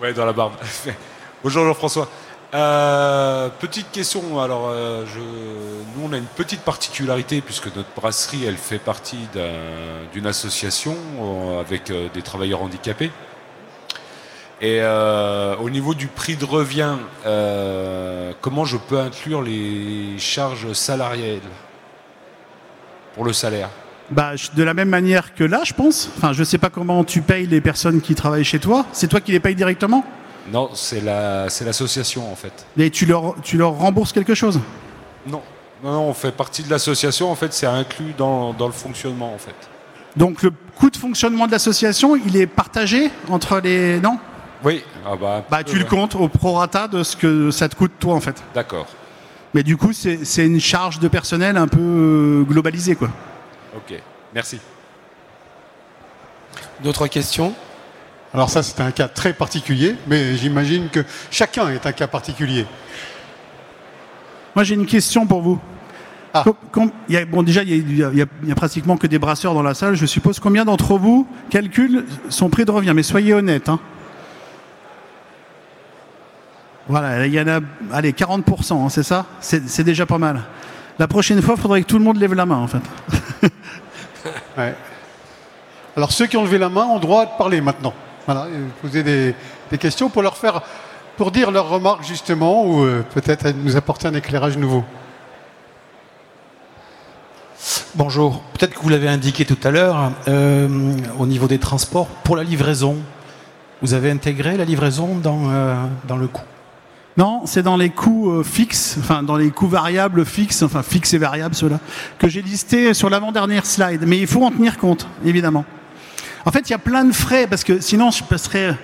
Ouais, 0.02 0.14
dans 0.14 0.26
la 0.26 0.34
barbe. 0.34 0.54
Bonjour 1.44 1.64
Jean-François. 1.64 2.10
Euh, 2.56 3.50
petite 3.60 3.92
question. 3.92 4.42
Alors, 4.42 4.70
euh, 4.70 5.06
je, 5.06 5.20
nous, 5.20 6.08
on 6.08 6.12
a 6.12 6.18
une 6.18 6.26
petite 6.26 6.62
particularité 6.62 7.40
puisque 7.40 7.68
notre 7.76 7.94
brasserie, 7.96 8.46
elle 8.46 8.58
fait 8.58 8.80
partie 8.80 9.28
d'une 10.12 10.26
association 10.26 10.96
euh, 11.20 11.62
avec 11.62 11.92
des 11.92 12.22
travailleurs 12.24 12.64
handicapés. 12.64 13.12
Et 14.60 14.82
au 14.84 15.70
niveau 15.70 15.94
du 15.94 16.08
prix 16.08 16.36
de 16.36 16.46
revient, 16.46 16.96
comment 18.42 18.66
je 18.66 18.78
peux 18.78 19.00
inclure 19.00 19.42
les 19.42 20.18
charges 20.18 20.74
salariales 20.74 21.42
pour 23.16 23.26
le 23.26 23.34
salaire? 23.34 23.70
Bah, 24.12 24.34
de 24.56 24.64
la 24.64 24.74
même 24.74 24.90
manière 24.90 25.34
que 25.34 25.44
là, 25.44 25.62
je 25.64 25.74
pense. 25.74 26.10
Enfin, 26.18 26.34
je 26.34 26.44
sais 26.44 26.58
pas 26.58 26.70
comment 26.70 27.04
tu 27.04 27.22
payes 27.22 27.48
les 27.48 27.62
personnes 27.62 28.02
qui 28.02 28.16
travaillent 28.16 28.44
chez 28.44 28.60
toi. 28.60 28.86
C'est 28.92 29.08
toi 29.08 29.22
qui 29.22 29.32
les 29.32 29.40
payes 29.40 29.56
directement? 29.56 30.06
Non, 30.52 30.70
c'est 30.74 31.02
la, 31.02 31.50
c'est 31.50 31.66
l'association 31.66 32.32
en 32.32 32.36
fait. 32.36 32.66
Et 32.78 32.90
tu 32.90 33.06
leur, 33.06 33.36
tu 33.42 33.58
leur 33.58 33.74
rembourses 33.74 34.12
quelque 34.12 34.34
chose? 34.34 34.60
Non. 35.28 35.42
non. 35.84 36.10
on 36.10 36.14
fait 36.14 36.32
partie 36.32 36.64
de 36.64 36.70
l'association. 36.70 37.32
En 37.32 37.36
fait, 37.36 37.54
c'est 37.54 37.68
inclus 37.68 38.14
dans, 38.18 38.54
dans 38.54 38.68
le 38.68 38.74
fonctionnement 38.74 39.34
en 39.34 39.38
fait. 39.38 39.56
Donc 40.18 40.42
le 40.44 40.52
coût 40.76 40.90
de 40.90 40.98
fonctionnement 40.98 41.48
de 41.48 41.52
l'association, 41.52 42.16
il 42.16 42.36
est 42.36 42.48
partagé 42.48 43.12
entre 43.30 43.60
les 43.60 44.00
non? 44.00 44.18
Oui. 44.64 44.84
Ah 45.06 45.16
bah, 45.16 45.46
bah 45.50 45.64
tu 45.64 45.78
le 45.78 45.86
comptes 45.86 46.16
au 46.16 46.28
prorata 46.28 46.88
de 46.88 47.04
ce 47.04 47.16
que 47.16 47.50
ça 47.52 47.70
te 47.70 47.76
coûte 47.76 47.94
toi 48.00 48.16
en 48.16 48.20
fait. 48.20 48.44
D'accord. 48.54 48.88
Mais 49.54 49.64
du 49.64 49.78
coup, 49.78 49.94
c'est, 49.94 50.26
c'est 50.26 50.46
une 50.46 50.60
charge 50.60 51.00
de 51.00 51.08
personnel 51.08 51.56
un 51.58 51.68
peu 51.68 51.80
euh, 51.80 52.44
globalisée 52.44 52.96
quoi. 52.96 53.10
Ok, 53.76 53.94
merci. 54.34 54.60
D'autres 56.84 57.08
questions? 57.08 57.54
Alors 58.34 58.50
ça, 58.50 58.64
c'est 58.64 58.80
un 58.82 58.92
cas 58.92 59.08
très 59.08 59.34
particulier, 59.34 59.96
mais 60.08 60.36
j'imagine 60.38 60.90
que 60.90 61.04
chacun 61.30 61.70
est 61.70 61.86
un 61.86 61.92
cas 61.92 62.08
particulier. 62.08 62.66
Moi, 64.56 64.64
j'ai 64.64 64.76
une 64.76 64.86
question 64.86 65.26
pour 65.26 65.42
vous. 65.42 65.60
Ah. 66.34 66.46
bon, 67.28 67.44
déjà, 67.44 67.64
il 67.64 67.86
n'y 67.86 68.52
a, 68.52 68.56
pratiquement 68.56 68.96
que 68.96 69.08
des 69.08 69.20
brasseurs 69.20 69.54
dans 69.54 69.64
la 69.64 69.74
salle. 69.74 69.96
Je 69.96 70.06
suppose 70.06 70.40
combien 70.40 70.64
d'entre 70.64 70.98
vous 70.98 71.28
calculent 71.50 72.06
son 72.30 72.50
prix 72.50 72.64
de 72.64 72.72
revient? 72.72 72.94
Mais 72.96 73.04
soyez 73.04 73.34
honnête. 73.34 73.68
Hein. 73.68 73.80
Voilà, 76.88 77.26
il 77.28 77.34
y 77.34 77.40
en 77.40 77.48
a, 77.48 77.60
allez, 77.92 78.12
40%, 78.12 78.74
hein, 78.74 78.90
c'est 78.90 79.04
ça? 79.04 79.26
C'est 79.40 79.84
déjà 79.84 80.06
pas 80.06 80.18
mal. 80.18 80.42
La 81.02 81.08
prochaine 81.08 81.42
fois, 81.42 81.56
il 81.58 81.62
faudrait 81.62 81.82
que 81.82 81.88
tout 81.88 81.98
le 81.98 82.04
monde 82.04 82.18
lève 82.18 82.36
la 82.36 82.46
main, 82.46 82.58
en 82.58 82.68
fait. 82.68 82.84
Alors, 85.98 86.12
ceux 86.12 86.28
qui 86.28 86.38
ont 86.38 86.44
levé 86.44 86.60
la 86.60 86.70
main 86.70 86.86
ont 86.86 87.00
droit 87.00 87.26
de 87.26 87.32
parler 87.40 87.60
maintenant. 87.60 87.96
Voilà, 88.28 88.46
poser 88.84 89.02
des, 89.02 89.34
questions 89.80 90.12
pour 90.12 90.22
leur 90.22 90.38
faire, 90.38 90.62
pour 91.18 91.32
dire 91.32 91.50
leurs 91.50 91.70
remarques 91.70 92.04
justement, 92.04 92.68
ou 92.68 92.84
euh, 92.84 93.04
peut-être 93.16 93.50
nous 93.50 93.76
apporter 93.76 94.10
un 94.10 94.14
éclairage 94.14 94.60
nouveau. 94.60 94.84
Bonjour. 97.96 98.44
Peut-être 98.54 98.76
que 98.76 98.84
vous 98.84 98.90
l'avez 98.90 99.10
indiqué 99.10 99.44
tout 99.44 99.58
à 99.64 99.72
l'heure, 99.72 100.12
euh, 100.28 100.68
au 101.18 101.26
niveau 101.26 101.48
des 101.48 101.58
transports, 101.58 102.06
pour 102.24 102.36
la 102.36 102.44
livraison, 102.44 102.98
vous 103.82 103.96
avez 103.96 104.12
intégré 104.12 104.56
la 104.56 104.66
livraison 104.66 105.16
dans, 105.16 105.50
euh, 105.50 105.84
dans 106.08 106.18
le 106.18 106.28
coût? 106.28 106.46
Non, 107.18 107.42
c'est 107.46 107.62
dans 107.62 107.76
les 107.76 107.90
coûts 107.90 108.32
euh, 108.32 108.44
fixes, 108.44 108.96
enfin 109.00 109.22
dans 109.22 109.36
les 109.36 109.50
coûts 109.50 109.68
variables 109.68 110.26
fixes, 110.26 110.64
enfin 110.64 110.82
fixes 110.82 111.14
et 111.14 111.18
variables 111.18 111.56
ceux-là, 111.56 111.80
que 112.18 112.30
j'ai 112.30 112.42
listé 112.42 112.94
sur 112.94 113.10
l'avant-dernière 113.10 113.66
slide. 113.66 114.04
Mais 114.08 114.18
il 114.18 114.28
faut 114.28 114.44
en 114.44 114.52
tenir 114.52 114.78
compte, 114.78 115.08
évidemment. 115.26 115.66
En 116.46 116.52
fait, 116.52 116.70
il 116.70 116.72
y 116.72 116.74
a 116.74 116.80
plein 116.80 117.04
de 117.04 117.12
frais, 117.12 117.48
parce 117.48 117.66
que 117.66 117.82
sinon 117.82 118.12
je 118.12 118.24
passerais 118.24 118.78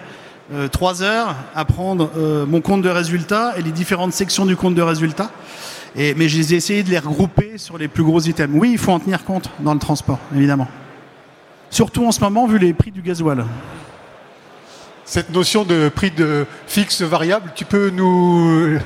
euh, 0.53 0.67
trois 0.67 1.01
heures 1.01 1.35
à 1.55 1.63
prendre 1.63 2.11
euh, 2.17 2.45
mon 2.45 2.59
compte 2.59 2.81
de 2.81 2.89
résultat 2.89 3.53
et 3.57 3.61
les 3.61 3.71
différentes 3.71 4.13
sections 4.13 4.45
du 4.45 4.57
compte 4.57 4.75
de 4.75 4.81
résultat. 4.81 5.31
Mais 5.95 6.29
j'ai 6.29 6.53
essayé 6.55 6.83
de 6.83 6.91
les 6.91 6.99
regrouper 6.99 7.57
sur 7.57 7.79
les 7.79 7.87
plus 7.87 8.03
gros 8.03 8.19
items. 8.19 8.55
Oui, 8.55 8.69
il 8.73 8.77
faut 8.77 8.91
en 8.91 8.99
tenir 8.99 9.25
compte 9.25 9.49
dans 9.61 9.73
le 9.73 9.79
transport, 9.79 10.19
évidemment. 10.35 10.67
Surtout 11.71 12.05
en 12.05 12.11
ce 12.11 12.19
moment, 12.19 12.45
vu 12.45 12.59
les 12.59 12.71
prix 12.71 12.91
du 12.91 13.01
gasoil. 13.01 13.43
Cette 15.09 15.29
notion 15.33 15.63
de 15.63 15.87
prix 15.89 16.11
de 16.11 16.45
fixe 16.67 17.01
variable, 17.01 17.51
tu 17.55 17.63
peux 17.63 17.89
nous 17.89 18.77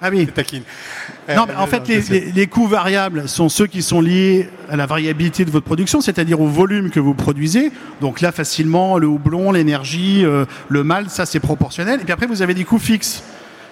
Ah 0.00 0.10
oui. 0.12 0.24
Non, 1.36 1.46
mais 1.48 1.54
en 1.56 1.66
fait, 1.66 1.88
les, 1.88 2.00
les- 2.20 2.30
les 2.32 2.46
coûts 2.46 2.68
variables 2.68 3.28
sont 3.28 3.48
ceux 3.48 3.66
qui 3.66 3.82
sont 3.82 4.00
liés 4.00 4.48
à 4.70 4.76
la 4.76 4.86
variabilité 4.86 5.44
de 5.44 5.50
votre 5.50 5.66
production, 5.66 6.00
c'est-à-dire 6.00 6.40
au 6.40 6.46
volume 6.46 6.90
que 6.90 7.00
vous 7.00 7.14
produisez. 7.14 7.72
Donc 8.00 8.20
là, 8.20 8.30
facilement, 8.30 8.96
le 8.98 9.08
houblon, 9.08 9.50
l'énergie, 9.50 10.24
euh, 10.24 10.44
le 10.68 10.84
malt, 10.84 11.10
ça 11.10 11.26
c'est 11.26 11.40
proportionnel. 11.40 12.00
Et 12.00 12.04
puis 12.04 12.12
après, 12.12 12.26
vous 12.26 12.42
avez 12.42 12.54
des 12.54 12.62
coûts 12.64 12.78
fixes. 12.78 13.24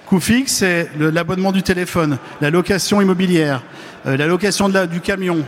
Coûts 0.06 0.18
fixes, 0.20 0.54
c'est 0.54 0.90
l'abonnement 0.98 1.52
du 1.52 1.62
téléphone, 1.62 2.18
la 2.40 2.50
location 2.50 3.00
immobilière, 3.00 3.62
euh, 4.06 4.16
la 4.16 4.26
location 4.26 4.68
de 4.68 4.74
la- 4.74 4.86
du 4.88 5.00
camion. 5.00 5.44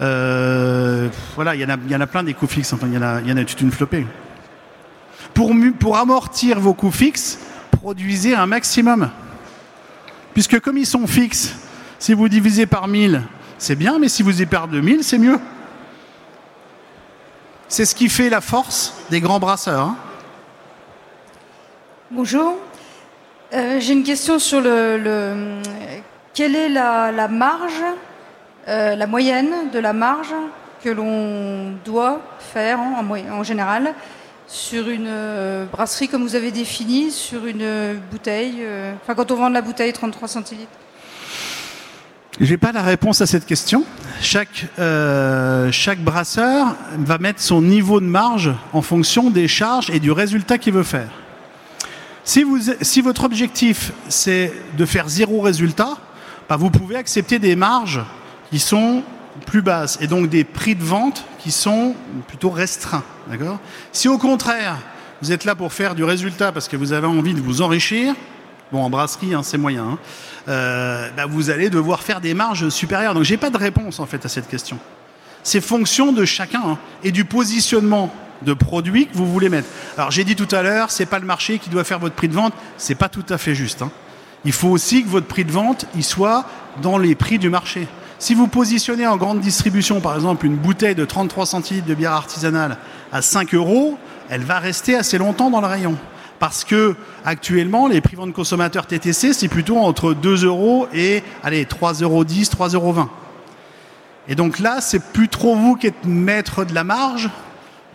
Euh, 0.00 1.08
voilà, 1.34 1.56
il 1.56 1.60
y, 1.60 1.64
en 1.64 1.70
a- 1.70 1.76
y 1.90 1.96
en 1.96 2.00
a 2.00 2.06
plein 2.06 2.22
des 2.22 2.34
coûts 2.34 2.46
fixes. 2.46 2.72
Enfin, 2.72 2.86
il 2.88 2.94
y 2.94 2.98
en 2.98 3.02
a, 3.02 3.20
y 3.20 3.32
en 3.32 3.36
a 3.36 3.44
toute 3.44 3.60
une 3.60 3.72
flopée. 3.72 4.06
Pour, 5.34 5.96
amortir 5.96 6.58
vos 6.60 6.74
coûts 6.74 6.90
fixes, 6.90 7.38
produisez 7.70 8.34
un 8.34 8.46
maximum. 8.46 9.10
Puisque 10.34 10.60
comme 10.60 10.78
ils 10.78 10.86
sont 10.86 11.06
fixes, 11.06 11.54
si 11.98 12.12
vous 12.14 12.28
divisez 12.28 12.66
par 12.66 12.88
1000, 12.88 13.22
c'est 13.58 13.76
bien, 13.76 13.98
mais 13.98 14.08
si 14.08 14.22
vous 14.22 14.40
y 14.42 14.46
perdez 14.46 14.76
2000, 14.76 15.04
c'est 15.04 15.18
mieux. 15.18 15.38
C'est 17.68 17.84
ce 17.84 17.94
qui 17.94 18.08
fait 18.08 18.30
la 18.30 18.40
force 18.40 18.94
des 19.10 19.20
grands 19.20 19.38
brasseurs. 19.40 19.80
hein. 19.82 19.96
Bonjour. 22.10 22.56
Euh, 23.52 23.78
J'ai 23.80 23.92
une 23.92 24.04
question 24.04 24.38
sur 24.38 24.60
le, 24.60 24.96
le- 24.98 25.62
quelle 26.34 26.56
est 26.56 26.68
la, 26.68 27.28
marge, 27.28 27.82
euh, 28.68 28.94
la 28.96 29.06
moyenne 29.06 29.70
de 29.72 29.78
la 29.78 29.92
marge 29.92 30.34
que 30.82 30.88
l'on 30.88 31.72
doit 31.84 32.20
faire 32.38 32.78
en 32.80 33.42
général 33.42 33.94
sur 34.48 34.88
une 34.88 35.06
euh, 35.06 35.66
brasserie 35.66 36.08
comme 36.08 36.22
vous 36.22 36.34
avez 36.34 36.50
défini, 36.50 37.10
sur 37.10 37.46
une 37.46 37.98
bouteille, 38.10 38.56
euh, 38.60 38.94
enfin 39.02 39.14
quand 39.14 39.30
on 39.30 39.36
vend 39.36 39.50
de 39.50 39.54
la 39.54 39.60
bouteille 39.60 39.92
33 39.92 40.26
centilitres. 40.26 40.70
J'ai 42.40 42.56
pas 42.56 42.72
la 42.72 42.82
réponse 42.82 43.20
à 43.20 43.26
cette 43.26 43.44
question. 43.44 43.84
Chaque, 44.22 44.66
euh, 44.78 45.70
brasseur 45.98 46.76
va 46.96 47.18
mettre 47.18 47.40
son 47.40 47.60
niveau 47.60 48.00
de 48.00 48.06
marge 48.06 48.52
en 48.72 48.80
fonction 48.80 49.28
des 49.30 49.48
charges 49.48 49.90
et 49.90 50.00
du 50.00 50.12
résultat 50.12 50.56
qu'il 50.56 50.72
veut 50.72 50.82
faire. 50.82 51.10
Si 52.24 53.00
votre 53.00 53.24
objectif 53.24 53.92
c'est 54.08 54.52
de 54.76 54.84
faire 54.86 55.08
zéro 55.08 55.40
résultat, 55.40 55.98
bah, 56.48 56.56
vous 56.56 56.70
pouvez 56.70 56.96
accepter 56.96 57.38
des 57.38 57.56
marges 57.56 58.00
qui 58.50 58.58
sont 58.58 59.02
plus 59.46 59.62
basses 59.62 59.98
et 60.00 60.06
donc 60.06 60.28
des 60.28 60.44
prix 60.44 60.74
de 60.74 60.84
vente 60.84 61.24
qui 61.38 61.50
sont 61.50 61.94
plutôt 62.28 62.50
restreints. 62.50 63.04
D'accord 63.28 63.58
Si 63.92 64.08
au 64.08 64.16
contraire, 64.16 64.78
vous 65.20 65.32
êtes 65.32 65.44
là 65.44 65.54
pour 65.54 65.72
faire 65.72 65.94
du 65.94 66.04
résultat 66.04 66.50
parce 66.50 66.68
que 66.68 66.76
vous 66.76 66.92
avez 66.92 67.06
envie 67.06 67.34
de 67.34 67.40
vous 67.40 67.60
enrichir, 67.60 68.14
bon 68.72 68.82
en 68.82 68.90
brasserie 68.90 69.34
hein, 69.34 69.42
c'est 69.42 69.58
moyen, 69.58 69.84
hein, 69.84 69.98
euh, 70.48 71.10
bah, 71.16 71.26
vous 71.26 71.50
allez 71.50 71.68
devoir 71.68 72.02
faire 72.02 72.20
des 72.20 72.32
marges 72.32 72.68
supérieures. 72.70 73.14
Donc 73.14 73.24
j'ai 73.24 73.36
pas 73.36 73.50
de 73.50 73.58
réponse 73.58 74.00
en 74.00 74.06
fait 74.06 74.24
à 74.24 74.28
cette 74.28 74.48
question. 74.48 74.78
C'est 75.42 75.60
fonction 75.60 76.12
de 76.12 76.24
chacun 76.24 76.62
hein, 76.64 76.78
et 77.04 77.12
du 77.12 77.24
positionnement 77.24 78.12
de 78.42 78.54
produit 78.54 79.08
que 79.08 79.14
vous 79.14 79.30
voulez 79.30 79.48
mettre. 79.48 79.68
Alors 79.96 80.10
j'ai 80.10 80.24
dit 80.24 80.36
tout 80.36 80.54
à 80.54 80.62
l'heure, 80.62 80.90
c'est 80.90 81.06
pas 81.06 81.18
le 81.18 81.26
marché 81.26 81.58
qui 81.58 81.68
doit 81.68 81.84
faire 81.84 81.98
votre 81.98 82.14
prix 82.14 82.28
de 82.28 82.34
vente, 82.34 82.54
c'est 82.78 82.94
pas 82.94 83.08
tout 83.08 83.26
à 83.28 83.36
fait 83.36 83.54
juste. 83.54 83.84
Il 84.44 84.52
faut 84.52 84.68
aussi 84.68 85.02
que 85.02 85.08
votre 85.08 85.26
prix 85.26 85.44
de 85.44 85.52
vente 85.52 85.84
soit 86.00 86.46
dans 86.80 86.96
les 86.96 87.14
prix 87.14 87.38
du 87.38 87.50
marché. 87.50 87.88
Si 88.18 88.34
vous 88.34 88.48
positionnez 88.48 89.06
en 89.06 89.16
grande 89.16 89.40
distribution, 89.40 90.00
par 90.00 90.14
exemple, 90.16 90.44
une 90.46 90.56
bouteille 90.56 90.94
de 90.96 91.04
33 91.04 91.46
centilitres 91.46 91.86
de 91.86 91.94
bière 91.94 92.12
artisanale 92.12 92.76
à 93.12 93.22
5 93.22 93.54
euros, 93.54 93.96
elle 94.28 94.42
va 94.42 94.58
rester 94.58 94.96
assez 94.96 95.18
longtemps 95.18 95.50
dans 95.50 95.60
le 95.60 95.66
rayon. 95.68 95.96
Parce 96.40 96.64
que 96.64 96.94
actuellement, 97.24 97.86
les 97.88 98.00
prix 98.00 98.16
vente 98.16 98.32
consommateurs 98.32 98.86
TTC, 98.86 99.32
c'est 99.32 99.48
plutôt 99.48 99.78
entre 99.78 100.14
2 100.14 100.44
euros 100.44 100.88
et 100.92 101.22
allez, 101.44 101.64
3,10 101.64 102.02
euros, 102.02 102.24
3,20 102.24 102.74
euros. 102.74 102.94
Et 104.28 104.34
donc 104.34 104.58
là, 104.58 104.80
c'est 104.80 105.02
plus 105.12 105.28
trop 105.28 105.54
vous 105.54 105.76
qui 105.76 105.86
êtes 105.86 106.04
maître 106.04 106.64
de 106.64 106.74
la 106.74 106.84
marge, 106.84 107.30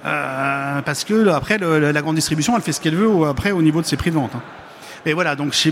euh, 0.06 0.82
parce 0.82 1.04
que 1.04 1.28
après, 1.30 1.58
le- 1.58 1.92
la 1.92 2.02
grande 2.02 2.16
distribution, 2.16 2.56
elle 2.56 2.62
fait 2.64 2.72
ce 2.74 2.82
qu'elle 2.82 2.96
veut 2.96 3.28
après 3.28 3.52
au 3.52 3.62
niveau 3.62 3.82
de 3.82 3.86
ses 3.86 3.98
prix 3.98 4.10
de 4.10 4.16
vente. 4.16 4.32
hein. 4.36 4.42
Mais 5.06 5.14
voilà, 5.14 5.36
donc 5.36 5.54
c'est 5.54 5.70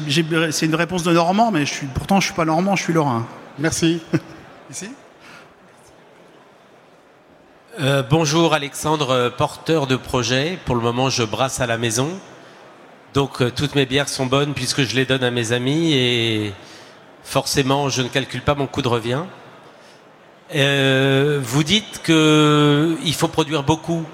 une 0.66 0.76
réponse 0.76 1.04
de 1.04 1.14
Normand, 1.14 1.52
mais 1.52 1.66
je 1.66 1.74
suis, 1.74 1.88
pourtant 1.88 2.20
je 2.20 2.26
suis 2.26 2.36
pas 2.36 2.46
Normand, 2.46 2.76
je 2.76 2.84
suis 2.84 2.94
Lorrain. 2.94 3.26
Merci. 3.60 4.02
Euh, 7.80 8.04
bonjour 8.10 8.54
Alexandre, 8.54 9.10
euh, 9.10 9.30
porteur 9.30 9.88
de 9.88 9.96
projet. 9.96 10.58
Pour 10.66 10.76
le 10.76 10.82
moment, 10.82 11.10
je 11.10 11.24
brasse 11.24 11.60
à 11.60 11.68
la 11.68 11.78
maison. 11.78 12.10
Donc 13.14 13.42
euh, 13.42 13.52
toutes 13.54 13.76
mes 13.76 13.86
bières 13.86 14.08
sont 14.08 14.26
bonnes 14.26 14.54
puisque 14.54 14.84
je 14.84 14.96
les 14.96 15.06
donne 15.06 15.24
à 15.24 15.32
mes 15.32 15.52
amis 15.52 15.94
et 15.94 16.54
forcément, 17.24 17.90
je 17.90 18.02
ne 18.02 18.08
calcule 18.08 18.42
pas 18.42 18.56
mon 18.56 18.68
coût 18.68 18.82
de 18.82 18.88
revient. 18.88 19.24
Vous 20.54 21.64
dites 21.64 22.02
que 22.04 22.98
il 23.04 23.14
faut 23.14 23.28
produire 23.28 23.64
beaucoup. 23.64 24.06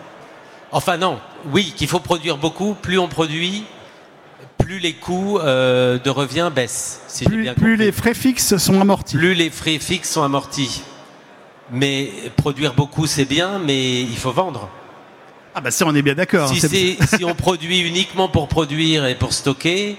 Enfin 0.71 0.97
non, 0.97 1.19
oui, 1.51 1.73
qu'il 1.75 1.87
faut 1.87 1.99
produire 1.99 2.37
beaucoup. 2.37 2.73
Plus 2.73 2.99
on 2.99 3.07
produit, 3.07 3.63
plus 4.67 4.79
les 4.79 4.91
coûts 4.95 5.39
euh, 5.39 5.97
de 5.97 6.09
revient 6.09 6.51
baissent. 6.53 6.99
Si 7.07 7.23
Plus, 7.23 7.41
bien 7.43 7.53
plus 7.53 7.71
compris. 7.71 7.85
les 7.85 7.91
frais 7.93 8.13
fixes 8.13 8.57
sont 8.57 8.81
amortis. 8.81 9.15
Plus 9.15 9.33
les 9.33 9.49
frais 9.49 9.79
fixes 9.79 10.11
sont 10.11 10.23
amortis. 10.23 10.81
Mais 11.71 12.09
produire 12.35 12.73
beaucoup, 12.73 13.07
c'est 13.07 13.23
bien, 13.23 13.59
mais 13.65 14.01
il 14.01 14.17
faut 14.17 14.33
vendre. 14.33 14.67
Ah 15.55 15.61
bah 15.61 15.71
ça, 15.71 15.85
on 15.87 15.95
est 15.95 16.01
bien 16.01 16.15
d'accord. 16.15 16.49
Si, 16.49 16.59
c'est- 16.59 16.97
si 17.15 17.23
on 17.23 17.33
produit 17.47 17.79
uniquement 17.79 18.27
pour 18.27 18.49
produire 18.49 19.05
et 19.05 19.15
pour 19.15 19.31
stocker, 19.31 19.95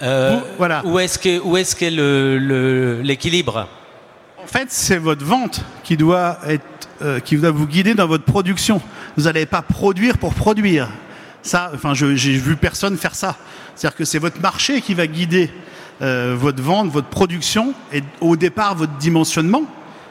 euh, 0.00 0.38
Vous- 0.38 0.46
voilà. 0.56 0.80
où 0.86 0.98
est-ce 0.98 1.18
que 1.18 1.38
où 1.40 1.58
est-ce 1.58 1.76
qu'est 1.76 1.90
le- 1.90 2.38
le- 2.38 3.02
l'équilibre? 3.02 3.68
En 4.42 4.46
fait, 4.46 4.68
c'est 4.70 4.96
votre 4.96 5.24
vente 5.24 5.62
qui 5.84 5.98
doit 5.98 6.38
être, 6.48 6.64
euh, 7.02 7.20
qui 7.20 7.36
doit 7.36 7.50
vous 7.50 7.66
guider 7.66 7.92
dans 7.92 8.06
votre 8.06 8.24
production. 8.24 8.80
Vous 9.18 9.24
n'allez 9.24 9.44
pas 9.44 9.60
produire 9.60 10.16
pour 10.16 10.32
produire. 10.32 10.88
Ça, 11.42 11.70
enfin, 11.74 11.94
j'ai 11.94 12.14
vu 12.36 12.56
personne 12.56 12.96
faire 12.96 13.14
ça. 13.14 13.36
C'est-à-dire 13.74 13.96
que 13.96 14.04
c'est 14.04 14.18
votre 14.18 14.40
marché 14.40 14.80
qui 14.80 14.94
va 14.94 15.06
guider 15.06 15.50
euh, 16.02 16.34
votre 16.38 16.62
vente, 16.62 16.90
votre 16.90 17.08
production 17.08 17.74
et 17.92 18.02
au 18.20 18.36
départ 18.36 18.74
votre 18.74 18.92
dimensionnement. 18.94 19.62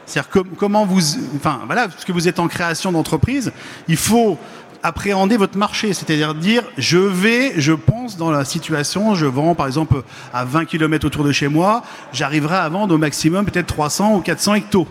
C'est-à-dire 0.06 0.30
com- 0.30 0.48
comment 0.58 0.86
vous, 0.86 1.02
enfin 1.36 1.60
voilà, 1.66 1.90
parce 1.90 2.06
que 2.06 2.12
vous 2.14 2.28
êtes 2.30 2.40
en 2.40 2.48
création 2.48 2.92
d'entreprise, 2.94 3.52
il 3.90 3.98
faut 3.98 4.38
appréhender 4.84 5.36
votre 5.36 5.58
marché, 5.58 5.92
c'est-à-dire 5.94 6.34
dire 6.34 6.64
je 6.78 6.98
vais, 6.98 7.54
je 7.60 7.74
pense 7.74 8.16
dans 8.16 8.32
la 8.32 8.46
situation, 8.46 9.16
je 9.16 9.26
vends 9.26 9.54
par 9.54 9.68
exemple 9.68 10.04
à 10.34 10.46
20 10.46 10.64
km 10.66 11.06
autour 11.06 11.26
de 11.26 11.32
chez 11.34 11.50
moi, 11.50 11.84
j'arriverai 12.14 12.56
à 12.56 12.70
vendre 12.70 12.96
au 12.96 12.98
maximum 12.98 13.44
peut-être 13.46 13.68
300 13.68 14.16
ou 14.16 14.22
400 14.22 14.54
hectos. 14.56 14.88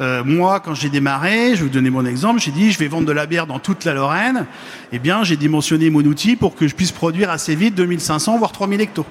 Euh, 0.00 0.22
moi, 0.24 0.60
quand 0.60 0.74
j'ai 0.74 0.90
démarré, 0.90 1.50
je 1.50 1.56
vais 1.56 1.62
vous 1.64 1.68
donner 1.68 1.90
mon 1.90 2.06
exemple, 2.06 2.40
j'ai 2.40 2.52
dit 2.52 2.70
je 2.70 2.78
vais 2.78 2.86
vendre 2.88 3.06
de 3.06 3.12
la 3.12 3.26
bière 3.26 3.46
dans 3.46 3.58
toute 3.58 3.84
la 3.84 3.94
Lorraine. 3.94 4.46
Eh 4.92 4.98
bien, 4.98 5.24
j'ai 5.24 5.36
dimensionné 5.36 5.90
mon 5.90 6.00
outil 6.00 6.36
pour 6.36 6.54
que 6.54 6.68
je 6.68 6.74
puisse 6.74 6.92
produire 6.92 7.30
assez 7.30 7.54
vite 7.54 7.74
2500 7.74 8.38
voire 8.38 8.52
3000 8.52 8.80
hectos. 8.80 9.06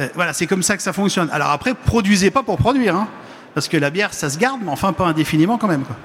Euh, 0.00 0.08
voilà, 0.14 0.32
c'est 0.32 0.46
comme 0.46 0.62
ça 0.62 0.76
que 0.76 0.82
ça 0.82 0.92
fonctionne. 0.92 1.28
Alors 1.30 1.50
après, 1.50 1.74
produisez 1.74 2.30
pas 2.30 2.42
pour 2.42 2.56
produire, 2.56 2.96
hein, 2.96 3.08
parce 3.54 3.68
que 3.68 3.76
la 3.76 3.90
bière, 3.90 4.14
ça 4.14 4.30
se 4.30 4.38
garde, 4.38 4.60
mais 4.64 4.70
enfin 4.70 4.92
pas 4.92 5.04
indéfiniment 5.06 5.58
quand 5.58 5.68
même. 5.68 5.82
Quoi. 5.82 5.96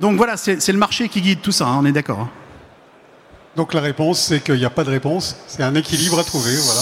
Donc 0.00 0.16
voilà, 0.16 0.36
c'est 0.36 0.68
le 0.68 0.78
marché 0.78 1.08
qui 1.08 1.20
guide 1.20 1.40
tout 1.42 1.52
ça, 1.52 1.66
hein, 1.66 1.78
on 1.80 1.84
est 1.86 1.92
d'accord. 1.92 2.20
hein. 2.20 2.30
Donc 3.56 3.74
la 3.74 3.80
réponse, 3.80 4.20
c'est 4.20 4.40
qu'il 4.40 4.54
n'y 4.54 4.64
a 4.64 4.70
pas 4.70 4.84
de 4.84 4.90
réponse. 4.90 5.36
C'est 5.48 5.64
un 5.64 5.74
équilibre 5.74 6.18
à 6.18 6.24
trouver. 6.24 6.54
Voilà. 6.54 6.80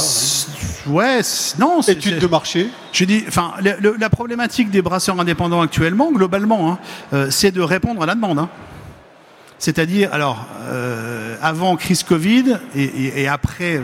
Ouais, 0.86 1.20
non, 1.58 1.82
c'est- 1.82 1.92
Étude 1.92 2.14
c'est- 2.14 2.20
de 2.20 2.26
marché. 2.26 2.68
Je 2.92 3.04
dis, 3.04 3.24
enfin, 3.26 3.54
la 3.60 4.10
problématique 4.10 4.70
des 4.70 4.82
brasseurs 4.82 5.18
indépendants 5.20 5.60
actuellement, 5.60 6.12
globalement, 6.12 6.72
hein, 6.72 6.78
euh, 7.12 7.26
c'est 7.30 7.50
de 7.50 7.60
répondre 7.60 8.02
à 8.02 8.06
la 8.06 8.14
demande. 8.14 8.38
hein. 8.38 8.48
C'est-à-dire, 9.58 10.12
alors, 10.12 10.46
euh, 10.64 11.34
avant 11.40 11.76
crise 11.76 12.02
Covid 12.02 12.58
et, 12.74 12.84
et- 12.84 13.22
et 13.22 13.28
après, 13.28 13.76
euh, 13.76 13.80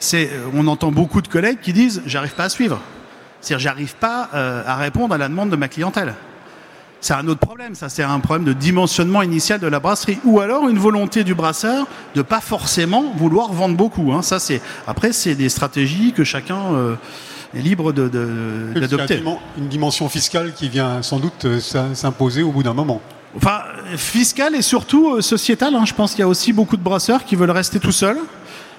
c'est, 0.00 0.26
euh, 0.32 0.48
on 0.54 0.66
entend 0.66 0.90
beaucoup 0.90 1.22
de 1.22 1.28
collègues 1.28 1.60
qui 1.62 1.72
disent, 1.72 2.02
j'arrive 2.04 2.34
pas 2.34 2.44
à 2.44 2.48
suivre. 2.48 2.80
C'est-à-dire, 3.40 3.62
j'arrive 3.62 3.94
pas 3.96 4.28
à 4.32 4.76
répondre 4.76 5.14
à 5.14 5.18
la 5.18 5.28
demande 5.28 5.50
de 5.50 5.56
ma 5.56 5.68
clientèle. 5.68 6.14
C'est 7.04 7.12
un 7.12 7.28
autre 7.28 7.40
problème, 7.40 7.74
ça 7.74 7.90
c'est 7.90 8.02
un 8.02 8.18
problème 8.20 8.44
de 8.46 8.54
dimensionnement 8.54 9.20
initial 9.20 9.60
de 9.60 9.66
la 9.66 9.78
brasserie, 9.78 10.18
ou 10.24 10.40
alors 10.40 10.68
une 10.68 10.78
volonté 10.78 11.22
du 11.22 11.34
brasseur 11.34 11.86
de 12.14 12.22
pas 12.22 12.40
forcément 12.40 13.04
vouloir 13.16 13.52
vendre 13.52 13.76
beaucoup. 13.76 14.12
Hein. 14.14 14.22
Ça 14.22 14.38
c'est 14.38 14.62
après 14.86 15.12
c'est 15.12 15.34
des 15.34 15.50
stratégies 15.50 16.12
que 16.16 16.24
chacun 16.24 16.60
euh, 16.72 16.94
est 17.54 17.60
libre 17.60 17.92
de, 17.92 18.08
de- 18.08 18.80
d'adopter. 18.80 19.22
Une 19.58 19.68
dimension 19.68 20.08
fiscale 20.08 20.54
qui 20.54 20.70
vient 20.70 21.02
sans 21.02 21.18
doute 21.18 21.44
euh, 21.44 21.60
s'im- 21.60 21.94
s'imposer 21.94 22.42
au 22.42 22.52
bout 22.52 22.62
d'un 22.62 22.74
moment. 22.74 23.02
Enfin, 23.36 23.58
fiscal 23.96 24.54
et 24.54 24.62
surtout 24.62 25.16
euh, 25.16 25.20
sociétal. 25.20 25.74
hein. 25.74 25.84
Je 25.84 25.92
pense 25.92 26.12
qu'il 26.12 26.20
y 26.20 26.22
a 26.22 26.28
aussi 26.28 26.52
beaucoup 26.54 26.76
de 26.78 26.82
brasseurs 26.82 27.24
qui 27.24 27.36
veulent 27.36 27.50
rester 27.50 27.80
tout 27.80 27.92
seuls 27.92 28.18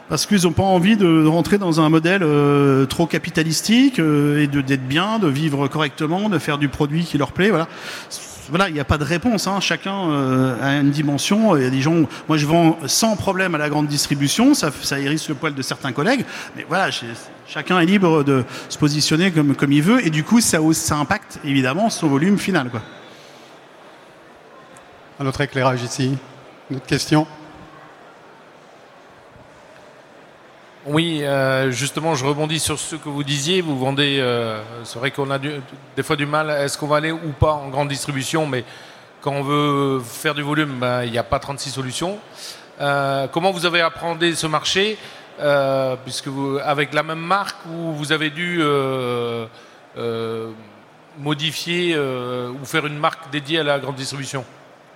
parce 0.09 0.25
qu'ils 0.25 0.43
n'ont 0.43 0.51
pas 0.51 0.63
envie 0.63 0.97
de 0.97 1.25
rentrer 1.25 1.57
dans 1.57 1.81
un 1.81 1.89
modèle 1.89 2.21
euh, 2.23 2.85
trop 2.85 3.07
capitalistique 3.07 3.99
euh, 3.99 4.43
et 4.43 4.47
de 4.47 4.61
d'être 4.61 4.87
bien, 4.87 5.19
de 5.19 5.27
vivre 5.27 5.67
correctement, 5.67 6.29
de 6.29 6.37
faire 6.37 6.57
du 6.57 6.69
produit 6.69 7.03
qui 7.03 7.17
leur 7.17 7.31
plaît. 7.31 7.49
Voilà. 7.49 7.67
Voilà, 8.49 8.69
il 8.69 8.75
n'y 8.75 8.79
a 8.79 8.85
pas 8.85 8.99
de 8.99 9.03
réponse. 9.03 9.47
hein. 9.47 9.59
Chacun 9.59 10.11
euh, 10.11 10.55
a 10.61 10.79
une 10.79 10.91
dimension. 10.91 11.55
Il 11.57 11.63
y 11.63 11.65
a 11.65 11.71
des 11.71 11.81
gens. 11.81 11.95
Moi, 12.27 12.37
je 12.37 12.45
vends 12.45 12.77
sans 12.85 13.15
problème 13.15 13.55
à 13.55 13.57
la 13.57 13.69
grande 13.69 13.87
distribution. 13.87 14.53
Ça, 14.53 14.69
hérisse 14.99 15.27
le 15.29 15.33
poil 15.35 15.55
de 15.55 15.61
certains 15.63 15.91
collègues. 15.91 16.23
Mais 16.55 16.63
voilà, 16.69 16.89
chacun 17.47 17.79
est 17.79 17.87
libre 17.87 18.23
de 18.23 18.43
se 18.69 18.77
positionner 18.77 19.31
comme, 19.31 19.55
comme 19.55 19.71
il 19.71 19.81
veut. 19.81 20.05
Et 20.05 20.11
du 20.11 20.23
coup, 20.23 20.41
ça, 20.41 20.59
ça 20.73 20.95
impacte 20.97 21.39
évidemment 21.43 21.89
son 21.89 22.07
volume 22.07 22.37
final. 22.37 22.69
Quoi. 22.69 22.81
Un 25.19 25.25
autre 25.25 25.41
éclairage 25.41 25.81
ici. 25.81 26.15
Une 26.69 26.77
autre 26.77 26.85
question? 26.85 27.25
Oui, 30.87 31.23
euh, 31.23 31.71
justement, 31.71 32.13
je 32.13 32.23
rebondis 32.23 32.59
sur 32.59 32.77
ce 32.77 32.95
que 32.95 33.09
vous 33.09 33.23
disiez. 33.23 33.61
Vous 33.61 33.75
vendez, 33.75 34.19
euh, 34.19 34.61
c'est 34.83 34.99
vrai 34.99 35.09
qu'on 35.09 35.31
a 35.31 35.39
des 35.39 36.03
fois 36.03 36.15
du 36.15 36.27
mal, 36.27 36.51
est-ce 36.51 36.77
qu'on 36.77 36.85
va 36.85 36.97
aller 36.97 37.11
ou 37.11 37.31
pas 37.39 37.53
en 37.53 37.69
grande 37.69 37.87
distribution, 37.87 38.45
mais 38.45 38.63
quand 39.19 39.31
on 39.31 39.41
veut 39.41 39.99
faire 39.99 40.35
du 40.35 40.43
volume, 40.43 40.77
ben, 40.79 41.01
il 41.03 41.11
n'y 41.11 41.17
a 41.17 41.23
pas 41.23 41.39
36 41.39 41.71
solutions. 41.71 42.19
Euh, 42.81 43.27
comment 43.31 43.49
vous 43.49 43.65
avez 43.65 43.81
appréhendé 43.81 44.35
ce 44.35 44.45
marché, 44.45 44.99
puisque 46.03 46.29
avec 46.63 46.93
la 46.93 47.01
même 47.01 47.19
marque, 47.19 47.65
ou 47.65 47.93
vous 47.93 48.11
avez 48.11 48.29
dû 48.29 48.61
modifier 51.17 51.97
ou 51.97 52.63
faire 52.63 52.85
une 52.85 52.99
marque 52.99 53.31
dédiée 53.31 53.59
à 53.59 53.63
la 53.63 53.79
grande 53.79 53.95
distribution 53.95 54.45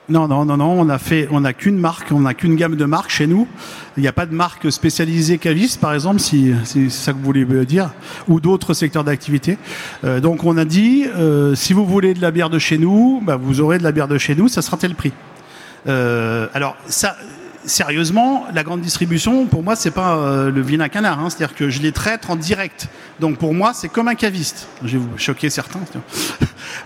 Non, 0.10 0.28
non, 0.28 0.44
non, 0.44 0.58
non. 0.58 0.80
On 0.80 0.90
a 0.90 0.98
fait, 0.98 1.28
on 1.32 1.42
n'a 1.42 1.54
qu'une 1.54 1.78
marque, 1.78 2.12
on 2.12 2.22
n'a 2.22 2.34
qu'une 2.34 2.56
gamme 2.56 2.76
de 2.76 2.86
marques 2.86 3.12
chez 3.12 3.28
nous. 3.28 3.48
Il 3.96 4.02
n'y 4.02 4.08
a 4.08 4.12
pas 4.12 4.26
de 4.26 4.34
marque 4.34 4.72
spécialisée 4.72 5.38
caviste, 5.38 5.80
par 5.80 5.94
exemple, 5.94 6.20
si, 6.20 6.52
c'est 6.64 6.90
ça 6.90 7.14
que 7.14 7.18
vous 7.18 7.26
voulez 7.26 7.46
dire, 7.66 7.92
ou 8.28 8.40
d'autres 8.40 8.74
secteurs 8.74 9.04
d'activité. 9.04 9.58
Euh, 10.04 10.20
donc, 10.20 10.44
on 10.46 10.58
a 10.58 10.66
dit, 10.66 11.06
euh, 11.16 11.54
si 11.54 11.74
vous 11.74 11.86
voulez 11.86 12.16
de 12.16 12.22
la 12.22 12.32
bière 12.32 12.50
de 12.50 12.58
chez 12.58 12.80
nous, 12.80 13.22
bah, 13.24 13.36
vous 13.36 13.62
aurez 13.62 13.78
de 13.78 13.84
la 13.84 13.92
bière 13.92 14.08
de 14.08 14.18
chez 14.18 14.34
nous, 14.34 14.48
ça 14.48 14.62
sera 14.64 14.78
tel 14.78 14.96
prix. 14.96 15.14
Euh, 15.88 16.48
alors, 16.54 16.76
ça, 16.88 17.16
sérieusement, 17.66 18.46
la 18.54 18.64
grande 18.64 18.82
distribution, 18.82 19.46
pour 19.46 19.64
moi, 19.64 19.76
c'est 19.76 19.92
pas 19.92 20.16
euh, 20.18 20.52
le 20.52 20.62
vilain 20.62 20.90
canard. 20.90 21.20
Hein, 21.20 21.30
C'est-à-dire 21.30 21.56
que 21.56 21.70
je 21.70 21.82
les 21.82 21.92
traite 21.92 22.30
en 22.30 22.36
direct. 22.36 22.88
Donc, 23.20 23.38
pour 23.38 23.54
moi, 23.54 23.74
c'est 23.74 23.90
comme 23.90 24.08
un 24.08 24.16
caviste. 24.16 24.68
Je 24.84 24.98
vais 24.98 24.98
vous 24.98 25.18
choquer 25.18 25.50
certains. 25.50 25.80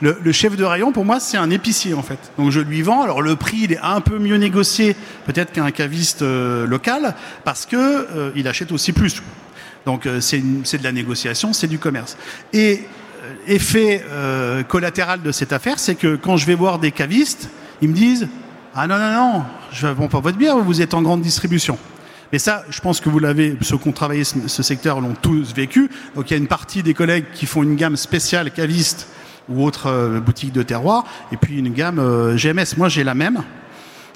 Le, 0.01 0.31
chef 0.31 0.55
de 0.55 0.63
rayon, 0.63 0.91
pour 0.91 1.05
moi, 1.05 1.19
c'est 1.19 1.37
un 1.37 1.49
épicier 1.49 1.93
en 1.93 2.01
fait. 2.01 2.19
Donc 2.37 2.51
je 2.51 2.59
lui 2.59 2.81
vends. 2.81 3.03
Alors 3.03 3.21
le 3.21 3.35
prix, 3.35 3.59
il 3.63 3.73
est 3.73 3.79
un 3.81 4.01
peu 4.01 4.17
mieux 4.17 4.37
négocié 4.37 4.95
peut-être 5.25 5.51
qu'un 5.51 5.71
caviste 5.71 6.21
euh, 6.21 6.65
local 6.65 7.15
parce 7.43 7.65
que 7.65 7.75
euh, 7.75 8.31
il 8.35 8.47
achète 8.47 8.71
aussi 8.71 8.91
plus. 8.91 9.21
Donc 9.85 10.07
c'est 10.19 10.39
de 10.41 10.83
la 10.83 10.91
négociation, 10.91 11.53
c'est 11.53 11.67
du 11.67 11.79
commerce. 11.79 12.17
Et 12.53 12.83
effet 13.47 14.03
collatéral 14.69 15.21
de 15.21 15.31
cette 15.31 15.51
affaire, 15.51 15.77
c'est 15.77 15.95
que 15.95 16.15
quand 16.15 16.37
je 16.37 16.45
vais 16.45 16.55
voir 16.55 16.79
des 16.79 16.91
cavistes, 16.91 17.49
ils 17.81 17.89
me 17.89 17.93
disent 17.93 18.27
ah 18.75 18.87
non 18.87 18.97
non 18.97 19.11
non, 19.11 19.43
je 19.71 19.87
ne 19.87 19.93
vends 19.93 20.07
pas 20.07 20.19
votre 20.19 20.37
bière, 20.37 20.57
vous 20.57 20.81
êtes 20.81 20.93
en 20.93 21.01
grande 21.01 21.21
distribution. 21.21 21.77
Mais 22.31 22.39
ça, 22.39 22.63
je 22.69 22.81
pense 22.81 22.99
que 22.99 23.09
vous 23.09 23.19
l'avez, 23.19 23.55
ceux 23.61 23.77
qui 23.77 23.87
ont 23.87 23.91
travaillé 23.91 24.23
ce, 24.23 24.47
ce 24.47 24.63
secteur 24.63 24.99
l'ont 24.99 25.13
tous 25.21 25.53
vécu. 25.53 25.89
Donc 26.15 26.31
il 26.31 26.33
y 26.33 26.35
a 26.35 26.37
une 26.37 26.47
partie 26.47 26.81
des 26.81 26.95
collègues 26.95 27.25
qui 27.33 27.45
font 27.45 27.61
une 27.61 27.75
gamme 27.75 27.95
spéciale 27.95 28.49
caviste 28.49 29.07
ou 29.49 29.63
autre 29.63 29.87
euh, 29.87 30.19
boutique 30.19 30.51
de 30.51 30.63
terroir, 30.63 31.05
et 31.31 31.37
puis 31.37 31.59
une 31.59 31.73
gamme 31.73 31.99
euh, 31.99 32.35
GMS. 32.35 32.77
Moi, 32.77 32.89
j'ai 32.89 33.03
la 33.03 33.13
même. 33.13 33.43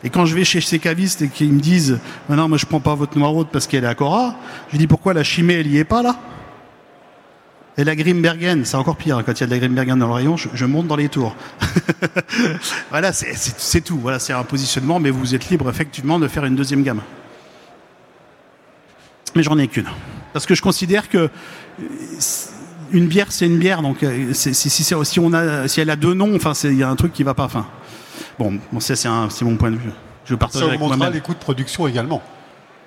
Et 0.03 0.09
quand 0.09 0.25
je 0.25 0.35
vais 0.35 0.43
chez 0.43 0.61
ces 0.61 0.79
cavistes 0.79 1.21
et 1.21 1.27
qu'ils 1.27 1.51
me 1.51 1.59
disent 1.59 1.99
non, 2.29 2.47
moi 2.47 2.57
je 2.57 2.65
prends 2.65 2.79
pas 2.79 2.93
votre 2.93 3.17
noir 3.17 3.35
haute 3.35 3.49
parce 3.51 3.65
qu'elle 3.65 3.83
est 3.83 3.87
à 3.87 3.95
Cora, 3.95 4.35
je 4.71 4.77
dis 4.77 4.85
pourquoi 4.85 5.13
la 5.13 5.23
chimée 5.23 5.55
elle 5.55 5.67
y 5.67 5.79
est 5.79 5.83
pas 5.83 6.03
là? 6.03 6.15
Et 7.79 7.83
la 7.83 7.95
Grimbergen, 7.95 8.65
c'est 8.65 8.75
encore 8.75 8.97
pire 8.97 9.21
quand 9.23 9.33
il 9.33 9.41
y 9.41 9.43
a 9.43 9.45
de 9.45 9.51
la 9.51 9.59
Grimbergen 9.59 9.99
dans 9.99 10.07
le 10.07 10.13
rayon, 10.13 10.35
je, 10.35 10.49
je 10.53 10.65
monte 10.65 10.87
dans 10.87 10.95
les 10.95 11.09
tours. 11.09 11.35
voilà, 12.89 13.13
c'est- 13.13 13.81
tout. 13.81 13.99
Voilà, 13.99 14.17
c'est 14.17 14.33
un 14.33 14.43
positionnement, 14.43 14.99
mais 14.99 15.11
vous 15.11 15.35
êtes 15.35 15.49
libre 15.49 15.69
effectivement 15.69 16.17
de 16.17 16.27
faire 16.27 16.45
une 16.45 16.55
deuxième 16.55 16.81
gamme. 16.81 17.01
Mais 19.35 19.43
j'en 19.43 19.57
ai 19.59 19.67
qu'une. 19.67 19.87
Parce 20.33 20.47
que 20.47 20.55
je 20.55 20.61
considère 20.63 21.07
que 21.07 21.17
euh, 21.17 21.29
une 22.91 23.05
bière, 23.07 23.31
c'est 23.31 23.45
une 23.45 23.59
bière. 23.59 23.83
Donc, 23.83 24.01
euh, 24.01 24.33
si, 24.33 24.53
si, 24.55 25.19
on 25.19 25.33
a, 25.33 25.67
si 25.67 25.79
elle 25.79 25.91
a 25.91 25.95
deux 25.95 26.15
noms, 26.15 26.35
enfin, 26.35 26.53
il 26.63 26.77
y 26.77 26.83
a 26.83 26.89
un 26.89 26.95
truc 26.95 27.13
qui 27.13 27.21
va 27.21 27.35
pas. 27.35 27.43
Enfin, 27.45 27.67
bon, 28.39 28.59
bon 28.71 28.79
ça, 28.79 28.95
c'est 28.95 29.45
mon 29.45 29.55
point 29.55 29.69
de 29.69 29.77
vue. 29.77 29.91
Je 30.25 30.33
partage 30.33 30.63
Ça 30.63 30.67
augmentera 30.67 31.11
les 31.11 31.21
coûts 31.21 31.35
de 31.35 31.39
production 31.39 31.87
également. 31.87 32.23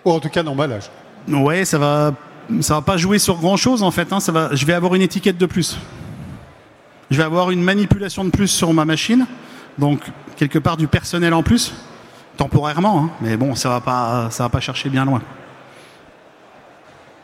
Ou 0.04 0.10
en 0.10 0.18
tout 0.18 0.28
cas 0.28 0.42
d'emballage. 0.42 0.90
Ouais, 1.28 1.64
ça 1.64 1.78
va, 1.78 2.12
ça 2.60 2.74
va 2.74 2.82
pas 2.82 2.96
jouer 2.96 3.18
sur 3.18 3.36
grand 3.38 3.56
chose 3.56 3.82
en 3.82 3.90
fait. 3.90 4.12
Hein, 4.12 4.20
ça 4.20 4.32
va, 4.32 4.54
je 4.54 4.64
vais 4.66 4.72
avoir 4.72 4.94
une 4.94 5.02
étiquette 5.02 5.38
de 5.38 5.46
plus. 5.46 5.78
Je 7.10 7.16
vais 7.16 7.24
avoir 7.24 7.50
une 7.50 7.62
manipulation 7.62 8.24
de 8.24 8.30
plus 8.30 8.48
sur 8.48 8.72
ma 8.72 8.84
machine, 8.84 9.26
donc 9.78 10.00
quelque 10.36 10.58
part 10.58 10.76
du 10.76 10.86
personnel 10.86 11.34
en 11.34 11.42
plus, 11.42 11.72
temporairement. 12.36 13.04
hein, 13.04 13.10
mais 13.20 13.36
bon, 13.36 13.54
ça 13.54 13.68
va 13.68 13.80
pas, 13.80 14.28
ça 14.30 14.44
va 14.44 14.48
pas 14.48 14.60
chercher 14.60 14.88
bien 14.88 15.04
loin. 15.04 15.20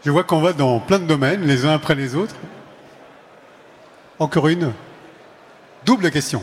Je 0.04 0.10
vois 0.10 0.24
qu'on 0.24 0.40
va 0.40 0.52
dans 0.52 0.78
plein 0.80 0.98
de 0.98 1.06
domaines, 1.06 1.42
les 1.42 1.64
uns 1.66 1.74
après 1.74 1.94
les 1.94 2.14
autres. 2.14 2.34
Encore 4.18 4.48
une. 4.48 4.72
Double 5.84 6.10
question. 6.10 6.42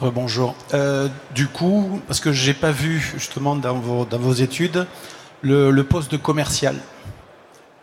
Rebonjour. 0.00 0.54
Euh, 0.72 1.08
du 1.34 1.46
coup, 1.46 2.00
parce 2.06 2.20
que 2.20 2.32
j'ai 2.32 2.54
pas 2.54 2.70
vu 2.70 2.98
justement 2.98 3.54
dans 3.54 3.74
vos, 3.74 4.04
dans 4.04 4.18
vos 4.18 4.32
études 4.32 4.86
le, 5.42 5.70
le 5.70 5.84
poste 5.84 6.10
de 6.10 6.16
commercial. 6.16 6.76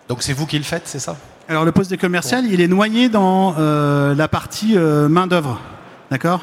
Donc 0.07 0.23
c'est 0.23 0.33
vous 0.33 0.45
qui 0.45 0.57
le 0.57 0.63
faites, 0.63 0.83
c'est 0.85 0.99
ça? 0.99 1.17
Alors 1.49 1.65
le 1.65 1.71
poste 1.71 1.91
de 1.91 1.95
commercial, 1.95 2.45
il 2.45 2.61
est 2.61 2.67
noyé 2.67 3.09
dans 3.09 3.55
euh, 3.57 4.15
la 4.15 4.27
partie 4.27 4.77
euh, 4.77 5.07
main 5.09 5.27
d'œuvre, 5.27 5.59
d'accord 6.11 6.41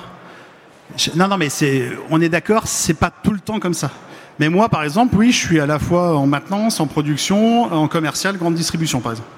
Non, 1.15 1.29
non, 1.29 1.37
mais 1.37 1.49
c'est, 1.49 1.91
on 2.11 2.21
est 2.21 2.29
d'accord, 2.29 2.67
c'est 2.67 2.95
pas 2.95 3.11
tout 3.11 3.33
le 3.33 3.41
temps 3.41 3.61
comme 3.61 3.75
ça. 3.75 3.91
Mais 4.39 4.49
moi, 4.49 4.69
par 4.69 4.83
exemple, 4.83 5.15
oui, 5.17 5.31
je 5.31 5.39
suis 5.39 5.61
à 5.61 5.67
la 5.67 5.79
fois 5.79 6.17
en 6.17 6.27
maintenance, 6.27 6.81
en 6.81 6.87
production, 6.87 7.73
en 7.73 7.87
commercial, 7.87 8.37
grande 8.37 8.55
distribution, 8.55 9.01
par 9.01 9.13
exemple. 9.13 9.29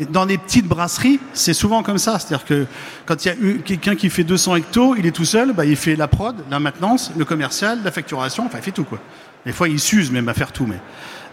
Et 0.00 0.06
dans 0.06 0.24
les 0.24 0.38
petites 0.38 0.66
brasseries, 0.66 1.20
c'est 1.32 1.52
souvent 1.52 1.82
comme 1.82 1.98
ça. 1.98 2.18
C'est-à-dire 2.18 2.46
que 2.46 2.66
quand 3.04 3.24
il 3.24 3.28
y 3.28 3.30
a 3.30 3.58
quelqu'un 3.64 3.96
qui 3.96 4.10
fait 4.10 4.24
200 4.24 4.56
hectos, 4.56 4.94
il 4.96 5.06
est 5.06 5.10
tout 5.10 5.24
seul, 5.24 5.52
bah, 5.52 5.66
il 5.66 5.76
fait 5.76 5.96
la 5.96 6.08
prod, 6.08 6.36
la 6.50 6.60
maintenance, 6.60 7.12
le 7.16 7.24
commercial, 7.24 7.80
la 7.84 7.90
facturation, 7.90 8.46
enfin, 8.46 8.58
il 8.58 8.64
fait 8.64 8.70
tout, 8.70 8.84
quoi. 8.84 9.00
Des 9.44 9.52
fois, 9.52 9.68
il 9.68 9.80
s'use 9.80 10.10
même 10.10 10.28
à 10.28 10.34
faire 10.34 10.52
tout, 10.52 10.66
mais. 10.66 10.78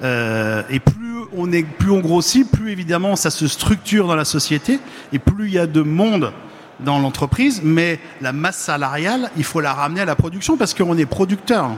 Euh, 0.04 0.64
et 0.70 0.80
plus 0.80 1.22
on 1.36 1.52
est, 1.52 1.64
plus 1.64 1.92
on 1.92 2.00
grossit, 2.00 2.50
plus 2.50 2.72
évidemment 2.72 3.16
ça 3.16 3.32
se 3.32 3.48
structure 3.48 4.08
dans 4.08 4.16
la 4.16 4.26
société, 4.26 4.80
et 5.14 5.20
plus 5.20 5.48
il 5.48 5.54
y 5.54 5.60
a 5.60 5.68
de 5.68 5.82
monde 5.82 6.34
dans 6.80 7.00
l'entreprise. 7.00 7.62
Mais 7.64 8.00
la 8.22 8.34
masse 8.34 8.58
salariale, 8.58 9.32
il 9.38 9.44
faut 9.44 9.62
la 9.62 9.74
ramener 9.74 10.02
à 10.02 10.06
la 10.06 10.16
production 10.16 10.58
parce 10.58 10.74
qu'on 10.74 10.98
est 10.98 11.06
producteur. 11.06 11.72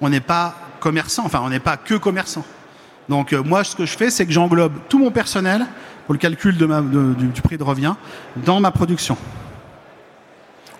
On 0.00 0.08
n'est 0.08 0.20
pas 0.20 0.54
commerçant. 0.80 1.24
Enfin, 1.24 1.40
on 1.42 1.48
n'est 1.48 1.60
pas 1.60 1.76
que 1.76 1.94
commerçant. 1.94 2.44
Donc 3.08 3.32
euh, 3.32 3.42
moi, 3.42 3.64
ce 3.64 3.74
que 3.74 3.86
je 3.86 3.96
fais, 3.96 4.10
c'est 4.10 4.26
que 4.26 4.32
j'englobe 4.32 4.74
tout 4.88 4.98
mon 4.98 5.10
personnel 5.10 5.66
pour 6.06 6.14
le 6.14 6.18
calcul 6.18 6.56
du, 6.56 7.42
prix 7.42 7.58
de 7.58 7.62
revient 7.62 7.94
dans 8.36 8.60
ma 8.60 8.70
production. 8.70 9.16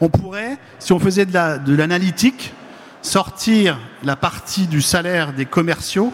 On 0.00 0.08
pourrait, 0.08 0.58
si 0.78 0.92
on 0.92 0.98
faisait 0.98 1.26
de 1.26 1.74
l'analytique, 1.74 2.54
sortir 3.02 3.78
la 4.04 4.16
partie 4.16 4.66
du 4.66 4.80
salaire 4.80 5.32
des 5.32 5.44
commerciaux 5.44 6.12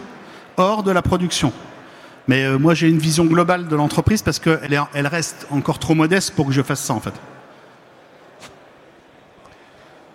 hors 0.57 0.83
de 0.83 0.91
la 0.91 1.01
production. 1.01 1.51
Mais 2.27 2.43
euh, 2.45 2.57
moi, 2.57 2.73
j'ai 2.73 2.87
une 2.89 2.97
vision 2.97 3.25
globale 3.25 3.67
de 3.67 3.75
l'entreprise 3.75 4.21
parce 4.21 4.39
qu'elle 4.39 4.73
est- 4.73 4.79
elle 4.93 5.07
reste 5.07 5.45
encore 5.51 5.77
trop 5.79 5.93
modeste 5.93 6.31
pour 6.35 6.47
que 6.47 6.51
je 6.53 6.61
fasse 6.63 6.79
ça, 6.81 6.93
en 6.93 6.99
fait. 6.99 7.13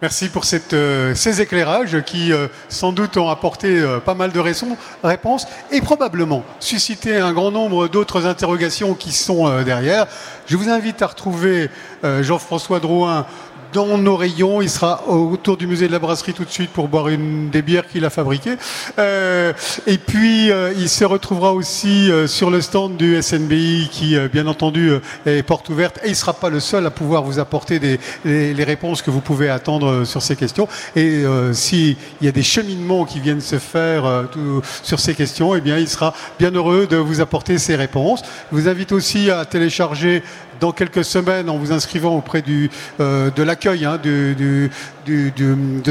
Merci 0.03 0.31
pour 0.31 0.45
euh, 0.73 1.15
ces 1.15 1.43
éclairages 1.43 2.01
qui, 2.05 2.33
euh, 2.33 2.49
sans 2.71 2.91
doute, 2.93 3.19
ont 3.19 3.29
apporté 3.29 3.85
pas 4.05 4.15
mal 4.15 4.33
de 4.33 4.41
réponses 4.41 5.47
et 5.71 5.83
probablement 5.83 6.43
suscité 6.59 7.19
un 7.19 7.35
grand 7.35 7.51
nombre 7.51 7.87
d'autres 7.87 8.25
interrogations 8.27 8.95
qui 8.95 9.13
sont 9.13 9.63
derrière. 9.63 10.07
Je 10.47 10.57
vous 10.57 10.71
invite 10.71 11.03
à 11.03 11.07
retrouver 11.07 11.69
Jean-François 12.23 12.81
Drouin 12.81 13.27
dans 13.73 13.99
nos 13.99 14.17
rayons. 14.17 14.63
Il 14.63 14.71
sera 14.71 15.09
autour 15.09 15.57
du 15.57 15.67
musée 15.67 15.87
de 15.87 15.93
la 15.93 15.99
brasserie 15.99 16.33
tout 16.33 16.45
de 16.45 16.51
suite 16.51 16.71
pour 16.71 16.89
boire 16.89 17.09
une 17.09 17.51
des 17.51 17.63
bières 17.63 17.87
qu'il 17.87 18.05
a 18.05 18.11
fabriquées. 18.11 18.57
Euh, 18.99 19.53
et 19.87 19.99
puis, 19.99 20.51
euh, 20.51 20.73
il 20.77 20.89
se 20.89 21.05
retrouvera 21.05 21.53
aussi 21.53 22.11
euh, 22.11 22.27
sur 22.27 22.51
le 22.51 22.61
stand 22.61 22.97
du 22.97 23.21
SNBI 23.21 23.89
qui, 23.91 24.17
euh, 24.17 24.29
bien 24.29 24.47
entendu, 24.47 24.91
euh, 24.91 25.01
est 25.27 25.43
porte 25.43 25.69
ouverte. 25.69 25.99
Et 26.03 26.09
il 26.09 26.11
ne 26.11 26.15
sera 26.17 26.33
pas 26.33 26.51
le 26.51 26.61
seul 26.61 26.87
à 26.87 26.91
pouvoir 26.91 27.23
vous 27.23 27.39
apporter 27.39 27.79
des, 27.79 27.99
les, 28.25 28.55
les 28.55 28.65
réponses 28.65 29.03
que 29.03 29.11
vous 29.11 29.21
pouvez 29.21 29.49
attendre 29.49 30.05
sur 30.05 30.23
ces 30.23 30.37
questions. 30.37 30.69
Et 30.97 31.25
s'il 31.53 31.97
y 32.23 32.29
a 32.29 32.33
des 32.33 32.43
cheminements 32.43 33.05
qui 33.05 33.21
viennent 33.21 33.41
se 33.41 33.59
faire 33.59 34.25
tout- 34.33 34.63
sur 34.83 34.99
ces 35.01 35.15
questions, 35.15 35.55
eh 35.55 35.61
bien, 35.61 35.79
il 35.79 35.89
sera 35.89 36.15
bien 36.39 36.51
heureux 36.51 36.87
de 36.87 36.97
vous 36.97 37.21
apporter 37.21 37.59
ces 37.59 37.77
réponses. 37.77 38.23
Je 38.51 38.57
vous 38.57 38.69
invite 38.69 38.93
aussi 38.93 39.31
à 39.31 39.45
télécharger 39.45 40.23
dans 40.61 40.73
quelques 40.73 41.05
semaines 41.05 41.51
en 41.51 41.57
vous 41.57 41.73
inscrivant 41.73 42.17
auprès 42.17 42.45
euh, 43.01 43.31
de 43.31 43.43
l'accueil 43.43 43.85
hein, 43.85 43.99
de 44.03 44.69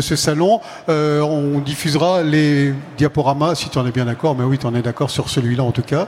ce 0.01 0.15
salon. 0.15 0.61
Euh, 0.88 1.22
on 1.22 1.59
diffusera 1.59 2.24
les 2.24 2.74
diaporamas, 2.97 3.55
si 3.55 3.70
tu 3.70 3.78
en 3.78 3.86
es 3.86 3.91
bien 3.91 4.05
d'accord, 4.05 4.36
mais 4.36 4.43
oui, 4.43 4.57
tu 4.57 4.65
en 4.65 4.76
es 4.76 4.82
d'accord 4.82 5.09
sur 5.09 5.30
celui-là 5.30 5.63
en 5.63 5.72
tout 5.72 5.82
cas. 5.82 6.07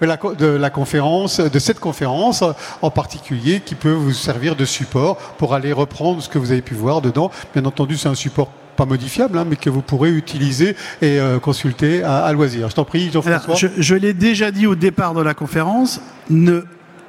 De 0.00 0.46
la, 0.46 0.70
conférence, 0.70 1.38
de 1.38 1.58
cette 1.60 1.78
conférence 1.78 2.42
en 2.82 2.90
particulier, 2.90 3.60
qui 3.64 3.76
peut 3.76 3.92
vous 3.92 4.12
servir 4.12 4.56
de 4.56 4.64
support 4.64 5.16
pour 5.38 5.54
aller 5.54 5.72
reprendre 5.72 6.20
ce 6.20 6.28
que 6.28 6.38
vous 6.38 6.50
avez 6.50 6.60
pu 6.60 6.74
voir 6.74 7.02
dedans. 7.02 7.30
Bien 7.54 7.64
entendu, 7.66 7.96
c'est 7.96 8.08
un 8.08 8.16
support 8.16 8.48
pas 8.76 8.84
modifiable, 8.84 9.38
hein, 9.38 9.46
mais 9.48 9.54
que 9.54 9.70
vous 9.70 9.82
pourrez 9.82 10.10
utiliser 10.10 10.74
et 11.02 11.20
euh, 11.20 11.38
consulter 11.38 12.02
à, 12.02 12.32
loisir. 12.32 12.68
Je 12.68 12.74
t'en 12.74 12.84
prie, 12.84 13.12
Jean-François. 13.12 13.54
je 13.54 13.68
je 13.78 13.94
l'ai 13.94 14.12
déjà 14.12 14.50
dit 14.50 14.66
au 14.66 14.74
départ 14.74 15.14
de 15.14 15.22
la 15.22 15.34
conférence, 15.34 16.00
ne 16.30 16.64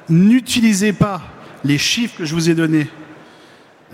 n'utilisez 0.08 0.92
pas 0.92 1.22
les 1.64 1.78
chiffres 1.78 2.18
que 2.18 2.24
je 2.24 2.34
vous 2.34 2.50
ai 2.50 2.54
donnés 2.54 2.88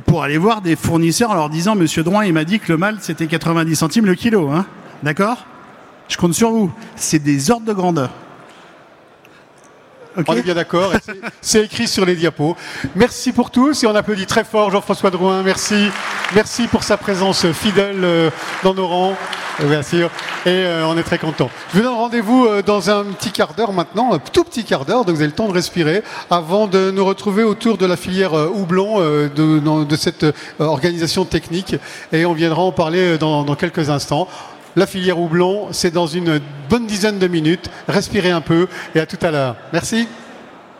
pour 0.06 0.22
aller 0.22 0.38
voir 0.38 0.60
des 0.62 0.76
fournisseurs 0.76 1.30
en 1.30 1.34
leur 1.34 1.50
disant 1.50 1.74
Monsieur 1.74 2.02
Drouin, 2.02 2.24
il 2.24 2.32
m'a 2.32 2.44
dit 2.44 2.58
que 2.58 2.72
le 2.72 2.78
malt 2.78 3.00
c'était 3.02 3.26
90 3.26 3.76
centimes 3.76 4.06
le 4.06 4.14
kilo, 4.14 4.50
hein 4.50 4.66
D'accord? 5.02 5.46
Je 6.08 6.16
compte 6.16 6.34
sur 6.34 6.50
vous. 6.50 6.72
C'est 6.96 7.20
des 7.20 7.50
ordres 7.50 7.66
de 7.66 7.72
grandeur. 7.72 8.10
On 10.16 10.34
est 10.34 10.42
bien 10.42 10.54
d'accord. 10.54 10.92
c'est- 11.40 11.64
écrit 11.64 11.86
sur 11.86 12.04
les 12.04 12.16
diapos. 12.16 12.56
Merci 12.96 13.32
pour 13.32 13.50
tous 13.50 13.82
et 13.84 13.86
on 13.86 13.94
applaudit 13.94 14.26
très 14.26 14.44
fort 14.44 14.70
Jean-François 14.70 15.10
Drouin. 15.10 15.42
Merci. 15.42 15.88
Merci 16.34 16.66
pour 16.66 16.82
sa 16.84 16.96
présence 16.96 17.50
fidèle 17.52 18.02
euh, 18.02 18.30
dans 18.62 18.74
nos 18.74 18.86
rangs, 18.86 19.16
bien 19.60 19.82
sûr. 19.82 20.10
Et 20.46 20.48
euh, 20.48 20.86
on 20.86 20.96
est 20.96 21.02
très 21.02 21.18
content. 21.18 21.50
Je 21.72 21.78
vous 21.78 21.84
donne 21.84 21.94
rendez-vous 21.94 22.46
euh, 22.46 22.62
dans 22.62 22.90
un 22.90 23.04
petit 23.04 23.30
quart 23.30 23.54
d'heure 23.54 23.72
maintenant, 23.72 24.12
un 24.12 24.18
tout 24.18 24.44
petit 24.44 24.64
quart 24.64 24.84
d'heure, 24.84 25.04
donc 25.04 25.16
vous 25.16 25.20
avez 25.20 25.30
le 25.30 25.34
temps 25.34 25.48
de 25.48 25.52
respirer 25.52 26.02
avant 26.30 26.66
de 26.66 26.90
nous 26.90 27.04
retrouver 27.04 27.42
autour 27.42 27.76
de 27.78 27.86
la 27.86 27.96
filière 27.96 28.32
houblon 28.32 29.00
de, 29.00 29.96
cette 29.96 30.26
organisation 30.58 31.24
technique. 31.24 31.76
Et 32.12 32.24
on 32.24 32.32
viendra 32.32 32.62
en 32.62 32.72
parler 32.72 33.18
dans 33.18 33.54
quelques 33.54 33.90
instants. 33.90 34.28
La 34.76 34.86
filière 34.86 35.18
houblon, 35.18 35.68
c'est 35.72 35.90
dans 35.90 36.06
une 36.06 36.40
bonne 36.68 36.86
dizaine 36.86 37.18
de 37.18 37.26
minutes. 37.26 37.68
Respirez 37.88 38.30
un 38.30 38.40
peu 38.40 38.68
et 38.94 39.00
à 39.00 39.06
tout 39.06 39.18
à 39.20 39.30
l'heure. 39.30 39.56
Merci. 39.72 40.06